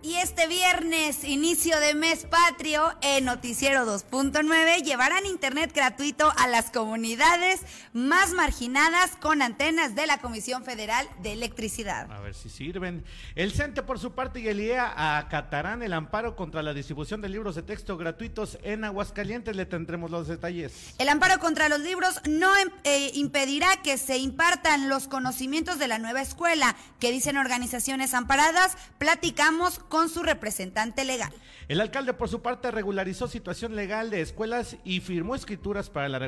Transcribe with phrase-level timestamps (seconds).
[0.00, 6.70] Y este viernes, inicio de mes patrio, en Noticiero 2.9 llevarán internet gratuito a las
[6.70, 7.62] comunidades
[7.92, 12.08] más marginadas con antenas de la Comisión Federal de Electricidad.
[12.12, 13.04] A ver si sirven.
[13.34, 17.30] El CENTE, por su parte, y el IEA acatarán el amparo contra la distribución de
[17.30, 19.56] libros de texto gratuitos en Aguascalientes.
[19.56, 20.94] Le tendremos los detalles.
[20.98, 25.88] El amparo contra los libros no em, eh, impedirá que se impartan los conocimientos de
[25.88, 28.76] la nueva escuela, que dicen organizaciones amparadas.
[28.98, 31.32] Platicamos con su representante legal.
[31.68, 36.18] El alcalde, por su parte, regularizó situación legal de escuelas y firmó escrituras para la,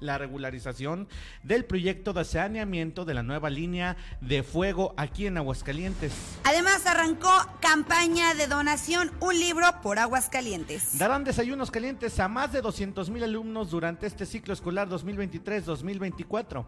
[0.00, 1.08] la regularización
[1.42, 6.12] del proyecto de saneamiento de la nueva línea de fuego aquí en Aguascalientes.
[6.44, 7.30] Además, arrancó
[7.60, 10.98] campaña de donación Un libro por Aguascalientes.
[10.98, 16.64] Darán desayunos calientes a más de 200 mil alumnos durante este ciclo escolar 2023-2024.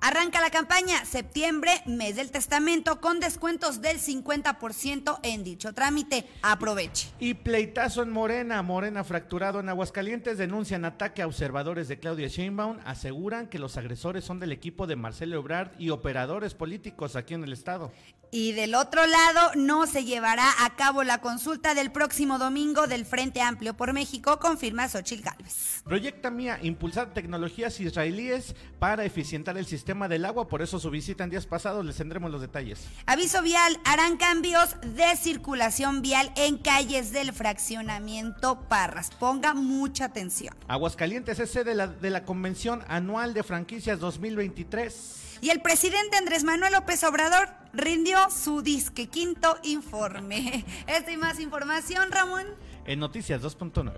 [0.00, 6.26] Arranca la campaña septiembre, mes del testamento, con descuentos del 50% en dicho trámite.
[6.42, 7.08] Aproveche.
[7.18, 12.78] Y pleitazo en Morena, Morena fracturado en Aguascalientes, denuncian ataque a observadores de Claudia Sheinbaum,
[12.84, 17.44] aseguran que los agresores son del equipo de Marcelo Ebrard y operadores políticos aquí en
[17.44, 17.92] el estado.
[18.32, 23.04] Y del otro lado, no se llevará a cabo la consulta del próximo domingo del
[23.04, 25.82] Frente Amplio por México, confirma Xochitl Gálvez.
[25.84, 31.24] Proyecta Mía impulsar tecnologías israelíes para eficientar el sistema del agua, por eso su visita
[31.24, 32.86] en días pasados les tendremos los detalles.
[33.06, 39.10] Aviso vial, harán cambios de circulación vial en calles del fraccionamiento Parras.
[39.18, 40.54] Ponga mucha atención.
[40.68, 45.29] Aguascalientes es sede de la, de la Convención Anual de Franquicias 2023.
[45.40, 50.64] Y el presidente Andrés Manuel López Obrador rindió su disque quinto informe.
[50.86, 52.46] Esta y más información, Ramón.
[52.86, 53.92] En Noticias 2.9.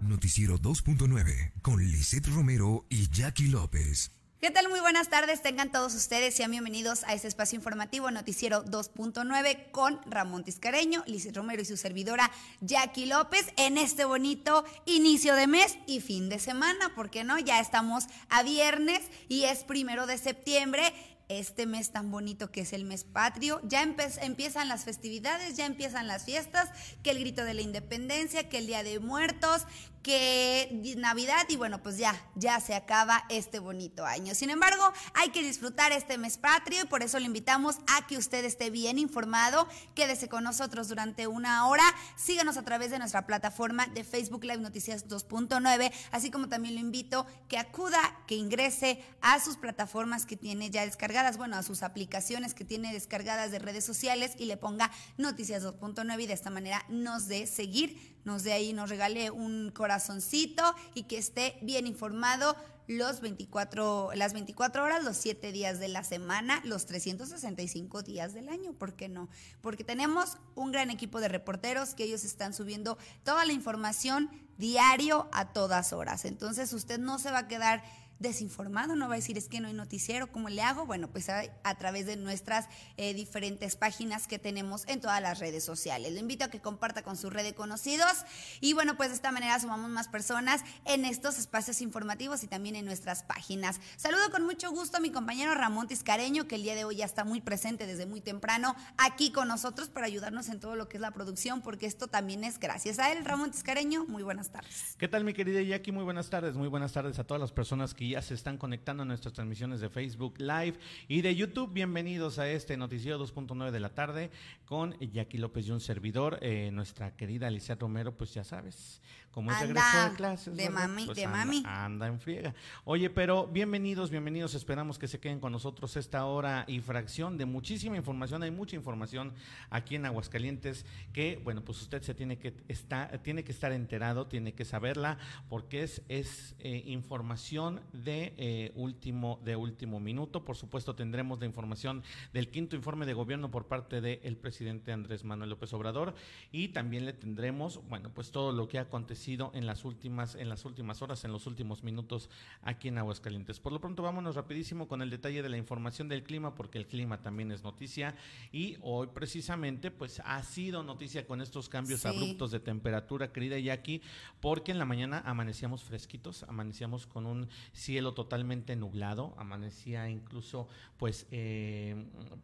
[0.00, 4.10] Noticiero 2.9 con Lisette Romero y Jackie López.
[4.42, 4.68] ¿Qué tal?
[4.68, 10.00] Muy buenas tardes, tengan todos ustedes, sean bienvenidos a este espacio informativo Noticiero 2.9 con
[10.04, 12.28] Ramón Tiscareño, Liz Romero y su servidora
[12.60, 17.38] Jackie López en este bonito inicio de mes y fin de semana, porque no?
[17.38, 20.92] Ya estamos a viernes y es primero de septiembre
[21.28, 23.60] este mes tan bonito que es el mes patrio.
[23.64, 26.68] Ya empiezan las festividades, ya empiezan las fiestas,
[27.02, 29.62] que el grito de la independencia, que el Día de Muertos,
[30.02, 34.34] que Navidad y bueno, pues ya, ya se acaba este bonito año.
[34.34, 38.16] Sin embargo, hay que disfrutar este mes patrio y por eso le invitamos a que
[38.16, 41.84] usted esté bien informado, quédese con nosotros durante una hora,
[42.16, 46.80] síganos a través de nuestra plataforma de Facebook Live Noticias 2.9, así como también lo
[46.80, 51.82] invito que acuda, que ingrese a sus plataformas que tiene ya descargadas, bueno, a sus
[51.82, 56.50] aplicaciones que tiene descargadas de redes sociales y le ponga Noticias 2.9 y de esta
[56.50, 60.62] manera nos dé seguir nos dé ahí, nos regale un corazoncito
[60.94, 66.02] y que esté bien informado los 24, las 24 horas, los 7 días de la
[66.02, 69.28] semana, los 365 días del año, ¿por qué no?
[69.60, 75.28] Porque tenemos un gran equipo de reporteros que ellos están subiendo toda la información diario
[75.32, 76.24] a todas horas.
[76.24, 77.84] Entonces usted no se va a quedar
[78.22, 80.86] desinformado, no va a decir es que no hay noticiero, ¿cómo le hago?
[80.86, 85.64] Bueno, pues a, través de nuestras eh, diferentes páginas que tenemos en todas las redes
[85.64, 86.12] sociales.
[86.12, 88.24] Le invito a que comparta con su red de conocidos
[88.60, 92.76] y bueno, pues de esta manera sumamos más personas en estos espacios informativos y también
[92.76, 93.80] en nuestras páginas.
[93.96, 97.04] Saludo con mucho gusto a mi compañero Ramón Tiscareño, que el día de hoy ya
[97.04, 100.98] está muy presente desde muy temprano aquí con nosotros para ayudarnos en todo lo que
[100.98, 103.24] es la producción, porque esto también es gracias a él.
[103.24, 104.94] Ramón Tiscareño, muy buenas tardes.
[104.98, 105.92] ¿Qué tal mi querida Jackie?
[105.92, 109.06] Muy buenas tardes, muy buenas tardes a todas las personas que se están conectando a
[109.06, 110.74] nuestras transmisiones de Facebook Live
[111.08, 111.72] y de YouTube.
[111.72, 114.30] Bienvenidos a este noticiero 2.9 de la tarde
[114.66, 119.00] con Jackie López y un servidor, eh, nuestra querida Alicia Romero, pues ya sabes,
[119.32, 120.56] como es regreso de clases.
[120.56, 121.62] De mami, pues de anda, mami.
[121.64, 122.54] Anda en friega.
[122.84, 124.54] Oye, pero bienvenidos, bienvenidos.
[124.54, 128.42] Esperamos que se queden con nosotros esta hora y fracción de muchísima información.
[128.42, 129.32] Hay mucha información
[129.70, 130.84] aquí en Aguascalientes
[131.14, 135.16] que, bueno, pues usted se tiene que estar, tiene que estar enterado, tiene que saberla,
[135.48, 140.44] porque es, es eh, información de eh, último, de último minuto.
[140.44, 142.02] Por supuesto, tendremos la información
[142.34, 146.14] del quinto informe de gobierno por parte del presidente Andrés Manuel López Obrador
[146.50, 150.48] y también le tendremos, bueno, pues todo lo que ha acontecido en las últimas, en
[150.48, 152.28] las últimas horas, en los últimos minutos
[152.62, 153.60] aquí en Aguascalientes.
[153.60, 156.88] Por lo pronto, vámonos rapidísimo con el detalle de la información del clima, porque el
[156.88, 158.16] clima también es noticia.
[158.50, 162.08] Y hoy precisamente, pues ha sido noticia con estos cambios Sí.
[162.08, 164.02] abruptos de temperatura, querida Jackie,
[164.40, 170.66] porque en la mañana amanecíamos fresquitos, amanecíamos con un cielo totalmente nublado, amanecía incluso,
[170.96, 171.94] pues, eh,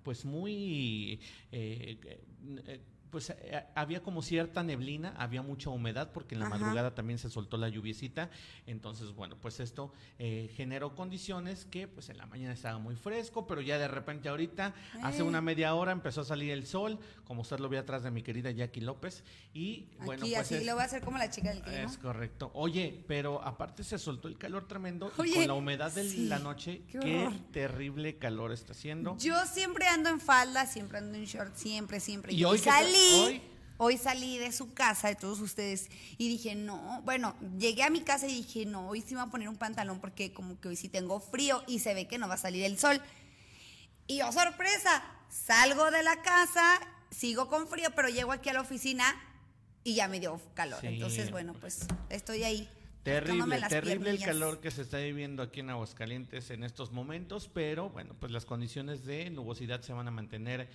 [0.04, 1.20] pues muy
[1.50, 1.98] eh,
[2.66, 6.58] eh, pues eh, había como cierta neblina, había mucha humedad porque en la Ajá.
[6.58, 8.30] madrugada también se soltó la lluviecita,
[8.66, 13.46] entonces bueno, pues esto eh, generó condiciones que pues en la mañana estaba muy fresco,
[13.46, 15.22] pero ya de repente ahorita, hace Eh.
[15.22, 18.22] una media hora empezó a salir el sol, como usted lo ve atrás de mi
[18.22, 19.24] querida Jackie López,
[19.54, 21.82] y bueno, Aquí pues así es- lo voy a hacer como la chica del clima.
[21.82, 22.50] es correcto.
[22.54, 26.38] Oye, pero aparte se soltó el calor tremendo y con la humedad de sí, la
[26.38, 29.16] noche, qué terrible calor está haciendo.
[29.18, 32.32] Yo siempre ando en falda, siempre ando en short, siempre, siempre.
[32.32, 32.58] ¿Y hoy?
[32.98, 33.42] Salí, ¿Hoy?
[33.76, 33.98] hoy?
[33.98, 38.26] salí de su casa, de todos ustedes, y dije, no, bueno, llegué a mi casa
[38.26, 40.76] y dije, no, hoy sí me voy a poner un pantalón porque como que hoy
[40.76, 43.00] sí tengo frío y se ve que no va a salir el sol.
[44.06, 46.80] Y yo, sorpresa, salgo de la casa,
[47.10, 49.04] sigo con frío, pero llego aquí a la oficina
[49.84, 50.80] y ya me dio calor.
[50.80, 50.88] Sí.
[50.88, 52.68] Entonces, bueno, pues estoy ahí.
[53.02, 57.88] Terrible, terrible el calor que se está viviendo aquí en Aguascalientes en estos momentos, pero
[57.88, 60.68] bueno, pues las condiciones de nubosidad se van a mantener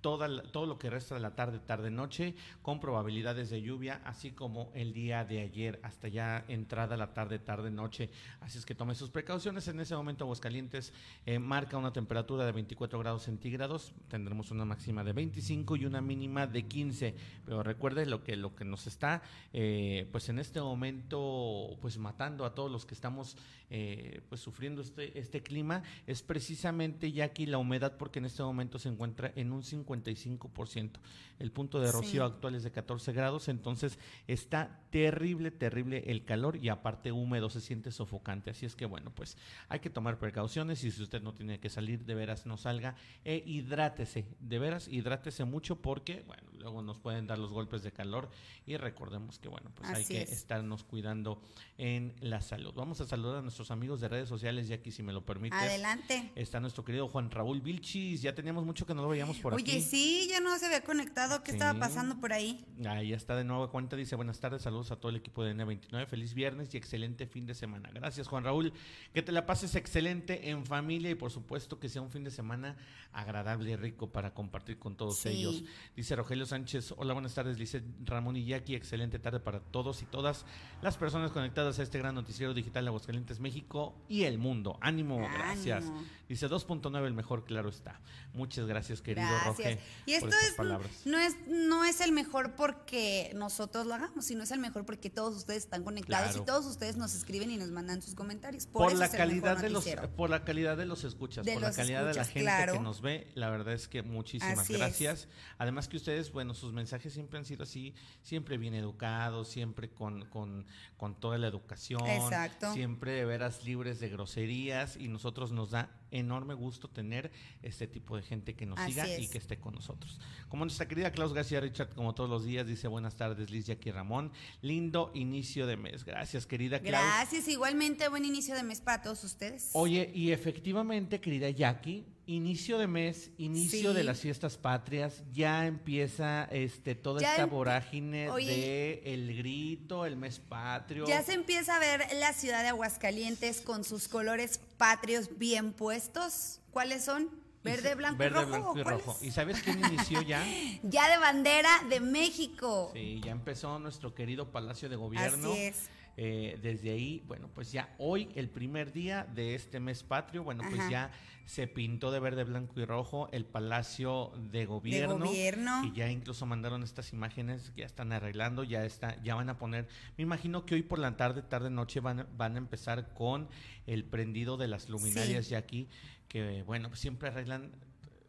[0.00, 4.30] toda todo lo que resta de la tarde, tarde, noche, con probabilidades de lluvia, así
[4.32, 8.10] como el día de ayer, hasta ya entrada la tarde, tarde, noche.
[8.40, 9.68] Así es que tome sus precauciones.
[9.68, 10.92] En ese momento Aguascalientes
[11.26, 16.00] eh, marca una temperatura de 24 grados centígrados, tendremos una máxima de 25 y una
[16.00, 17.14] mínima de 15.
[17.44, 19.22] Pero recuerde lo que, lo que nos está,
[19.52, 23.36] eh, pues en este momento, pues matando a todos los que estamos
[23.70, 28.42] eh, pues sufriendo este, este clima, es precisamente ya aquí la humedad, porque en este
[28.42, 31.00] momento se encuentra en un 55%.
[31.38, 32.32] El punto de rocío Sí.
[32.32, 37.60] actual es de 14 grados, entonces está terrible, terrible el calor y aparte húmedo, se
[37.60, 38.50] siente sofocante.
[38.50, 39.36] Así es que bueno, pues
[39.68, 42.96] hay que tomar precauciones y si usted no tiene que salir, de veras no salga
[43.24, 47.92] e hidrátese, de veras hidrátese mucho porque, bueno, luego nos pueden dar los golpes de
[47.92, 48.30] calor
[48.66, 50.32] y recordemos que, bueno, pues hay que es.
[50.32, 51.40] estarnos cuidando
[51.76, 52.72] en la salud.
[52.74, 55.58] Vamos a saludar a nuestros amigos de redes sociales, ya aquí si me lo permites.
[55.58, 56.32] Adelante.
[56.34, 59.62] Está nuestro querido Juan Raúl Vilchis, ya teníamos mucho que no lo veíamos por Oye,
[59.62, 59.77] aquí.
[59.80, 61.42] Sí, ya no se había conectado.
[61.42, 61.56] ¿Qué Sí.
[61.56, 62.64] estaba pasando por ahí?
[62.88, 66.06] Ahí está de nuevo cuenta, dice buenas tardes, saludos a todo el equipo de N29,
[66.06, 67.90] feliz viernes y excelente fin de semana.
[67.92, 68.72] Gracias Juan Raúl,
[69.12, 72.30] que te la pases excelente en familia y por supuesto que sea un fin de
[72.30, 72.76] semana
[73.12, 75.28] agradable y rico para compartir con todos Sí.
[75.30, 75.64] ellos.
[75.96, 80.06] Dice Rogelio Sánchez, hola buenas tardes, dice Ramón y Jackie, excelente tarde para todos y
[80.06, 80.44] todas
[80.82, 84.78] las personas conectadas a este gran noticiero digital de Aguascalientes, México y el mundo.
[84.80, 85.84] Ánimo, gracias.
[86.28, 88.00] Dice 2.9 el mejor, claro está.
[88.34, 89.67] Muchas gracias querido Gracias.
[90.06, 90.90] Y esto es, palabras.
[91.04, 95.10] no es no es el mejor porque nosotros lo hagamos, sino es el mejor porque
[95.10, 96.42] todos ustedes están conectados Claro.
[96.42, 98.66] y todos ustedes nos escriben y nos mandan sus comentarios.
[98.66, 99.84] Por, por eso la es el mejor calidad de los
[100.16, 102.72] por la calidad de los escuchas De por la calidad de la gente claro.
[102.74, 104.78] que nos ve la verdad es que muchísimas Así es.
[104.78, 105.28] gracias
[105.58, 110.24] además que ustedes bueno sus mensajes siempre han sido así siempre bien educados siempre con,
[110.26, 110.66] con,
[110.96, 112.72] con toda la educación Exacto.
[112.72, 117.30] siempre de veras libres de groserías y nosotros nos da enorme gusto tener
[117.62, 120.20] este tipo de gente que nos Así siga y que esté con nosotros.
[120.48, 123.90] Como nuestra querida Klaus García Richard como todos los días dice buenas tardes Liz Jackie
[123.90, 124.32] Ramón.
[124.62, 126.04] Lindo inicio de mes.
[126.04, 129.70] Gracias querida Klaus Gracias, igualmente buen inicio de mes para todos ustedes.
[129.72, 133.96] Oye, y efectivamente, querida Jackie, inicio de mes, inicio Sí.
[133.96, 138.46] de las fiestas patrias, ya empieza este toda Ya esta vorágine Oye.
[138.46, 141.06] de el grito, el mes patrio.
[141.06, 146.60] Ya se empieza a ver la ciudad de Aguascalientes con sus colores patrios bien puestos.
[146.70, 147.30] ¿Cuáles son?
[147.64, 148.50] Verde, blanco y verde, rojo.
[148.74, 149.18] blanco y rojo.
[149.22, 150.44] ¿Y sabes quién inició ya?
[150.84, 152.90] Ya de bandera de México.
[152.94, 155.50] Sí, ya empezó nuestro querido Palacio de Gobierno.
[155.52, 155.88] Así es.
[156.20, 160.64] Eh, desde ahí, bueno, pues ya hoy, el primer día de este mes patrio, bueno,
[160.68, 161.12] pues ya
[161.44, 165.24] se pintó de verde, blanco y rojo el Palacio de Gobierno.
[165.26, 165.84] Gobierno.
[165.84, 169.58] Y ya incluso mandaron estas imágenes que ya están arreglando, ya está, ya van a
[169.58, 169.86] poner.
[170.16, 173.48] Me imagino que hoy por la tarde, tarde, noche van, a- van a empezar con
[173.86, 175.52] el prendido de las luminarias Sí.
[175.52, 175.88] ya aquí,
[176.26, 177.70] que bueno, pues siempre arreglan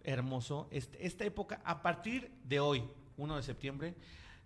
[0.04, 0.68] hermoso.
[0.72, 2.84] Este- esta época, a partir de hoy,
[3.18, 3.96] 1 de septiembre,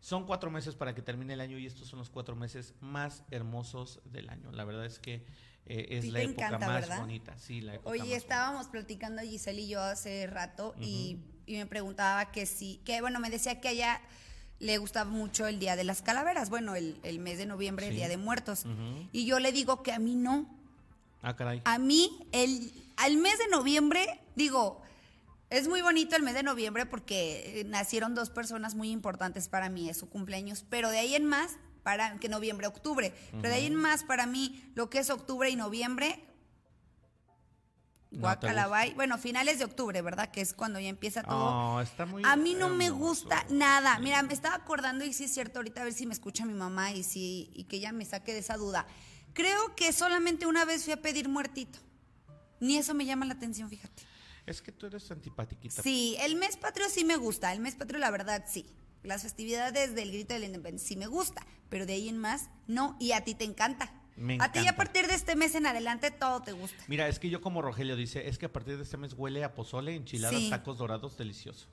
[0.03, 3.23] son cuatro meses para que termine el año y estos son los cuatro meses más
[3.31, 4.51] hermosos del año.
[4.51, 5.23] La verdad es que
[5.65, 6.99] eh, es Sí la época encanta, más ¿verdad?
[6.99, 7.37] bonita.
[7.37, 8.17] Sí, la época más Oye, bonita.
[8.17, 13.21] estábamos platicando Giselle y yo hace rato y, y me preguntaba que sí, que bueno,
[13.21, 14.01] me decía que a ella
[14.59, 17.95] le gustaba mucho el Día de las Calaveras, bueno, el, el mes de noviembre, el.
[17.95, 18.65] Día de Muertos.
[19.13, 20.53] Y yo le digo que a mí no.
[21.21, 21.61] Ah, caray.
[21.63, 24.81] A mí, el, al mes de noviembre, digo,
[25.53, 29.69] es muy bonito el mes de noviembre porque eh, nacieron dos personas muy importantes para
[29.69, 33.55] mí, es su cumpleaños, pero de ahí en más, para que noviembre, octubre, pero de
[33.55, 36.25] ahí en más para mí, lo que es octubre y noviembre,
[38.09, 40.31] No guacalabay, bueno, finales de octubre, ¿verdad?
[40.31, 41.75] Que es cuando ya empieza todo.
[41.75, 43.99] Oh, está muy A mí no me gusta nada.
[43.99, 46.55] Mira, me estaba acordando y sí es cierto, ahorita a ver si me escucha mi
[46.55, 48.87] mamá y si y que ella me saque de esa duda.
[49.33, 51.77] Creo que solamente una vez fui a pedir muertito.
[52.59, 54.12] Ni eso me llama la atención, fíjate.
[54.45, 55.81] Es que tú eres antipatiquita.
[55.81, 58.65] Sí, el mes patrio sí me gusta, el mes patrio la verdad sí.
[59.03, 62.49] Las festividades del grito de la independencia sí me gusta, pero de ahí en más,
[62.67, 62.95] no.
[62.99, 63.91] Y a ti te encanta.
[64.15, 66.83] Me a ti a partir de este mes en adelante todo te gusta.
[66.87, 69.43] Mira, es que yo como Rogelio dice, es que a partir de este mes huele
[69.43, 70.49] a pozole, enchiladas, Sí.
[70.49, 71.67] tacos dorados, delicioso.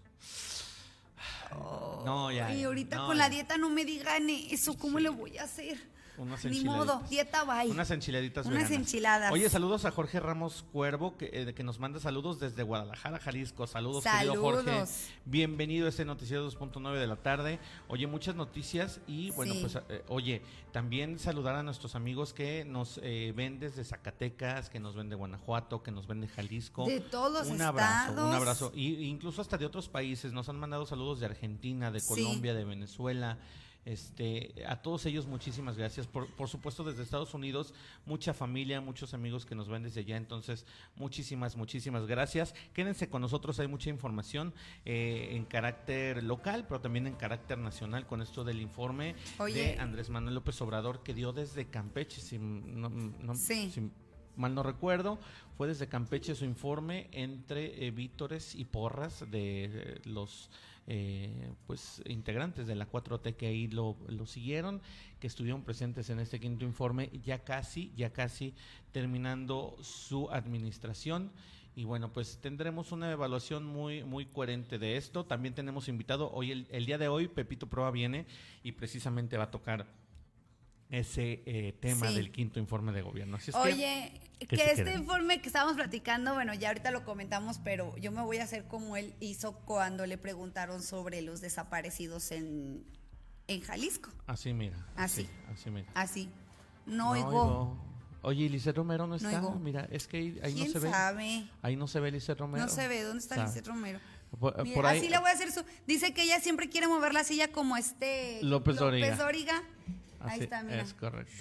[2.05, 2.53] no, ya.
[2.55, 3.25] Y ahorita no, con ya.
[3.25, 5.79] la dieta no me digan eso, ¿cómo le voy a hacer?
[6.21, 7.71] Unas Ni modo, dieta bye.
[7.71, 8.79] Unas enchiladitas Unas veganas.
[8.79, 9.33] enchiladas.
[9.33, 13.67] Oye, saludos a Jorge Ramos Cuervo, que, eh, que nos manda saludos desde Guadalajara, Jalisco.
[13.67, 14.65] Saludos, querido Jorge.
[14.71, 15.07] Saludos.
[15.25, 17.59] Bienvenido a este noticiero 2.9 de la tarde.
[17.89, 19.61] Oye, muchas noticias y bueno, Sí.
[19.63, 24.79] pues eh, oye, también saludar a nuestros amigos que nos eh, ven desde Zacatecas, que
[24.79, 26.85] nos ven de Guanajuato, que nos ven de Jalisco.
[26.87, 28.73] De todos los un abrazo, un abrazo.
[28.75, 30.35] Y incluso hasta de otros países.
[30.35, 32.09] Nos han mandado saludos de Argentina, de Sí.
[32.09, 33.39] Colombia, de Venezuela.
[33.87, 36.07] Este, a todos ellos muchísimas gracias.
[36.07, 37.73] Por, por supuesto desde Estados Unidos,
[38.05, 40.17] mucha familia, muchos amigos que nos ven desde allá.
[40.17, 42.55] Entonces, muchísimas, muchísimas gracias.
[42.75, 44.53] Quédense con nosotros, hay mucha información
[44.85, 49.55] eh, en carácter local, pero también en carácter nacional con esto del informe Oye.
[49.75, 53.71] de Andrés Manuel López Obrador que dio desde Campeche, si, no- no- Sí.
[53.71, 53.91] si
[54.37, 55.19] mal no recuerdo,
[55.57, 60.51] fue desde Campeche su informe entre eh, vítores y porras de eh, los
[60.87, 64.81] eh, pues integrantes de la 4T que ahí lo, lo siguieron,
[65.21, 68.55] que estuvieron presentes en este quinto informe, ya casi, ya casi
[68.93, 71.31] terminando su administración.
[71.77, 75.25] Y bueno, pues tendremos una evaluación muy, muy coherente de esto.
[75.25, 78.27] También tenemos invitado hoy, el, el día de hoy, Pepito Proa viene
[78.63, 79.87] y precisamente va a tocar
[80.91, 82.15] ese eh, tema Sí.
[82.17, 83.37] del quinto informe de gobierno.
[83.37, 86.91] Así es que- Oye, ¿qué que, te este informe que estábamos platicando, bueno, ya ahorita
[86.91, 91.23] lo comentamos, pero yo me voy a hacer como él hizo cuando le preguntaron sobre
[91.23, 92.85] los desaparecidos en,
[93.47, 94.11] en Jalisco.
[94.27, 94.77] Así mira.
[94.97, 95.29] Así.
[95.53, 95.89] Así mira.
[95.95, 96.29] Así.
[96.87, 97.29] No, oigo.
[97.29, 97.91] oigo.
[98.23, 99.41] Oye, ¿y Lisset Romero no No está?
[99.61, 100.91] Mira, es que ahí, ahí no ¿Quién se ve.
[100.91, 101.45] sabe?
[101.63, 102.67] Ahí no se ve Lisset Romero.
[102.67, 103.03] No se ve.
[103.03, 103.45] ¿Dónde está.
[103.47, 103.99] Lisette Romero?
[104.39, 104.99] Por, Mira, por ahí.
[104.99, 105.65] así le voy a hacer su.
[105.87, 108.39] Dice que ella siempre quiere mover la silla como este.
[108.43, 109.17] López Dóriga.
[109.17, 109.63] Dóriga.
[110.21, 110.83] Ahí está, mira.
[110.83, 111.33] Es correcto.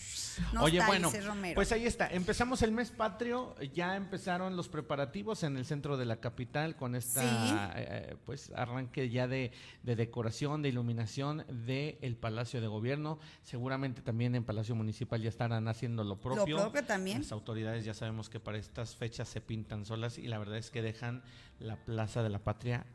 [0.53, 1.55] No Oye, está bueno, Romero.
[1.55, 2.07] pues ahí está.
[2.07, 6.95] Empezamos el mes patrio, ya empezaron los preparativos en el centro de la capital con
[6.95, 7.55] esta, Sí.
[7.75, 9.51] eh, pues arranque ya de,
[9.83, 13.19] de decoración, de iluminación del Palacio de Gobierno.
[13.43, 16.57] Seguramente también en Palacio Municipal ya estarán haciendo lo propio.
[16.57, 17.19] propio también.
[17.19, 20.71] Las autoridades ya sabemos que para estas fechas se pintan solas y la verdad es
[20.71, 21.23] que dejan
[21.59, 22.85] la Plaza de la Patria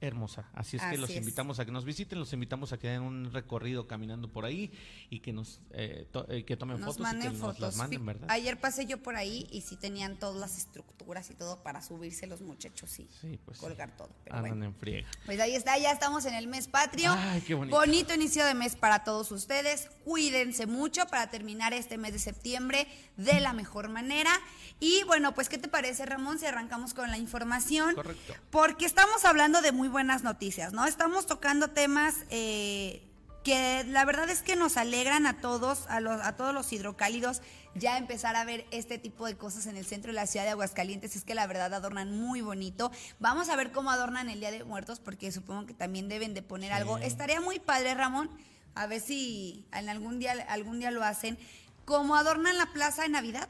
[0.00, 0.48] hermosa.
[0.52, 1.16] Así es que los es.
[1.16, 4.70] invitamos a que nos visiten, los invitamos a que den un recorrido caminando por ahí
[5.10, 8.04] y que nos eh, to- eh, que tomen Nos fotos y que nos las manden,
[8.04, 8.28] ¿verdad?
[8.30, 12.26] Ayer pasé yo por ahí y sí tenían todas las estructuras y todo para subirse
[12.26, 13.64] los muchachos y Sí, pues sí.
[13.64, 14.10] colgar todo.
[14.24, 14.64] Pero Andan bueno.
[14.66, 15.08] en friega.
[15.24, 17.10] Pues ahí está, ya estamos en el mes patrio.
[17.16, 17.76] Ay, qué bonito.
[17.76, 19.88] Bonito inicio de mes para todos ustedes.
[20.04, 22.86] Cuídense mucho para terminar este mes de septiembre
[23.16, 24.30] de la mejor manera.
[24.78, 26.38] Y bueno, pues, ¿qué te parece, Ramón?
[26.38, 27.94] Si arrancamos con la información.
[27.94, 28.34] Correcto.
[28.50, 30.86] Porque estamos hablando de muy buenas noticias, ¿no?
[30.86, 33.02] Estamos tocando temas eh,
[33.44, 37.42] que la verdad es que nos alegran a todos, a, los, a todos los hidrocálidos,
[37.76, 40.50] ya empezar a ver este tipo de cosas en el centro de la ciudad de
[40.50, 41.14] Aguascalientes.
[41.14, 42.90] Es que la verdad adornan muy bonito.
[43.20, 46.42] Vamos a ver cómo adornan el Día de Muertos, porque supongo que también deben de
[46.42, 46.98] poner algo.
[46.98, 48.30] Estaría muy padre, Ramón,
[48.74, 51.38] a ver si en algún día, algún día lo hacen,
[51.84, 53.48] como adornan la plaza de Navidad.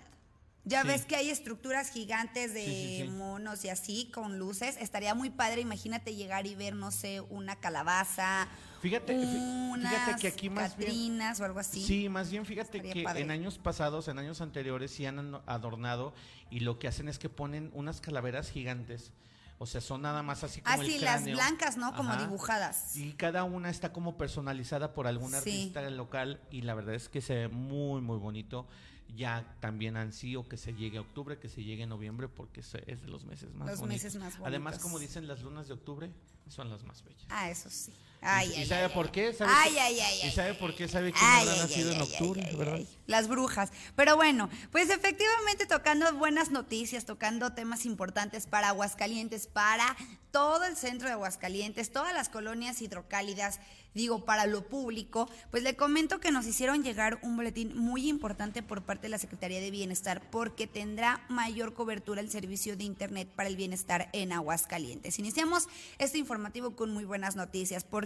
[0.68, 0.88] Ya Sí.
[0.88, 3.08] ves que hay estructuras gigantes de Sí, sí, sí.
[3.08, 4.76] monos y así, con luces.
[4.80, 8.48] Estaría muy padre, imagínate llegar y ver, no sé, una calabaza,
[8.82, 11.82] Fíjate, fí- unas fíjate que aquí más bien o algo así.
[11.84, 13.20] Sí, más bien fíjate Estaría que padre.
[13.22, 16.12] en años pasados, en años anteriores, sí han adornado
[16.50, 19.12] y lo que hacen es que ponen unas calaveras gigantes.
[19.58, 21.94] O sea, son nada más así como Ah, el sí, las blancas, ¿no?
[21.96, 22.94] Como dibujadas.
[22.96, 25.36] Y cada una está como personalizada por algún Sí.
[25.38, 28.66] artista local y la verdad es que se ve muy, muy bonito.
[29.14, 32.72] Ya también ansío que se llegue a octubre, que se llegue a noviembre, porque es
[32.72, 34.04] de los meses más Los bonitos.
[34.04, 34.82] meses más Además, bonitos.
[34.82, 36.10] como dicen, las lunas de octubre
[36.48, 37.24] son las más bellas.
[37.30, 37.92] Ah, eso sí.
[38.20, 39.32] Ay, ¿Y, ay, sabe ay, por qué?
[39.32, 40.88] ¿Sabe que- ¿Y sabe por qué?
[40.88, 42.48] ¿Sabe quién Ay, habrá nacido en octubre?
[42.56, 42.80] ¿verdad?
[43.06, 43.70] Las brujas.
[43.94, 49.96] Pero bueno, pues efectivamente tocando buenas noticias, tocando temas importantes para Aguascalientes, para
[50.32, 53.58] todo el centro de Aguascalientes, todas las colonias hidrocálidas,
[53.94, 58.62] digo, para lo público, pues le comento que nos hicieron llegar un boletín muy importante
[58.62, 63.28] por parte de la Secretaría de Bienestar porque tendrá mayor cobertura el servicio de Internet
[63.34, 65.18] para el bienestar en Aguascalientes.
[65.18, 65.68] Iniciamos
[65.98, 68.05] este informativo con muy buenas noticias porque,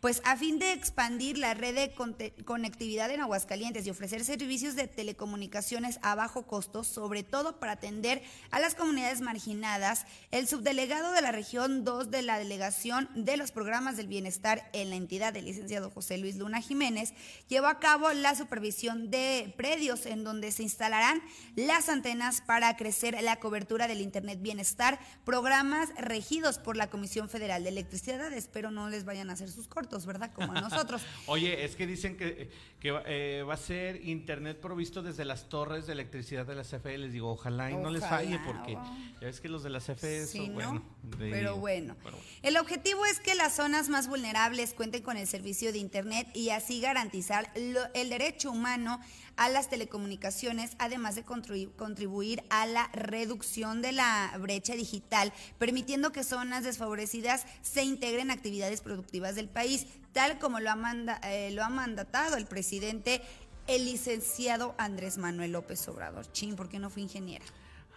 [0.00, 4.86] pues a fin de expandir la red de conectividad en Aguascalientes y ofrecer servicios de
[4.86, 11.22] telecomunicaciones a bajo costo, sobre todo para atender a las comunidades marginadas, el subdelegado de
[11.22, 15.32] la región Sección 2 de la Delegación de los Programas del Bienestar en la entidad
[15.32, 17.14] del licenciado José Luis Luna Jiménez,
[17.48, 21.22] llevó a cabo la supervisión de predios en donde se instalarán
[21.56, 27.62] las antenas para crecer la cobertura del Internet Bienestar, programas regidos por la Comisión Federal
[27.62, 28.30] de Electricidad.
[28.34, 30.32] Espero no les vayan hacer sus cortos, ¿verdad?
[30.32, 31.02] Como a nosotros.
[31.26, 35.86] Oye, es que dicen que, que eh, va a ser Internet provisto desde las torres
[35.86, 36.98] de electricidad de la CFE.
[36.98, 40.26] Les digo, ojalá y no les falle porque ya ves que los de la CFE
[40.26, 40.82] son, bueno,
[41.18, 41.96] pero bueno.
[42.42, 46.50] El objetivo es que las zonas más vulnerables cuenten con el servicio de Internet y
[46.50, 49.00] así garantizar el derecho humano
[49.38, 56.24] a las telecomunicaciones, además de contribuir a la reducción de la brecha digital, permitiendo que
[56.24, 61.62] zonas desfavorecidas se integren en actividades productivas del país, tal como lo ha, eh, lo
[61.62, 63.22] ha mandatado el presidente,
[63.68, 66.30] el licenciado Andrés Manuel López Obrador.
[66.32, 67.44] Chin, ¿por qué no fue ingeniera?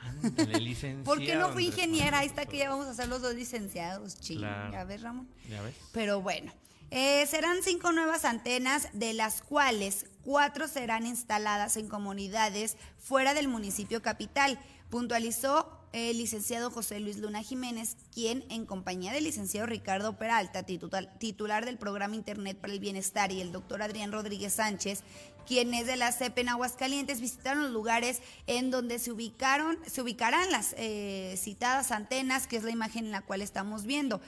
[1.04, 2.20] ¿Por qué no fui ingeniera?
[2.20, 4.42] Ahí está que ya vamos a ser los dos licenciados, ching.
[4.42, 5.28] Ya ves, Ramón.
[5.50, 5.76] Ya ves.
[5.92, 6.52] Pero bueno,
[6.92, 13.48] eh, serán cinco nuevas antenas, de las cuales cuatro serán instaladas en comunidades fuera del
[13.48, 14.60] municipio capital.
[14.90, 21.66] Puntualizó el licenciado José Luis Luna Jiménez, quien en compañía del licenciado Ricardo Peralta, titular
[21.66, 25.04] del programa Internet para el Bienestar, y el doctor Adrián Rodríguez Sánchez,
[25.48, 30.52] quienes de la CEP en Aguascalientes visitaron los lugares en donde se ubicaron, se ubicarán
[30.52, 34.22] las eh, citadas antenas, que es la imagen en la cual estamos viendo.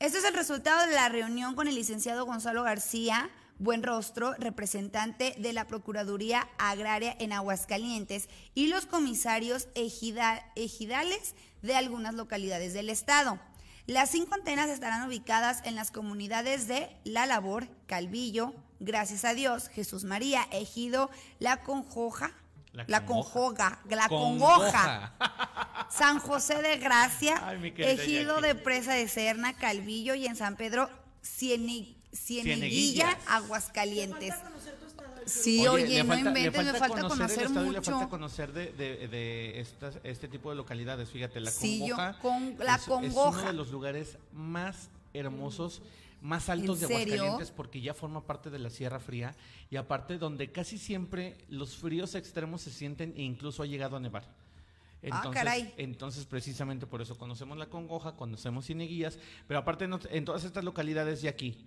[0.00, 5.34] Este es el resultado de la reunión con el licenciado Gonzalo García, Buen Rostro, representante
[5.38, 13.40] de la Procuraduría Agraria en Aguascalientes, y los comisarios ejidales de algunas localidades del estado.
[13.86, 19.68] Las cinco antenas estarán ubicadas en las comunidades de La Labor, Calvillo, Gracias a Dios,
[19.68, 22.32] Jesús María, Ejido, La Conjoja,
[22.72, 25.14] la, Conjoga, La Congoja,
[25.90, 27.42] San José de Gracia,
[27.76, 30.88] Ejido de Presa de Serna, Calvillo y en San Pedro,
[31.22, 34.34] Cieneguilla, Aguascalientes.
[35.26, 37.72] Sí, oye, no inventes, me falta conocer, mucho.
[37.72, 39.66] Le falta conocer de, de,
[40.04, 41.10] este tipo de localidades.
[41.10, 42.18] Fíjate, la Congoja.
[42.20, 43.30] con, la Congoja.
[43.30, 45.82] Es uno de los lugares más hermosos
[46.20, 49.36] más altos de Aguascalientes porque ya forma parte de la Sierra Fría
[49.70, 54.00] y aparte donde casi siempre los fríos extremos se sienten e incluso ha llegado a
[54.00, 54.24] nevar.
[55.10, 60.42] Ah, entonces, entonces, precisamente por eso conocemos la Congoja, conocemos Cineguías, pero aparte en todas
[60.42, 61.64] estas localidades de aquí,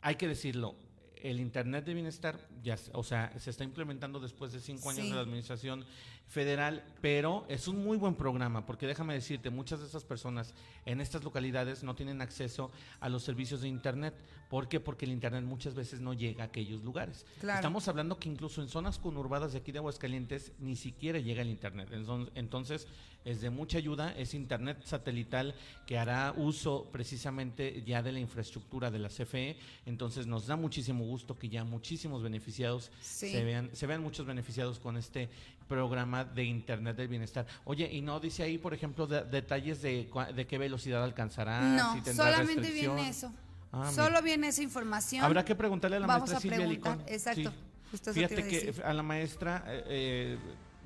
[0.00, 0.76] hay que decirlo,
[1.22, 5.14] el Internet de Bienestar, ya, o sea, se está implementando después de cinco años de
[5.14, 5.84] la administración
[6.28, 11.00] federal, pero es un muy buen programa, porque déjame decirte, muchas de esas personas en
[11.00, 14.14] estas localidades no tienen acceso a los servicios de Internet.
[14.50, 14.78] ¿Por qué?
[14.78, 17.26] Porque el Internet muchas veces no llega a aquellos lugares.
[17.42, 21.48] Estamos hablando que incluso en zonas conurbadas de aquí de Aguascalientes ni siquiera llega el
[21.48, 21.88] Internet.
[22.34, 22.86] Entonces,
[23.24, 25.54] es de mucha ayuda, es Internet satelital
[25.86, 31.04] que hará uso precisamente ya de la infraestructura de la CFE, entonces nos da muchísimo
[31.04, 35.28] gusto que ya muchísimos beneficiados se, vean, se vean muchos beneficiados con este
[35.68, 37.46] programa de Internet del Bienestar.
[37.64, 42.12] Oye, y no dice ahí, por ejemplo, detalles de, de, qué velocidad alcanzará, no, si
[42.12, 43.32] solamente viene eso.
[43.70, 45.24] Ah, Solo viene esa información.
[45.24, 47.02] Habrá que preguntarle a la maestra Silvia Licón.
[47.06, 47.52] Exacto.
[48.12, 50.38] Fíjate que a la maestra eh, eh,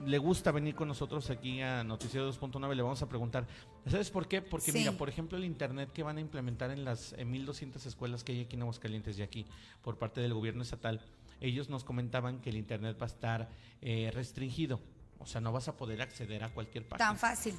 [0.07, 3.47] le gusta venir con nosotros aquí a Noticiero 2.9, le vamos a preguntar,
[3.89, 4.41] ¿sabes por qué?
[4.43, 8.33] Porque mira, por ejemplo, el Internet que van a implementar en las 1.200 escuelas que
[8.33, 9.47] hay aquí en Aguascalientes y aquí
[9.83, 11.01] por parte del gobierno estatal,
[11.43, 13.49] ellos nos comentaban que el Internet va a estar
[13.81, 14.81] eh, restringido.
[15.19, 17.09] O sea, no vas a poder acceder a cualquier página.
[17.09, 17.55] Tan fácil.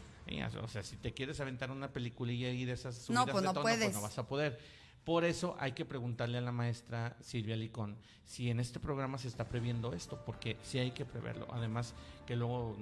[0.62, 3.54] o sea, si te quieres aventar una peliculilla ahí de esas subidas no, pues no
[3.54, 3.86] tono, puedes.
[3.86, 4.60] pues no vas a poder.
[5.04, 9.28] Por eso hay que preguntarle a la maestra Silvia Licón si en este programa se
[9.28, 11.48] está previendo esto, porque sí hay que preverlo.
[11.52, 11.94] Además,
[12.26, 12.78] que luego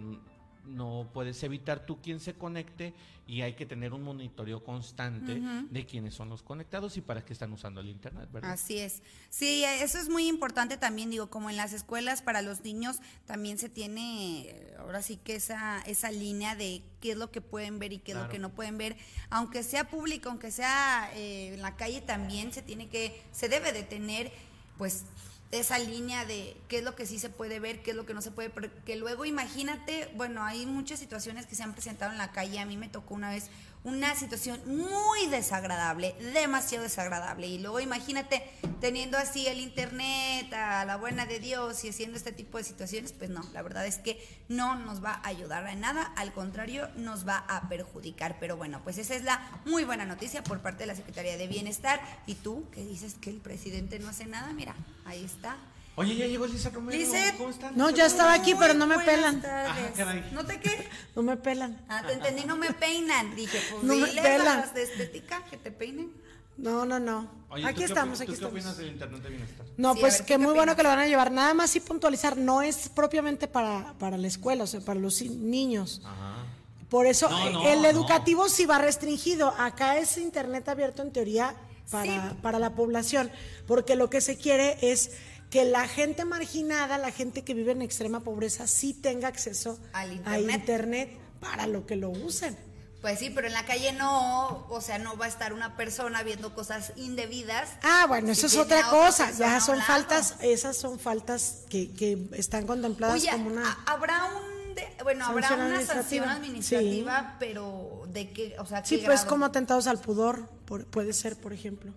[0.66, 2.94] no puedes evitar tú quien se conecte
[3.28, 7.32] y hay que tener un monitoreo constante de quiénes son los conectados y para qué
[7.32, 8.52] están usando el internet, ¿verdad?
[8.52, 9.02] Así es.
[9.30, 13.58] Sí, eso es muy importante también, digo, como en las escuelas para los niños también
[13.58, 17.94] se tiene ahora sí que esa esa línea de qué es lo que pueden ver
[17.94, 18.98] y qué es lo que no pueden ver,
[19.30, 23.72] aunque sea público, aunque sea eh, en la calle también se tiene que se debe
[23.72, 24.32] de tener
[24.78, 25.06] pues
[25.52, 28.14] esa línea de qué es lo que sí se puede ver, qué es lo que
[28.14, 32.18] no se puede, porque luego imagínate, bueno, hay muchas situaciones que se han presentado en
[32.18, 33.50] la calle, a mí me tocó una vez
[33.84, 37.48] una situación muy desagradable, demasiado desagradable.
[37.48, 38.44] Y luego imagínate
[38.80, 43.14] teniendo así el internet a la buena de Dios y haciendo este tipo de situaciones,
[43.14, 46.90] pues no, la verdad es que no nos va a ayudar en nada, al contrario,
[46.96, 48.38] nos va a perjudicar.
[48.40, 51.48] Pero bueno, pues esa es la muy buena noticia por parte de la Secretaría de
[51.48, 52.02] Bienestar.
[52.28, 55.58] Y tú, que dices que el presidente no hace nada, mira, ahí está
[55.96, 56.98] Oye, ya llegó Lisa Romero.
[56.98, 57.38] Lizeth.
[57.38, 57.78] ¿Cómo están?
[57.78, 59.42] No, ya estaba aquí, pero no me pelan.
[59.42, 59.86] tardes.
[59.90, 60.30] Ah, caray.
[60.32, 60.88] ¿No te qué?
[61.16, 61.82] No me pelan.
[61.90, 63.36] Ah, te entendí, no me peinan.
[63.36, 64.58] Dije, pues No me diles pelan.
[64.60, 66.12] a las de estética que te peinen.
[66.58, 67.30] No, no, no.
[67.50, 68.78] Oye, ¿tú aquí qué estamos, opi- aquí ¿Tú qué opinas estamos.
[68.78, 69.66] del Internet de Bienestar?
[69.78, 71.32] No, Sí, pues ver, que ¿qué muy bueno que lo van a llevar.
[71.32, 75.22] Nada más sí puntualizar, no es propiamente para, para la escuela, o sea, para los
[75.22, 76.02] niños.
[76.06, 76.46] Ajá.
[76.90, 77.88] Por eso No, eh, no, el no.
[77.90, 79.54] educativo sí va restringido.
[79.58, 81.56] Acá es internet abierto en teoría
[81.90, 82.36] para, Sí.
[82.42, 83.32] para la población,
[83.68, 85.12] porque lo que se quiere es
[85.52, 90.10] que la gente marginada, la gente que vive en extrema pobreza, sí tenga acceso Al
[90.10, 90.60] a internet.
[90.60, 92.58] internet para lo que lo usen.
[93.02, 96.22] Pues sí, pero en la calle no, o sea, no va a estar una persona
[96.24, 97.70] viendo cosas indebidas.
[97.82, 99.32] Ah, bueno, Si eso es otra cosa.
[99.32, 103.68] Ya son faltas, esas son faltas que, que están contempladas Oye, como una.
[103.72, 108.88] ¿ha- ¿habrá un, de- bueno, habrá una sanción administrativa, pero de qué, o sea, qué
[108.90, 111.92] Sí, pues como atentados al pudor, por- puede ser, por ejemplo.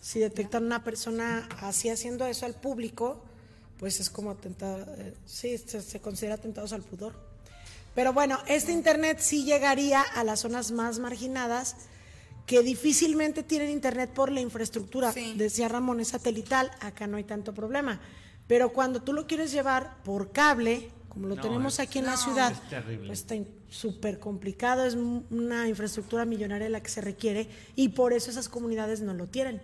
[0.00, 3.22] Si detectan una persona así haciendo eso al público,
[3.78, 7.14] pues es como atentado, eh, sí, se, se considera atentados al pudor.
[7.94, 11.76] Pero bueno, este internet sí llegaría a las zonas más marginadas
[12.46, 15.12] que difícilmente tienen internet por la infraestructura.
[15.12, 15.34] Sí.
[15.36, 18.00] Decía Ramón, es satelital, acá no hay tanto problema.
[18.46, 22.06] Pero cuando tú lo quieres llevar por cable, como lo No, tenemos es- aquí en
[22.06, 23.34] la ciudad, es pues está
[23.68, 29.02] súper complicado, es una infraestructura millonaria la que se requiere y por eso esas comunidades
[29.02, 29.60] no lo tienen.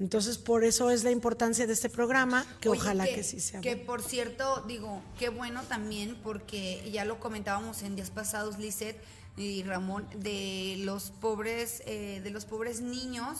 [0.00, 3.60] Entonces, por eso es la importancia de este programa, que Oye, ojalá que, sí sea.
[3.60, 3.86] Que bueno.
[3.86, 9.00] por cierto, digo, qué bueno también, porque ya lo comentábamos en días pasados, Lisette
[9.36, 13.38] y Ramón, de los pobres, eh, de los pobres niños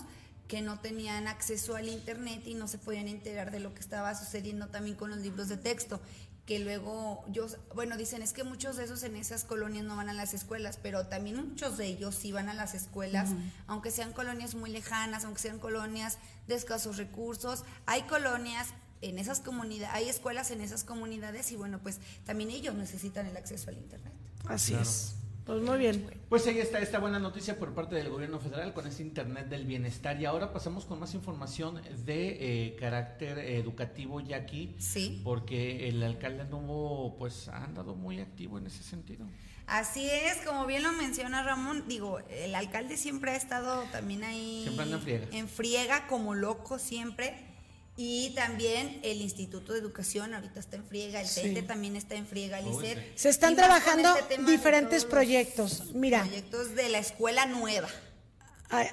[0.49, 4.15] que no tenían acceso al internet y no se podían enterar de lo que estaba
[4.15, 6.01] sucediendo también con los libros de texto
[6.47, 10.11] que luego yo bueno dicen es que muchos de esos en esas colonias no van
[10.11, 13.31] a las escuelas pero también muchos de ellos sí van a las escuelas
[13.67, 17.65] aunque sean colonias muy lejanas aunque sean colonias de escasos recursos.
[17.87, 18.69] Hay colonias
[19.01, 23.37] en esas comunidades hay escuelas en esas comunidades y bueno pues también ellos necesitan el
[23.37, 24.13] acceso al internet.
[24.47, 25.15] Así es.
[25.45, 26.11] Pues muy bien.
[26.31, 29.67] Pues ahí está esta buena noticia por parte del gobierno federal con este Internet del
[29.67, 30.19] Bienestar.
[30.19, 36.03] Y ahora pasamos con más información de eh, carácter educativo ya aquí, sí porque el
[36.03, 39.27] alcalde anduvo, pues ha andado muy activo en ese sentido.
[39.67, 44.63] Así es, como bien lo menciona Ramón, digo, el alcalde siempre ha estado también ahí
[44.63, 45.27] Siempre anda en friega.
[45.33, 47.54] en friega, como loco siempre.
[47.97, 51.43] Y también el Instituto de Educación ahorita está en friega, el Sí.
[51.43, 52.95] CENTE también está en friega, sí.
[53.15, 55.93] Se están Y trabajando este diferentes proyectos.
[55.95, 56.23] Mira.
[56.23, 57.89] Proyectos de la escuela nueva.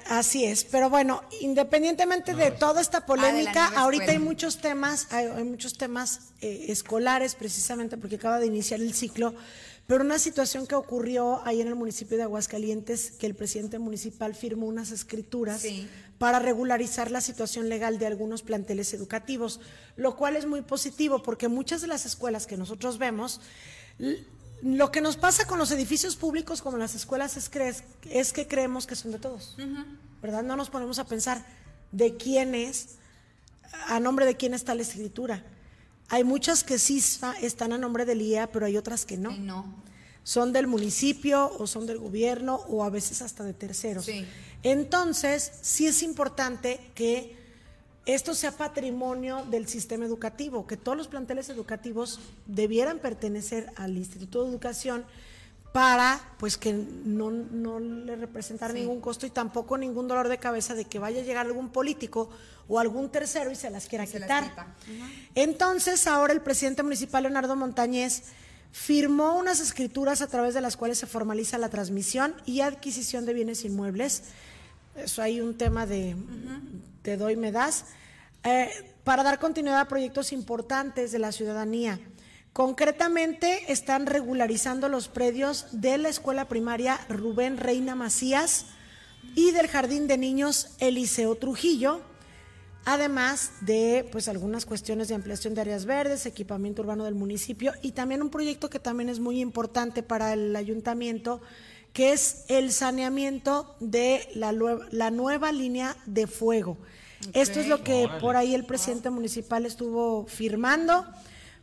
[0.06, 4.20] Así es, pero bueno, independientemente de toda esta polémica, Ah, nueva ahorita escuela.
[4.20, 8.94] hay muchos temas, hay, hay muchos temas eh, escolares precisamente porque acaba de iniciar el
[8.94, 9.34] ciclo,
[9.86, 14.34] pero una situación que ocurrió ahí en el municipio de Aguascalientes, que el presidente municipal
[14.34, 15.88] firmó unas escrituras Sí.
[16.18, 19.60] para regularizar la situación legal de algunos planteles educativos,
[19.96, 23.40] lo cual es muy positivo porque muchas de las escuelas que nosotros vemos
[24.62, 27.50] lo que nos pasa con los edificios públicos como las escuelas es,
[28.08, 29.56] es que creemos que son de todos,
[30.22, 30.44] ¿verdad?
[30.44, 31.44] No nos ponemos a pensar
[31.90, 32.90] de quién es,
[33.88, 35.44] a nombre de quién está la escritura.
[36.12, 37.02] Hay muchas que sí
[37.40, 39.34] están a nombre del IEA, pero hay otras que no.
[39.34, 39.64] No.
[40.24, 44.04] Son del municipio o son del gobierno o a veces hasta de terceros.
[44.04, 44.26] Sí.
[44.62, 47.34] Entonces, sí es importante que
[48.04, 54.44] esto sea patrimonio del sistema educativo, que todos los planteles educativos debieran pertenecer al Instituto
[54.44, 55.06] de Educación
[55.72, 58.80] para pues que no, no le representar Sí.
[58.80, 62.28] ningún costo y tampoco ningún dolor de cabeza de que vaya a llegar algún político
[62.68, 64.48] o algún tercero y se las quiera Se las quitar.
[64.50, 64.66] quita.
[65.34, 68.24] Entonces, ahora el presidente municipal Leonardo Montañez
[68.70, 73.34] firmó unas escrituras a través de las cuales se formaliza la transmisión y adquisición de
[73.34, 74.24] bienes inmuebles.
[74.96, 76.16] Eso hay un tema de
[77.02, 77.86] te doy, me das,
[78.44, 78.70] eh,
[79.04, 81.98] para dar continuidad a proyectos importantes de la ciudadanía.
[82.52, 88.66] Concretamente, están regularizando los predios de la escuela primaria Rubén Reina Macías
[89.34, 92.02] y del Jardín de Niños Eliseo Trujillo,
[92.84, 97.92] además de pues algunas cuestiones de ampliación de áreas verdes, equipamiento urbano del municipio y
[97.92, 101.40] también un proyecto que también es muy importante para el ayuntamiento,
[101.94, 106.76] que es el saneamiento de la, nueva línea de fuego.
[107.32, 111.06] Esto es lo que por ahí el presidente municipal estuvo firmando.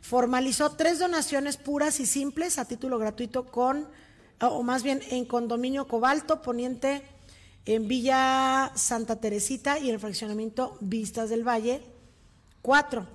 [0.00, 3.86] Formalizó tres donaciones puras y simples a título gratuito con,
[4.40, 7.02] o más bien en condominio Cobalto, Poniente,
[7.66, 11.82] en Villa Santa Teresita y en el fraccionamiento Vistas del Valle.
[12.62, 13.06] Cuatro,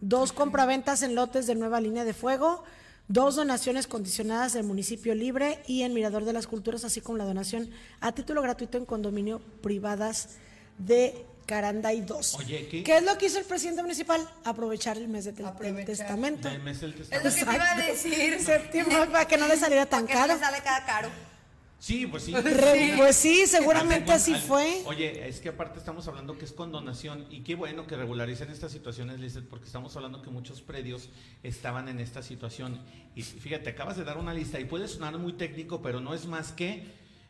[0.00, 2.62] dos compraventas en lotes de nueva línea de fuego,
[3.08, 7.24] dos donaciones condicionadas del municipio libre y en Mirador de las Culturas, así como la
[7.24, 10.36] donación a título gratuito en condominio privadas
[10.78, 12.34] de Caranday 2.
[12.34, 12.82] Oye, ¿qué?
[12.82, 14.26] ¿qué es lo que hizo el presidente municipal?
[14.44, 15.84] Aprovechar el mes de Aprovechar.
[15.84, 16.48] testamento.
[16.48, 17.30] Del mes del Es lo testamento.
[17.38, 18.40] que te iba a decir.
[18.40, 20.34] Séptimo, para que no le saliera tan Porque no caro.
[20.34, 21.08] le sale cada caro.
[21.78, 22.32] Sí, pues sí.
[22.32, 24.82] Re- Pues sí, seguramente Al- así al- fue.
[24.86, 28.48] Oye, es que aparte estamos hablando que es con donación y qué bueno que regularicen
[28.50, 31.10] estas situaciones, Lizeth, porque estamos hablando que muchos predios
[31.42, 32.80] estaban en esta situación.
[33.14, 36.24] Y fíjate, acabas de dar una lista y puede sonar muy técnico, pero no es
[36.24, 36.86] más que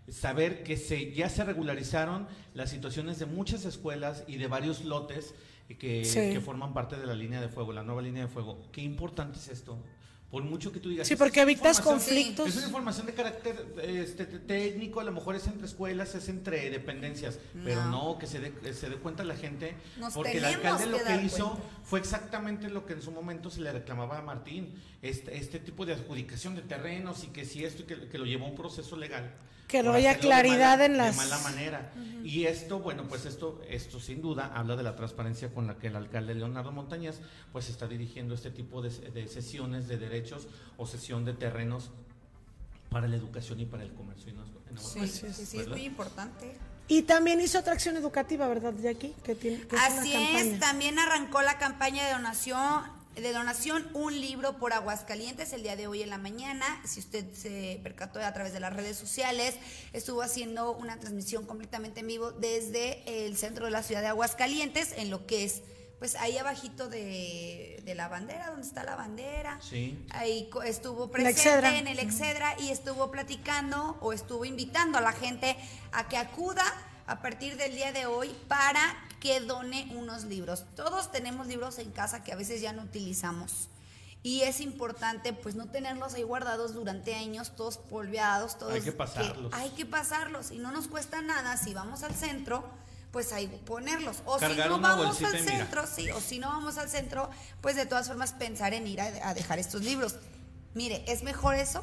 [0.08, 5.34] saber que se, ya se regularizaron las situaciones de muchas escuelas y de varios lotes
[5.78, 6.18] que, Sí.
[6.32, 8.58] que forman parte de la línea de fuego, la nueva línea de fuego.
[8.70, 9.78] Qué importante es esto.
[10.30, 11.06] Por mucho que tú digas.
[11.06, 12.48] Sí, "Esta porque evitas conflictos.
[12.48, 16.28] Es una información de carácter este, te- técnico, a lo mejor es entre escuelas, es
[16.28, 20.44] entre dependencias, pero no, que se dé, se dé cuenta la gente, Nos porque el
[20.44, 21.68] alcalde que lo que hizo cuenta.
[21.84, 25.86] fue exactamente lo que en su momento se le reclamaba a Martín, este, este tipo
[25.86, 28.56] de adjudicación de terrenos y que si esto y que, que lo llevó a un
[28.56, 29.30] proceso legal.
[29.78, 31.92] Que no haya claridad mala- en las- De mala manera.
[32.22, 35.88] Y esto, bueno, pues esto, esto sin duda habla de la transparencia con la que
[35.88, 37.20] el alcalde Leonardo Montañez
[37.52, 41.90] pues está dirigiendo este tipo de, de sesiones de derechos o sesión de terrenos
[42.90, 44.30] para la educación y para el comercio.
[44.30, 46.56] en Aguas- en Sí, Aguascalientes, sí, sí, es muy importante.
[46.86, 49.14] Y también hizo otra acción educativa, ¿verdad, Jackie?
[49.24, 50.40] Que tiene, que es una Así campaña.
[50.40, 55.76] es, también arrancó la campaña de donación de donación un libro por Aguascalientes el día
[55.76, 56.64] de hoy en la mañana.
[56.84, 59.54] Si usted se percató a través de las redes sociales,
[59.92, 64.94] estuvo haciendo una transmisión completamente en vivo desde el centro de la ciudad de Aguascalientes,
[64.96, 65.62] en lo que es,
[65.98, 69.60] pues ahí abajito de, de la bandera, donde está la bandera.
[69.62, 70.04] Sí.
[70.10, 75.56] Ahí estuvo presente en el Excedra y estuvo platicando o estuvo invitando a la gente
[75.92, 76.64] a que acuda
[77.06, 80.66] a partir del día de hoy para que done unos libros.
[80.76, 83.70] Todos tenemos libros en casa que a veces ya no utilizamos.
[84.22, 88.74] Y es importante pues no tenerlos ahí guardados durante años, todos polveados, todos...
[88.74, 89.54] Hay que pasarlos.
[89.54, 92.64] hay que pasarlos y no nos cuesta nada si vamos al centro,
[93.12, 94.18] pues ahí ponerlos.
[94.26, 97.30] O Cargar si no vamos al centro, sí, o si no vamos al centro,
[97.62, 100.16] pues de todas formas pensar en ir a, a dejar estos libros.
[100.74, 101.82] Mire, es mejor eso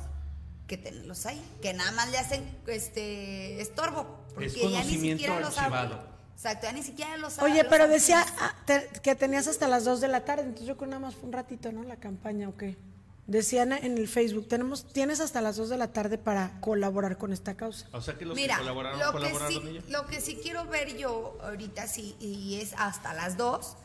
[0.67, 5.39] que tenerlos ahí, que nada más le hacen este estorbo, porque Es ya ni siquiera
[5.39, 5.73] los abren.
[5.79, 6.10] archivado.
[6.35, 7.37] Exacto, ya ni siquiera los.
[7.39, 10.67] Oye, los pero decía ah, te- que tenías hasta las 2 de la tarde, entonces
[10.67, 11.83] yo creo que nada más fue un ratito, ¿no?
[11.83, 12.77] La campaña, ¿o qué?
[13.27, 17.31] Decían en el Facebook, tenemos, tienes hasta las 2 de la tarde para colaborar con
[17.31, 17.87] esta causa.
[17.93, 19.81] O sea que los Mira, que colaboraron, lo que, colaboraron sí, en ella.
[19.89, 23.75] lo que sí quiero ver yo ahorita sí, y es hasta las 2,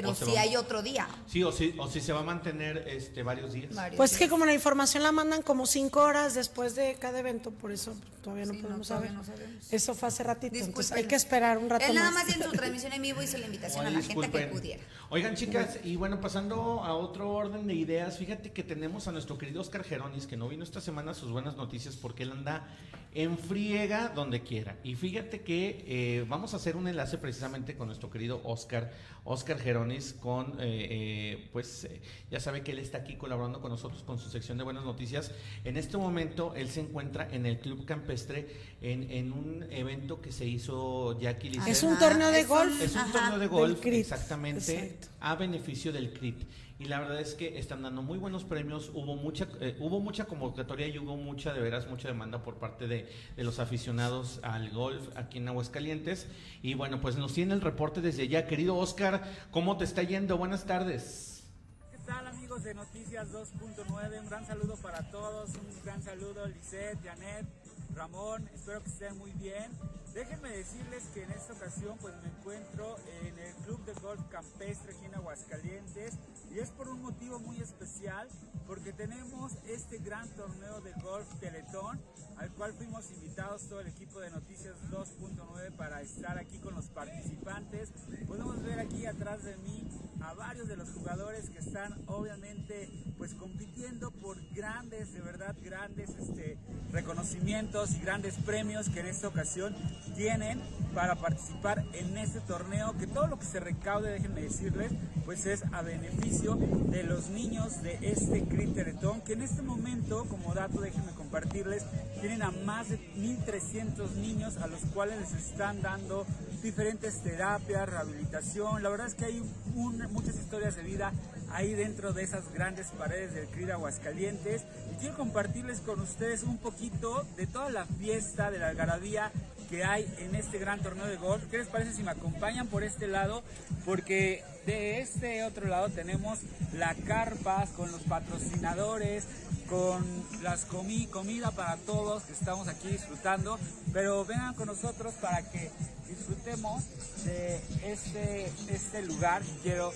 [0.00, 1.06] pero sí va- hay otro día.
[1.26, 3.74] Sí, o si, o si se va a mantener este, varios días.
[3.74, 4.30] varios Pues que días.
[4.30, 8.46] como la información la mandan como 5 horas después de cada evento, por eso todavía
[8.46, 9.26] no Sí, no, podemos todavía saber.
[9.28, 9.72] no sabemos.
[9.72, 12.26] Eso fue hace ratito, entonces hay que esperar un rato Él nada más.
[12.26, 14.82] más en su transmisión en vivo hizo la invitación a la gente que pudiera.
[15.14, 19.36] Oigan, chicas, y bueno, pasando a otro orden de ideas, fíjate que tenemos a nuestro
[19.36, 22.66] querido Oscar Geronis, que no vino esta semana sus buenas noticias porque él anda
[23.14, 24.78] en friega donde quiera.
[24.82, 28.90] Y fíjate que eh, vamos a hacer un enlace precisamente con nuestro querido Oscar,
[29.24, 33.70] Oscar Geronis, con, eh, eh, pues, eh, ya sabe que él está aquí colaborando con
[33.70, 35.30] nosotros con su sección de buenas noticias.
[35.64, 38.48] En este momento, él se encuentra en el Club Campestre
[38.82, 41.68] en, en un evento que se hizo Jackie Lisset.
[41.68, 42.80] Es un torneo de golf.
[42.82, 45.08] Es un Ajá, torneo de golf, exactamente, exacto.
[45.20, 46.42] a beneficio del CRIT.
[46.78, 48.90] Y la verdad es que están dando muy buenos premios.
[48.92, 52.88] Hubo mucha, eh, hubo mucha convocatoria y hubo mucha, de veras, mucha demanda por parte
[52.88, 56.26] de, de los aficionados al golf aquí en Aguascalientes.
[56.60, 58.48] Y bueno, pues nos tiene el reporte desde allá.
[58.48, 60.36] Querido Oscar, ¿cómo te está yendo?
[60.36, 61.44] Buenas tardes.
[61.92, 64.18] ¿Qué tal amigos de Noticias 2.9?
[64.18, 67.46] Un gran saludo para todos, un gran saludo Lisette, Janet,
[67.94, 69.70] Ramón, espero que estén muy bien.
[70.14, 74.94] Déjenme decirles que en esta ocasión pues me encuentro en el Club de Golf Campestre
[74.94, 76.18] aquí en Aguascalientes
[76.50, 78.28] y es por un motivo muy especial
[78.66, 82.00] porque tenemos este gran torneo de golf Teletón
[82.38, 86.86] al cual fuimos invitados todo el equipo de Noticias 2.9 para estar aquí con los
[86.86, 87.90] participantes.
[88.26, 89.88] Podemos ver aquí atrás de mí
[90.20, 96.10] a varios de los jugadores que están obviamente pues compitiendo por grandes, de verdad grandes
[96.10, 96.58] este,
[96.92, 99.74] reconocimientos y grandes premios que en esta ocasión
[100.16, 100.60] tienen
[100.94, 104.92] para participar en este torneo que todo lo que se recaude, déjenme decirles,
[105.24, 110.24] pues es a beneficio de los niños de este CRIT Teletón que en este momento,
[110.28, 111.82] como dato, déjenme compartirles,
[112.20, 116.26] tienen a más de 1.300 niños a los cuales les están dando
[116.62, 118.82] diferentes terapias, rehabilitación.
[118.82, 119.42] La verdad es que hay
[119.72, 121.10] muchas historias de vida
[121.50, 124.64] ahí dentro de esas grandes paredes del CRID Aguascalientes.
[124.92, 129.32] Y quiero compartirles con ustedes un poquito de toda la fiesta, de la algarabía
[129.70, 131.44] que hay en este gran torneo de golf.
[131.50, 133.42] ¿Qué les parece si me acompañan por este lado?
[133.86, 136.38] Porque de este otro lado tenemos
[136.72, 139.24] la carpas con los patrocinadores,
[139.68, 140.04] con
[140.42, 143.58] las comi comida para todos que estamos aquí disfrutando.
[143.92, 145.70] Pero vengan con nosotros para que
[146.08, 146.84] disfrutemos
[147.24, 149.42] de este, este lugar.
[149.62, 149.92] Quiero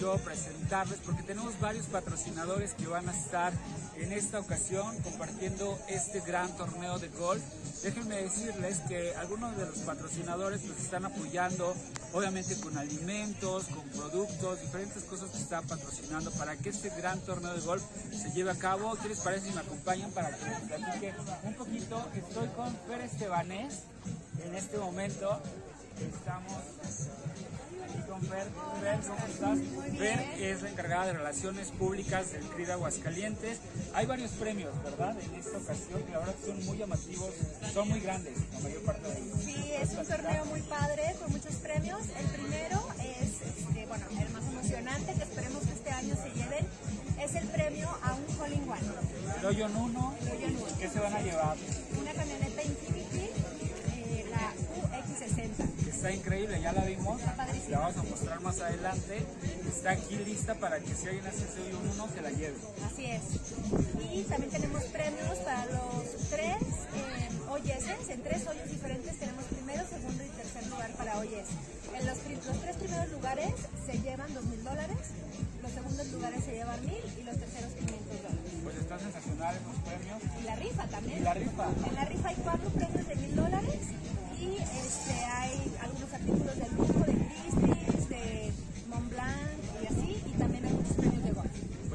[0.00, 3.52] yo presentarles porque tenemos varios patrocinadores que van a estar
[3.96, 7.42] en esta ocasión compartiendo este gran torneo de golf.
[7.82, 11.74] Déjenme decirles que algunos de los patrocinadores nos están apoyando,
[12.12, 17.54] obviamente con alimentos, con productos, diferentes cosas que están patrocinando para que este gran torneo
[17.54, 18.96] de golf se lleve a cabo.
[19.02, 22.08] ¿Qué les parece si me acompañan para que les platique un poquito?
[22.14, 23.80] Estoy con Fer Estebanés
[24.44, 25.40] en este momento.
[25.98, 26.62] Estamos
[28.00, 28.46] con Fer.
[28.80, 29.58] Fer, ¿cómo estás?
[29.98, 33.58] Fer es la encargada de Relaciones Públicas del CRID Aguascalientes.
[33.94, 35.16] Hay varios premios, ¿verdad?
[35.20, 37.30] En esta ocasión, que la verdad son muy llamativos,
[37.72, 39.38] son muy grandes, la mayor parte de ellos.
[39.44, 42.00] Sí, es un torneo muy padre con muchos premios.
[42.18, 46.66] El primero es, este, bueno, el más emocionante que esperemos que este año se lleven,
[47.20, 48.80] es el premio a un Hole in One.
[49.38, 50.14] El Hoyo en uno.
[50.78, 51.56] ¿qué se van a llevar?
[56.02, 57.20] Está increíble, ya la vimos,
[57.70, 59.22] la vamos a mostrar más adelante.
[59.68, 62.56] Está aquí lista para que si alguien hace en uno, se la lleve.
[62.84, 63.22] Así es.
[64.10, 67.22] Y también tenemos premios para los tres eh.
[68.08, 71.48] En tres hoyos diferentes tenemos primero, segundo y tercer lugar para OYS.
[71.98, 73.54] En los tres primeros lugares
[73.86, 74.98] se llevan dos mil dólares,
[75.62, 78.52] los segundos lugares se llevan mil y los terceros 500 dólares.
[78.64, 80.22] Pues está sensacional los premios.
[80.40, 81.18] Y la rifa también.
[81.18, 81.68] Y la rifa.
[81.86, 83.01] En la rifa hay cuatro premios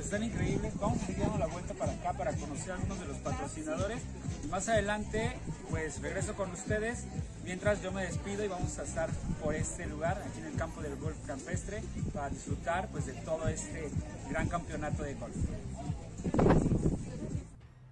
[0.07, 0.73] están increíbles.
[0.79, 4.01] Vamos a seguir dando la vuelta para acá para conocer a algunos de los patrocinadores.
[4.43, 5.33] Y más adelante,
[5.69, 7.03] pues regreso con ustedes.
[7.43, 9.09] Mientras yo me despido y vamos a estar
[9.43, 13.49] por este lugar, aquí en el campo del golf campestre, para disfrutar pues de todo
[13.49, 13.89] este
[14.29, 15.35] gran campeonato de golf.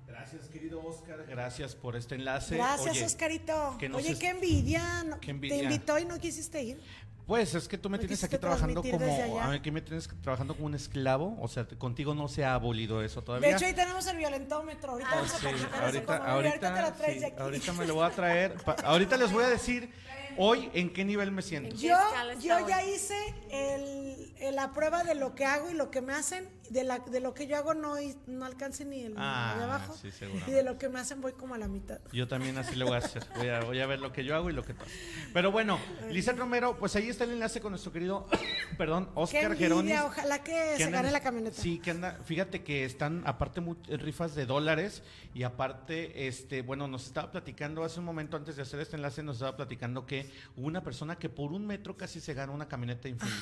[0.07, 1.25] Gracias, querido Oscar.
[1.29, 2.55] Gracias por este enlace.
[2.55, 3.77] Gracias, Oye, Oscarito.
[3.93, 5.03] Oye, qué envidia.
[5.03, 5.57] no- qué envidia.
[5.57, 6.81] Te invitó y no quisiste ir.
[7.27, 9.39] Pues es que tú me ¿No tienes aquí trabajando como.
[9.41, 11.35] A ver, que me tienes trabajando como un esclavo.
[11.41, 13.49] O sea, contigo no se ha abolido eso todavía.
[13.49, 14.91] De hecho, ahí tenemos el violentómetro.
[14.91, 15.47] Ahorita Oh, vamos a sí,
[15.81, 17.35] ahorita, ahorita te lo traes sí, aquí.
[17.39, 18.53] ahorita me lo voy a traer.
[18.63, 19.91] Pa- ahorita les voy a decir
[20.37, 21.75] hoy en qué nivel me siento.
[21.75, 21.95] Yo,
[22.41, 23.15] yo ya hice
[23.49, 26.49] el, el- la prueba de lo que hago y lo que me hacen.
[26.65, 27.93] De, la, de lo que yo hago no,
[28.25, 29.95] no alcance ni el Ah, de abajo.
[30.01, 30.09] sí,
[30.47, 31.99] y de lo que me hacen voy como a la mitad.
[32.11, 33.23] Yo también así lo voy a hacer.
[33.37, 34.87] Voy a, voy a ver lo que yo hago y lo que haces.
[35.31, 35.77] Pero bueno,
[36.09, 38.25] Lizeth Romero, pues ahí está el enlace con nuestro querido,
[38.79, 39.95] perdón, Oscar Geronis.
[39.99, 41.61] ojalá que, que se gane la camioneta.
[41.61, 45.03] Sí, que anda, fíjate que están aparte rifas de dólares
[45.35, 49.21] y aparte, este, bueno, nos estaba platicando hace un momento antes de hacer este enlace,
[49.21, 50.24] nos estaba platicando que
[50.55, 53.37] una persona que por un metro casi se ganó una camioneta infinita.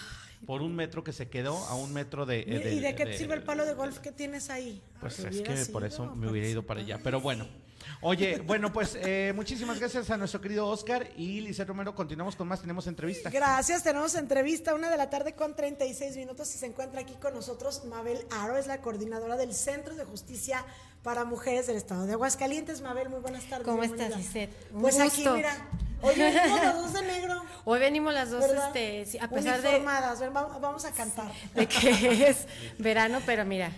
[0.46, 2.40] Por un metro que se quedó a un metro de...
[2.40, 4.82] ¿Y, eh, y de qué te sirve el palo de golf que tienes ahí?
[5.00, 7.00] Pues Ay, es que por eso me hubiera ido para allá.
[7.02, 7.46] Pero bueno.
[7.46, 7.64] participar.
[8.02, 11.96] Oye, bueno, pues eh, muchísimas gracias a nuestro querido Oscar y Lizeth Romero.
[11.96, 13.30] Continuamos con más, tenemos entrevista.
[13.30, 17.34] Gracias, tenemos entrevista, una de la tarde con 36 minutos y se encuentra aquí con
[17.34, 20.66] nosotros Mabel Aro, es la coordinadora del Centro de Justicia
[21.04, 22.82] para Mujeres del Estado de Aguascalientes.
[22.82, 23.68] Mabel, muy buenas tardes.
[23.68, 24.52] ¿Cómo estás, Lisette?
[24.72, 25.36] Pues aquí, gusto.
[25.36, 25.56] mira,
[26.02, 27.44] hoy venimos las dos de negro.
[27.66, 28.76] Hoy venimos las dos, ¿verdad?
[28.76, 30.20] este, a pesar de, Uniformadas,
[30.60, 31.32] vamos, a cantar.
[31.56, 32.46] de que es
[32.78, 33.72] verano, pero mira.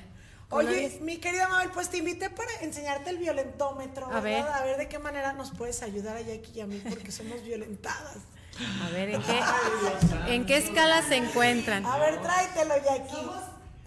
[0.50, 4.44] Oye, mi querida Mabel, pues te invité para enseñarte el violentómetro, A ver.
[4.44, 7.44] A ver de qué manera nos puedes ayudar a Jackie y a mí, porque somos
[7.44, 8.18] violentadas.
[8.84, 9.40] a ver, ¿en qué,
[10.28, 11.86] ¿en qué escala se encuentran?
[11.86, 13.30] A ver, tráetelo, Jackie.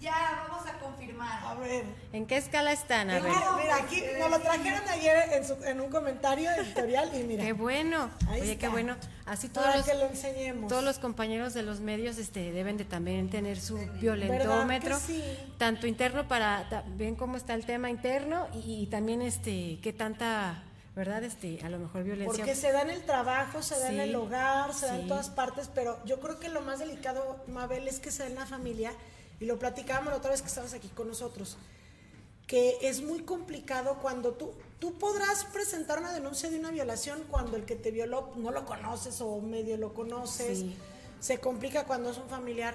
[0.00, 1.42] Ya vamos a confirmar.
[1.44, 1.84] A ver.
[2.12, 3.10] ¿En qué escala están?
[3.10, 3.32] A ver.
[3.32, 7.52] Mira, aquí nos lo trajeron ayer en, su- en un comentario editorial y mira, Qué
[7.52, 8.08] bueno.
[8.28, 8.60] Ahí Oye, está.
[8.60, 8.96] qué bueno.
[9.26, 10.68] Así todos para los, que lo enseñemos.
[10.68, 15.02] todos los compañeros de los medios este, deben de también tener su ¿Verdad violentómetro, que
[15.02, 15.24] sí?
[15.58, 19.92] tanto interno para ta- bien cómo está el tema interno y, y también este qué
[19.92, 20.62] tanta,
[20.94, 21.24] ¿verdad?
[21.24, 22.36] Este, a lo mejor violencia.
[22.44, 25.28] Porque se da en el trabajo, se da en el hogar, se da en todas
[25.28, 28.46] partes, pero yo creo que lo más delicado, Mabel, es que se da en la
[28.46, 28.92] familia,
[29.40, 31.56] y lo platicábamos la otra vez que estabas aquí con nosotros,
[32.46, 37.56] que es muy complicado cuando tú, tú podrás presentar una denuncia de una violación cuando
[37.56, 40.76] el que te violó no lo conoces o medio lo conoces, Sí.
[41.20, 42.74] se complica cuando es un familiar,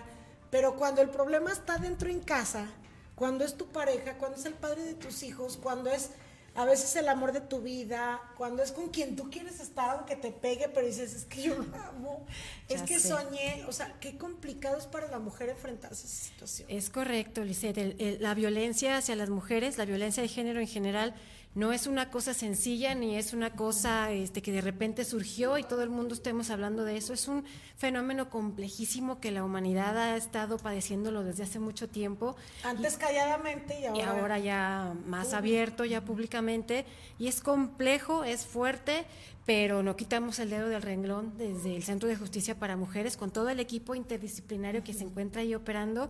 [0.51, 2.67] pero cuando el problema está dentro en casa,
[3.15, 6.09] cuando es tu pareja, cuando es el padre de tus hijos, cuando es
[6.55, 10.15] a veces el amor de tu vida, cuando es con quien tú quieres estar, aunque
[10.15, 12.25] te pegue, pero dices, es que yo lo amo,
[12.69, 13.07] es que sé.
[13.09, 16.69] soñé, o sea, qué complicado es para la mujer enfrentarse a esa situación.
[16.69, 17.77] Es correcto, Lisette.
[17.79, 21.15] El- el- la violencia hacia las mujeres, la violencia de género en general,
[21.55, 25.63] no es una cosa sencilla ni es una cosa este, que de repente surgió y
[25.63, 27.13] todo el mundo estemos hablando de eso.
[27.13, 27.45] Es un
[27.77, 32.35] fenómeno complejísimo que la humanidad ha estado padeciéndolo desde hace mucho tiempo.
[32.63, 36.85] Antes calladamente y ahora, y ahora ya más abierto, ya públicamente.
[37.19, 39.05] Y es complejo, es fuerte,
[39.45, 43.31] pero no quitamos el dedo del renglón desde el Centro de Justicia para Mujeres con
[43.31, 46.09] todo el equipo interdisciplinario que se encuentra ahí operando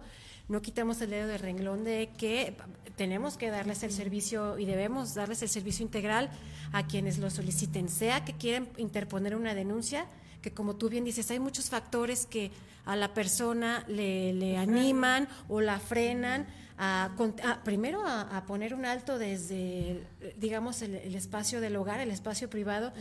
[0.49, 2.55] no quitamos el dedo del renglón de que
[2.97, 6.29] tenemos que darles el servicio y debemos darles el servicio integral
[6.73, 10.05] a quienes lo soliciten, sea que quieran interponer una denuncia,
[10.41, 12.51] que como tú bien dices, hay muchos factores que
[12.86, 16.45] a la persona le, animan o la frenan.
[16.84, 20.03] A, primero a, poner un alto desde,
[20.38, 22.93] digamos, el, espacio del hogar, el espacio privado,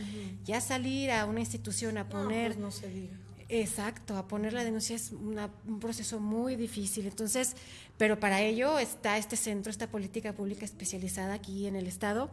[0.43, 2.53] ya salir a una institución a poner...
[2.53, 3.17] Pues no se diga
[3.49, 7.05] Exacto, a poner la denuncia es un proceso muy difícil.
[7.05, 7.55] Entonces,
[7.97, 12.31] pero para ello está este centro, esta política pública especializada aquí en el Estado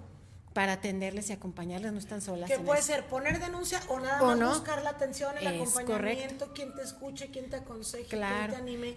[0.55, 2.51] para atenderles y acompañarles, no están solas.
[2.51, 6.83] Que puede ser poner denuncia o nada más buscar la atención, el acompañamiento, quien te
[6.83, 8.97] escuche, quien te aconseje, quien te anime.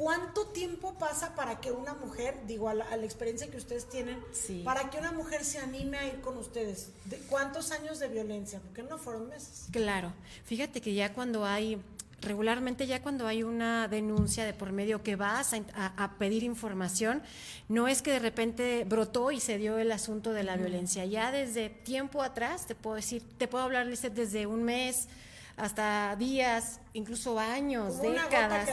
[0.00, 4.18] ¿Cuánto tiempo pasa para que una mujer, digo, a la, experiencia que ustedes tienen,
[4.64, 6.88] para que una mujer se anime a ir con ustedes?
[7.04, 8.60] ¿De ¿Cuántos años de violencia?
[8.60, 9.66] Porque no fueron meses.
[9.70, 10.14] Claro.
[10.46, 11.82] Fíjate que ya cuando hay,
[12.22, 17.22] regularmente ya cuando hay una denuncia de por medio que vas a, pedir información,
[17.68, 21.04] no es que de repente brotó y se dio el asunto de la violencia.
[21.04, 25.08] Ya desde tiempo atrás, te puedo decir, te puedo hablar desde un mes,
[25.56, 28.68] hasta días, incluso años, décadas.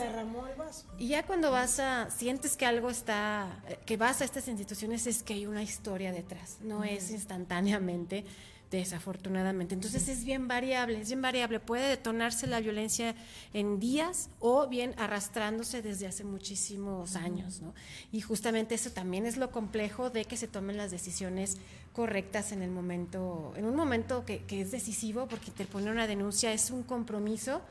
[0.97, 3.47] Y ya cuando vas a, sientes que algo está,
[3.85, 8.25] que vas a estas instituciones es que hay una historia detrás, no es instantáneamente
[8.71, 9.73] desafortunadamente.
[9.73, 11.59] Entonces es bien variable, es bien variable.
[11.59, 13.15] Puede detonarse la violencia
[13.53, 17.73] en días o bien arrastrándose desde hace muchísimos años, ¿no?
[18.11, 21.57] Y justamente eso también es lo complejo de que se tomen las decisiones
[21.93, 26.53] correctas en el momento, en un momento que, que es decisivo, porque interponer una denuncia
[26.53, 27.61] es un compromiso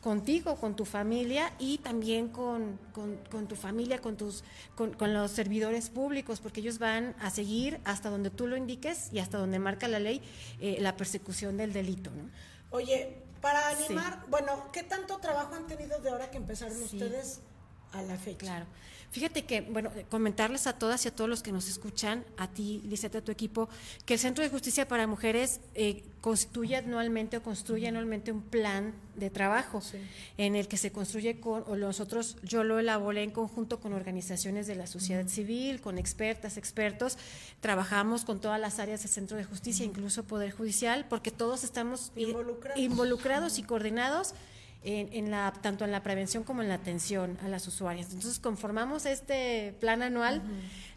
[0.00, 2.78] contigo, con tu familia y también con,
[3.48, 8.30] tu familia, con, tus, con, los servidores públicos, porque ellos van a seguir hasta donde
[8.30, 10.22] tú lo indiques y hasta donde marca la ley
[10.60, 12.10] eh, la persecución del delito.
[12.10, 12.30] ¿no?
[12.70, 17.40] Oye, para animar, bueno, ¿qué tanto trabajo han tenido de ahora que empezaron ustedes
[17.92, 18.38] a la fecha?
[18.38, 18.66] Claro.
[19.14, 22.82] Fíjate que, bueno, comentarles a todas y a todos los que nos escuchan, a ti,
[22.84, 23.68] Liseta, a tu equipo,
[24.06, 28.92] que el Centro de Justicia para Mujeres eh, constituye anualmente o construye anualmente un plan
[29.14, 29.80] de trabajo
[30.36, 34.66] en el que se construye con, o nosotros, yo lo elaboré en conjunto con organizaciones
[34.66, 37.16] de la sociedad civil, con expertas, expertos,
[37.60, 42.10] trabajamos con todas las áreas del Centro de Justicia, incluso Poder Judicial, porque todos estamos
[42.16, 44.34] involucrados y coordinados
[44.84, 48.12] en, la, tanto en la prevención como en la atención a las usuarias.
[48.12, 50.42] Entonces conformamos este plan anual,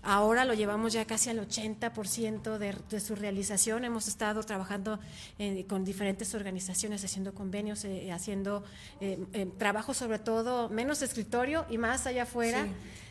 [0.04, 5.00] ahora lo llevamos ya casi al 80% de, de su realización, hemos estado trabajando
[5.40, 8.64] eh, con diferentes organizaciones, haciendo convenios, eh, haciendo
[9.00, 12.68] eh, trabajo sobre todo menos escritorio y más allá afuera.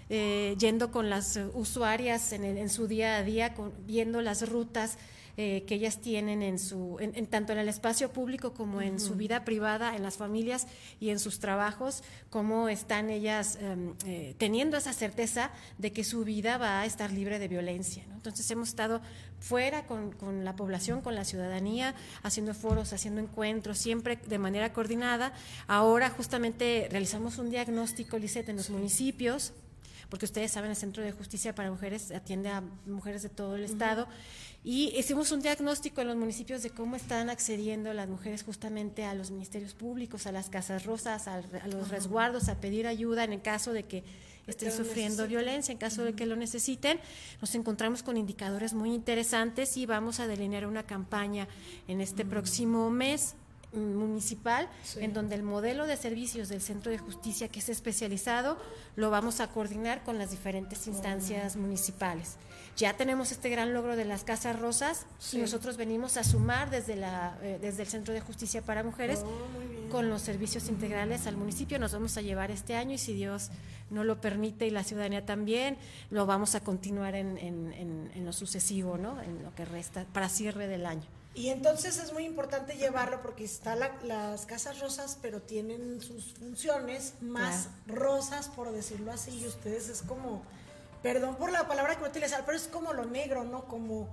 [0.08, 3.54] yendo con las usuarias en, en, su día a día,
[3.86, 4.98] viendo las rutas,
[5.38, 9.16] eh, que ellas tienen en su, en, tanto en el espacio público como en su
[9.16, 10.66] vida privada, en las familias
[10.98, 16.24] y en sus trabajos, cómo están ellas em, eh, teniendo esa certeza de que su
[16.24, 18.04] vida va a estar libre de violencia.
[18.14, 19.02] Entonces hemos estado
[19.38, 24.72] fuera con, con, la población, con la ciudadanía, haciendo foros, haciendo encuentros, siempre de manera
[24.72, 25.34] coordinada.
[25.66, 29.52] Ahora justamente realizamos un diagnóstico, Lisette, en los municipios
[30.08, 33.64] porque ustedes saben, el Centro de Justicia para Mujeres atiende a mujeres de todo el
[33.64, 34.06] Estado.
[34.68, 39.14] Y hicimos un diagnóstico en los municipios de cómo están accediendo las mujeres justamente a
[39.14, 43.40] los ministerios públicos, a las casas rosas, a, los resguardos, a pedir ayuda en el
[43.40, 44.02] caso de que
[44.48, 46.98] estén sufriendo violencia, en caso de que lo necesiten.
[47.40, 51.46] Nos encontramos con indicadores muy interesantes y vamos a delinear una campaña
[51.86, 53.36] en este próximo mes
[53.72, 58.58] municipal, en donde el modelo de servicios del Centro de Justicia, que es especializado,
[58.96, 62.36] lo vamos a coordinar con las diferentes instancias municipales.
[62.76, 66.94] Ya tenemos este gran logro de las Casas Rosas y nosotros venimos a sumar desde,
[66.94, 71.38] la, eh, desde el Centro de Justicia para Mujeres oh, con los servicios integrales al
[71.38, 71.78] municipio.
[71.78, 73.48] Nos vamos a llevar este año y si Dios
[73.88, 75.78] no lo permite y la ciudadanía también,
[76.10, 79.22] lo vamos a continuar en, en, en lo sucesivo, ¿no?
[79.22, 81.06] en lo que resta, para cierre del año.
[81.36, 87.12] Y entonces es muy importante llevarlo porque está las casas rosas, pero tienen sus funciones
[87.20, 90.42] más rosas, por decirlo así, y ustedes es como,
[91.12, 93.66] perdón por la palabra que voy a utilizar, pero es como lo negro, ¿no?
[93.66, 94.08] Como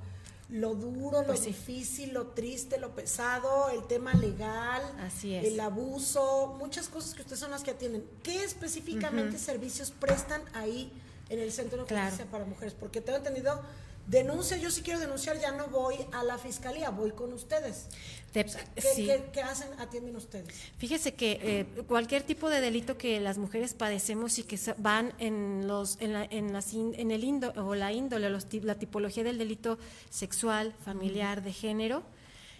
[0.49, 5.45] lo duro, lo pues difícil, lo triste, lo pesado, el tema legal, Así es.
[5.45, 8.05] el abuso, muchas cosas que ustedes son las que atienden.
[8.21, 10.91] ¿Qué específicamente servicios prestan ahí
[11.29, 12.05] en el Centro de Claro.
[12.05, 12.75] Justicia para Mujeres?
[12.79, 13.59] Porque tengo entendido,
[14.07, 17.87] denuncia, yo sí quiero denunciar, ya no voy a la fiscalía, voy con ustedes.
[18.31, 19.05] Te- O sea, ¿qué, sí.
[19.05, 20.47] qué- qué hacen, atienden ustedes?
[20.77, 25.13] Fíjese que eh, cualquier tipo de delito que las mujeres padecemos y que se- van
[25.19, 28.75] en los en, la- en las in- en el indo, o la índole, los la
[28.75, 29.77] tipología del delito
[30.09, 32.03] sexual, familiar, de género,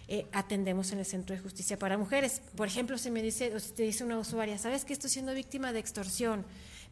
[0.06, 2.40] eh, atendemos en el Centro de Justicia para Mujeres.
[2.56, 5.34] Por ejemplo, si me dice, o si te dice una usuaria, ¿sabes que estoy siendo
[5.34, 6.44] víctima de extorsión?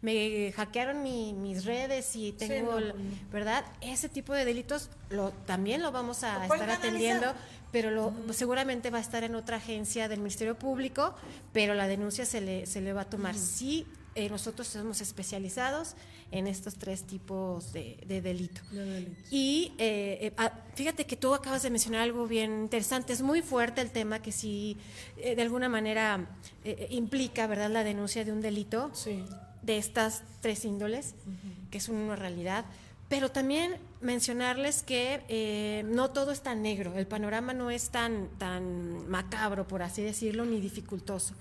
[0.03, 2.93] Me hackearon mi- mis redes y tengo, no,
[3.33, 3.65] ¿verdad?
[3.81, 7.33] Ese tipo de delitos lo, también lo vamos a Lo estar atendiendo
[7.71, 11.15] pero lo, seguramente va a estar en otra agencia del Ministerio Público,
[11.55, 13.35] pero la denuncia se le, se le va a tomar.
[13.35, 15.95] Sí, eh, nosotros somos especializados
[16.33, 18.61] en estos tres tipos de, de delito.
[19.31, 23.15] Y eh, eh, ah, fíjate que tú acabas de mencionar algo bien interesante.
[23.15, 24.77] Es muy fuerte el tema que sí,
[25.17, 26.27] eh, de alguna manera,
[26.65, 29.25] eh, implica, ¿verdad?, la denuncia de un delito Sí.
[29.63, 31.15] De estas tres índoles,
[31.71, 32.65] que es una realidad.
[33.09, 38.29] Pero también mencionarles que eh, no todo es tan negro, el panorama no es tan,
[38.39, 41.35] tan macabro, por así decirlo, ni dificultoso.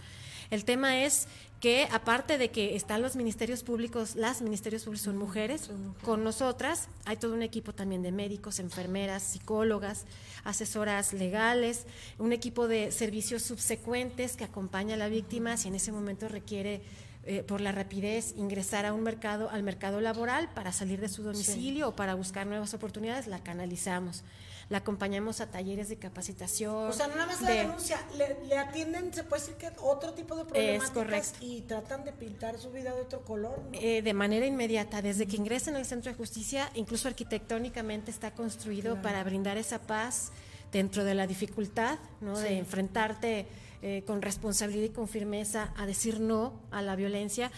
[0.49, 1.27] El tema es
[1.61, 5.69] que aparte de que están los ministerios públicos, las ministerios públicos son mujeres,
[6.03, 10.05] con nosotras hay todo un equipo también de médicos, enfermeras, psicólogas,
[10.43, 11.85] asesoras legales,
[12.17, 16.81] un equipo de servicios subsecuentes que acompaña a la víctima si en ese momento requiere
[17.23, 21.21] eh, por la rapidez ingresar a un mercado, al mercado laboral para salir de su
[21.23, 24.23] domicilio o para buscar nuevas oportunidades, la canalizamos.
[24.69, 26.73] La acompañamos a talleres de capacitación.
[26.89, 29.69] O sea, no nada más la de- denuncia, le, le atienden, se puede decir que
[29.81, 31.37] otro tipo de problemáticas correcto.
[31.41, 33.77] y tratan de pintar su vida de otro color, ¿no?
[33.79, 39.01] Eh, de manera inmediata, desde que ingresan al centro de justicia, incluso arquitectónicamente está construido
[39.01, 40.31] para brindar esa paz
[40.71, 42.39] dentro de la dificultad, ¿no?
[42.39, 43.47] De enfrentarte
[43.81, 47.51] eh, con responsabilidad y con firmeza a decir no a la violencia.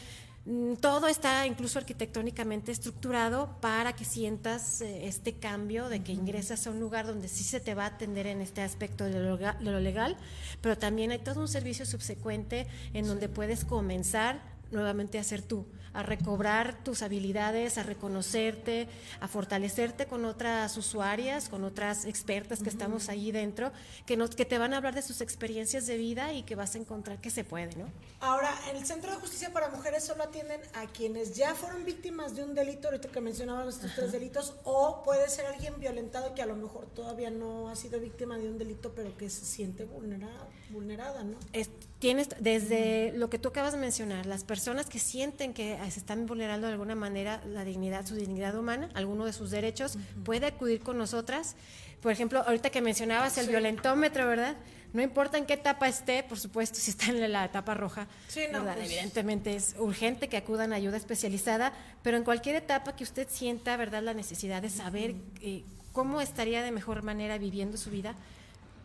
[0.45, 6.67] Mm, Todo está incluso arquitectónicamente estructurado para que sientas eh, este cambio de que ingresas
[6.67, 9.37] a un lugar donde sí se te va a atender en este aspecto de lo,
[9.37, 10.17] lega- de lo legal,
[10.61, 14.41] pero también hay todo un servicio subsecuente en donde puedes comenzar
[14.73, 18.87] nuevamente a ser tú, a recobrar tus habilidades, a reconocerte,
[19.19, 23.71] a fortalecerte con otras usuarias, con otras expertas que estamos ahí dentro,
[24.07, 26.73] que, nos, que te van a hablar de sus experiencias de vida y que vas
[26.75, 27.85] a encontrar que se puede, ¿no?
[28.21, 32.35] Ahora, en el Centro de Justicia para Mujeres solo atienden a quienes ya fueron víctimas
[32.35, 36.41] de un delito, ahorita que mencionaban estos tres delitos, o puede ser alguien violentado que
[36.41, 39.85] a lo mejor todavía no ha sido víctima de un delito, pero que se siente
[39.85, 41.37] vulnerada, vulnerada ¿no?
[41.51, 41.69] Es-
[42.03, 45.99] tienes desde lo que tú acabas de mencionar, las personas que sienten que eh, se
[45.99, 50.47] están vulnerando de alguna manera la dignidad, su dignidad humana, alguno de sus derechos, puede
[50.47, 51.55] acudir con nosotras.
[52.01, 54.57] Por ejemplo, ahorita que mencionabas el violentómetro, ¿verdad?
[54.91, 58.41] No importa en qué etapa esté, por supuesto, si está en la etapa roja, Sí,
[58.51, 63.05] no, pues- evidentemente es urgente que acudan a ayuda especializada, pero en cualquier etapa que
[63.05, 67.91] usted sienta, ¿verdad?, la necesidad de saber eh, cómo estaría de mejor manera viviendo su
[67.91, 68.13] vida,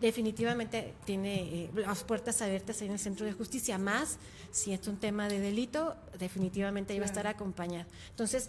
[0.00, 4.18] definitivamente tiene eh, las puertas abiertas ahí en el centro de justicia, más
[4.50, 7.86] si es un tema de delito, definitivamente va a estar acompañada.
[8.10, 8.48] Entonces,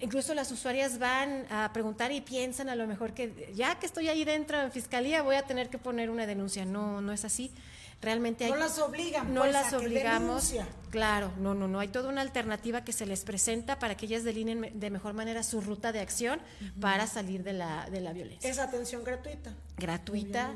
[0.00, 4.08] incluso las usuarias van a preguntar y piensan a lo mejor que ya que estoy
[4.08, 6.64] ahí dentro en fiscalía voy a tener que poner una denuncia.
[6.64, 7.50] No, no es así.
[8.02, 10.50] Realmente hay No las obligan, no pues, las a obligamos.
[10.50, 10.66] denuncia.
[10.90, 11.80] Claro, no, no, no.
[11.80, 15.42] Hay toda una alternativa que se les presenta para que ellas delineen de mejor manera
[15.42, 16.40] su ruta de acción
[16.80, 18.48] para salir de la, de la violencia.
[18.48, 19.52] Es atención gratuita.
[19.76, 20.52] gratuita,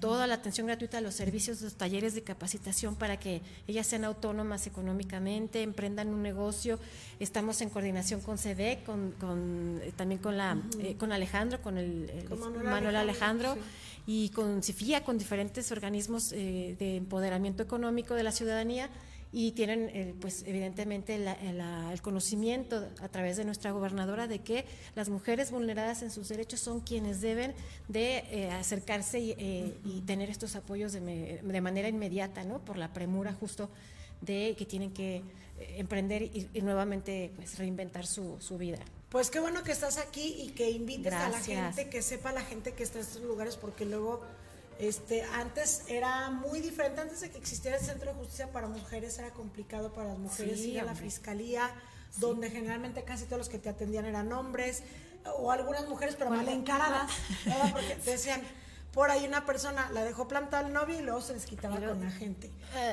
[0.00, 4.66] toda la atención gratuita, los servicios, los talleres de capacitación para que ellas sean autónomas
[4.66, 6.78] económicamente, emprendan un negocio.
[7.20, 11.78] Estamos en coordinación con CEDEC, con, con, eh, también con, la, eh, con Alejandro, con
[11.78, 13.72] el, el- Con Manuel Manuel Alejandro, Alejandro,
[14.06, 18.90] y con CIFIA, con diferentes organismos eh, de empoderamiento económico de la ciudadanía
[19.32, 24.40] y tienen, eh, pues, evidentemente, la- la- el conocimiento a través de nuestra gobernadora de
[24.40, 27.54] que las mujeres vulneradas en sus derechos son quienes deben
[27.88, 32.58] de eh, acercarse y, eh, y tener estos apoyos de, me- de manera inmediata, ¿no?
[32.64, 33.70] Por la premura justo
[34.20, 35.22] de que tienen que eh,
[35.78, 38.78] emprender y, y nuevamente, pues, reinventar su, su vida.
[39.08, 41.38] Pues qué bueno que estás aquí y que invites a la
[41.74, 44.22] gente, que sepa la gente que está en estos lugares, porque luego,
[44.78, 49.18] este, antes era muy diferente, antes de que existiera el Centro de Justicia para Mujeres,
[49.18, 51.70] era complicado para las mujeres Sí, ir a la fiscalía,
[52.18, 54.82] donde generalmente casi todos los que te atendían eran hombres,
[55.36, 57.10] o algunas mujeres, pero mal encaradas,
[57.46, 57.72] ¿verdad?
[57.72, 58.42] porque decían,
[58.92, 62.00] por ahí una persona la dejó plantar al novio y luego se les quitaba con
[62.02, 62.50] la gente.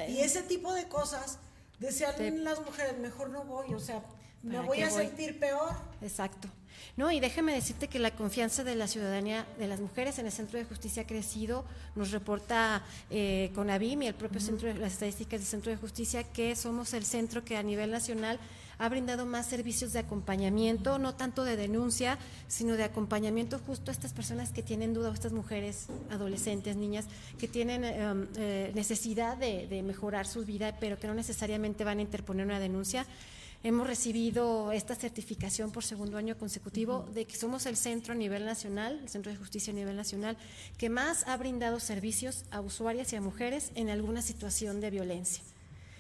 [0.08, 1.40] Y ese tipo de cosas,
[1.80, 4.02] decían Te- las mujeres, mejor no voy, o sea,
[4.44, 5.06] me ¿Para voy a voy?
[5.06, 5.72] sentir peor.
[6.02, 6.48] Exacto.
[6.96, 10.32] No, y déjame decirte que la confianza de la ciudadanía, de las mujeres en el
[10.32, 11.66] Centro de Justicia ha crecido.
[11.96, 15.78] Nos reporta eh, con ABIM y el propio Centro de las Estadísticas del Centro de
[15.78, 18.40] Justicia que somos el centro que a nivel nacional
[18.78, 22.18] ha brindado más servicios de acompañamiento, no tanto de denuncia,
[22.48, 27.06] sino de acompañamiento justo a estas personas que tienen duda, o estas mujeres, adolescentes, niñas,
[27.38, 32.00] que tienen em, eh, necesidad de, de mejorar su vida, pero que no necesariamente van
[32.00, 33.06] a interponer una denuncia.
[33.62, 38.46] Hemos recibido esta certificación por segundo año consecutivo de que somos el centro a nivel
[38.46, 40.38] nacional, el Centro de Justicia a nivel nacional,
[40.78, 45.44] que más ha brindado servicios a usuarias y a mujeres en alguna situación de violencia.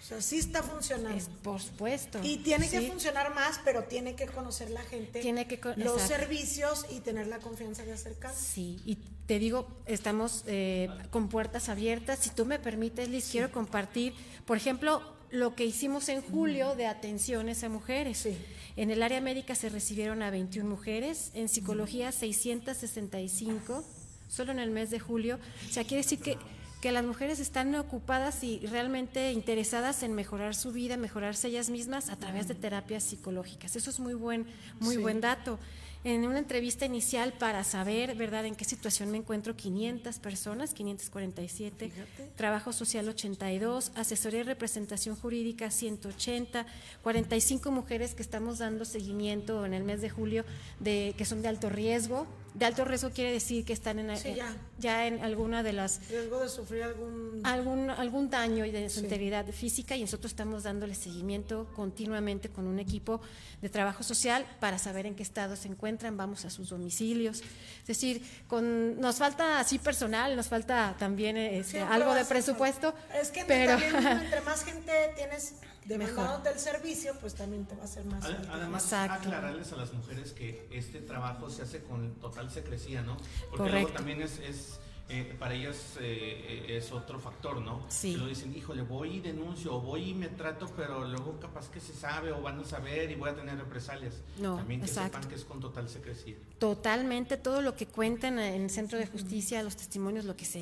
[0.02, 1.18] O sea, sí está funcionando.
[1.18, 2.20] Es, por supuesto.
[2.24, 6.08] Y tiene que funcionar más, pero tiene que conocer la gente Tiene que los exacto.
[6.08, 8.42] servicios y tener la confianza de acercarse.
[8.42, 8.96] Sí, y
[9.28, 12.20] te digo, estamos eh, con puertas abiertas.
[12.20, 14.14] Si tú me permites, Liz, quiero compartir,
[14.46, 18.18] por ejemplo, lo que hicimos en julio de atenciones a mujeres.
[18.20, 18.38] Sí.
[18.76, 23.84] En el área médica se recibieron a 21 mujeres, en psicología 665,
[24.30, 25.40] solo en el mes de julio.
[25.68, 26.38] O sea, quiere decir que,
[26.82, 32.10] que las mujeres están ocupadas y realmente interesadas en mejorar su vida, mejorarse ellas mismas
[32.10, 33.76] a través de terapias psicológicas.
[33.76, 34.46] Eso es muy buen,
[34.80, 35.02] muy Sí.
[35.02, 35.60] buen dato.
[36.06, 41.92] En una entrevista inicial para saber, ¿verdad?, en qué situación me encuentro, 500 personas, 547,
[42.38, 46.66] trabajo social 82, asesoría y representación jurídica 180,
[47.04, 50.46] 45 mujeres que estamos dando seguimiento en el mes de julio
[50.80, 52.28] de que son de alto riesgo.
[52.60, 54.56] De alto riesgo quiere decir que están en, Sí, eh, ya.
[54.78, 57.40] ya en alguna de las Riesgo de sufrir algún...
[57.44, 59.06] algún, algún daño y de su Sí.
[59.06, 63.22] integridad física y nosotros estamos dándole seguimiento continuamente con un equipo
[63.62, 67.42] de trabajo social para saber en qué estado se encuentran, vamos a sus domicilios.
[67.82, 72.94] Es decir, con, nos falta así personal, nos falta también este, algo de presupuesto.
[73.20, 75.56] Es que pero también entre más gente tienes.
[75.90, 78.24] Demandándote el servicio, pues también te va a ser más.
[78.24, 79.14] Además, Exacto.
[79.28, 83.18] aclararles a las mujeres que este trabajo se hace con total secrecía, ¿no?
[83.50, 83.76] Porque Correcto.
[83.76, 84.80] luego también es, es,
[85.10, 87.84] eh, para ellas eh, es otro factor, ¿no?
[87.90, 88.12] Sí.
[88.12, 91.70] Que lo dicen, híjole, voy y denuncio, o voy y me trato, pero luego capaz
[91.72, 94.14] que se sabe o van a saber y voy a tener represalias.
[94.40, 95.18] No, también que exacto.
[95.18, 96.36] sepan que es con total secrecía.
[96.60, 100.60] totalmente todo lo que cuentan en el centro de justicia, los testimonios, lo que se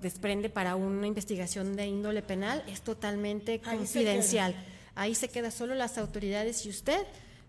[0.00, 4.54] desprende para una investigación de índole penal es totalmente Ahí se confidencial.
[4.94, 7.06] Ahí se queda solo las autoridades y usted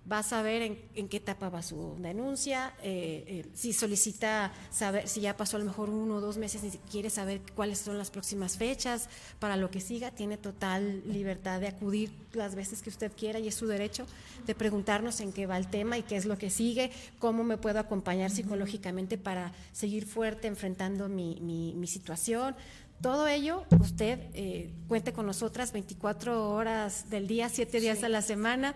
[0.10, 5.08] va a saber en, en qué etapa va su denuncia, eh, eh, si solicita saber,
[5.10, 7.98] si ya pasó a lo mejor uno o dos meses y quiere saber cuáles son
[7.98, 12.90] las próximas fechas para lo que siga, tiene total libertad de acudir las veces que
[12.90, 14.06] usted quiera y es su derecho
[14.46, 16.90] de preguntarnos en qué va el tema y qué es lo que sigue,
[17.20, 22.56] cómo me puedo acompañar psicológicamente para seguir fuerte enfrentando mi, mi- mi situación.
[23.02, 28.24] Todo ello, usted eh, cuente con nosotras 24 horas del día, 7 días a la
[28.24, 28.74] semana.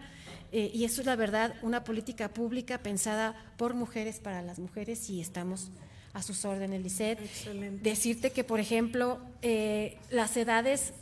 [0.51, 5.09] Eh, y eso es la verdad, una política pública pensada por mujeres para las mujeres
[5.09, 5.71] y estamos
[6.13, 6.99] a sus órdenes.
[6.99, 7.89] Excelente.
[7.89, 10.93] Decirte que, por ejemplo, eh, las edades,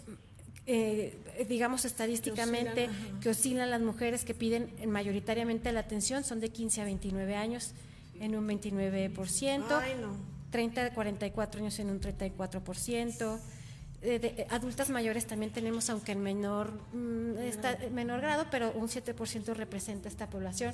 [0.67, 3.19] eh, digamos estadísticamente, Que oscilan, ajá.
[3.21, 7.71] que oscilan las mujeres que piden mayoritariamente la atención son de 15 a 29 años
[8.19, 9.79] en un 29%.
[9.81, 10.15] Ay, no.
[10.51, 13.39] 30 a 44 años en un 34%.
[14.01, 18.45] Eh, de- eh, adultas mayores también tenemos, aunque en menor, mm, está- en menor grado,
[18.49, 20.73] pero un 7% representa esta población.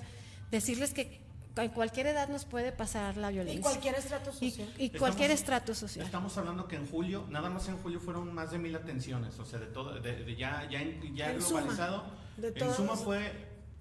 [0.52, 1.22] Decirles que
[1.58, 3.60] en cualquier edad nos puede pasar la violencia.
[3.60, 4.70] Y cualquier estrato social.
[4.78, 6.06] y cualquier Estamos- estrato social.
[6.06, 9.46] Estamos hablando que en julio, nada más en julio fueron más de mil atenciones, o
[9.46, 12.04] sea, de todo, de, de ya, ya, ya En suma, globalizado,
[12.38, 13.32] de en suma fue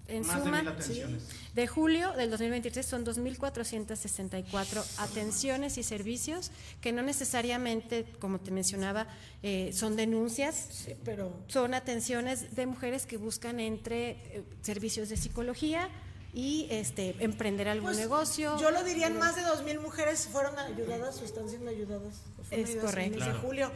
[0.07, 1.23] En más suma, de mil atenciones.
[1.55, 6.51] De julio del 2023 son 2.464 atenciones y servicios
[6.81, 9.07] que no necesariamente, como te mencionaba,
[9.43, 15.17] eh, son denuncias, Sí, pero son atenciones de mujeres que buscan entre eh, servicios de
[15.17, 15.89] psicología
[16.33, 18.59] y este emprender algún Pues, negocio.
[18.59, 22.15] Yo lo diría, en más de dos mil mujeres fueron ayudadas o están siendo ayudadas.
[22.51, 23.19] Es ayudadas en correcto.
[23.19, 23.39] de Claro.
[23.41, 23.71] julio.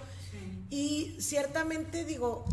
[0.70, 2.46] Y ciertamente digo,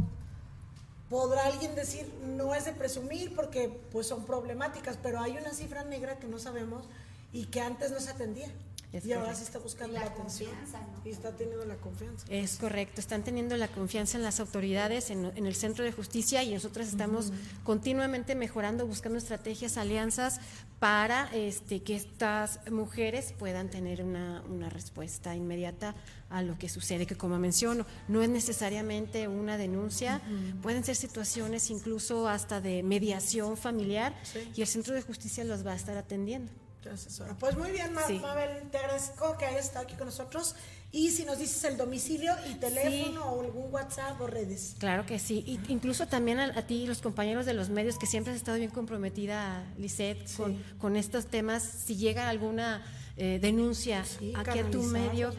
[1.09, 5.85] podrá alguien decir, no es de presumir porque pues son problemáticas, pero hay una cifra
[5.85, 6.85] negra que no sabemos
[7.33, 8.49] y que antes no se atendía.
[8.93, 9.39] Es y ahora correcto.
[9.41, 10.51] sí está buscando Y la la, atención.
[10.51, 11.03] confianza, ¿no?
[11.05, 12.27] Y está teniendo la confianza.
[12.31, 16.43] Es correcto, están teniendo la confianza en las autoridades, en, en el centro de justicia
[16.45, 17.33] y nosotros estamos
[17.65, 20.41] continuamente mejorando, buscando estrategias, alianzas
[20.79, 25.95] para este, que estas mujeres puedan tener una, una respuesta inmediata
[26.31, 30.21] a lo que sucede, que como menciono, no es necesariamente una denuncia,
[30.63, 34.51] pueden ser situaciones incluso hasta de mediación familiar Sí.
[34.55, 36.53] y el centro de justicia los va a estar atendiendo.
[36.93, 37.35] Asesora.
[37.39, 38.19] Pues muy bien, Ma- Sí.
[38.19, 40.55] Mabel, te agradezco que hayas estado aquí con nosotros.
[40.93, 44.77] Y si nos dices el domicilio y teléfono o algún WhatsApp o redes.
[44.79, 47.99] Claro que sí, y incluso también a, a ti y los compañeros de los medios
[47.99, 52.83] que siempre has estado bien comprometida, Lisette, con, con estos temas, si llega alguna
[53.17, 55.33] eh, denuncia Sí, aquí a tu medio,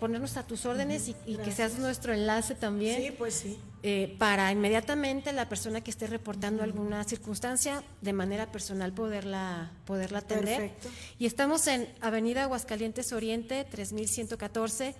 [0.00, 3.02] ponernos a tus órdenes y, y que seas nuestro enlace también.
[3.02, 3.58] Sí, pues sí.
[3.82, 10.20] eh, para inmediatamente la persona que esté reportando alguna circunstancia de manera personal poderla, poderla
[10.20, 10.60] atender.
[10.60, 10.88] Perfecto.
[11.18, 14.94] Y estamos en Avenida Aguascalientes Oriente, 3114,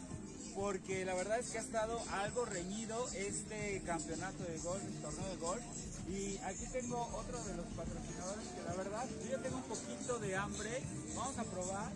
[0.54, 5.28] porque la verdad es que ha estado algo reñido este campeonato de golf, el torneo
[5.28, 5.62] de golf.
[6.08, 10.36] Y aquí tengo otro de los patrocinadores que la verdad, yo tengo un poquito de
[10.36, 10.82] hambre.
[11.14, 11.92] Vamos a probar.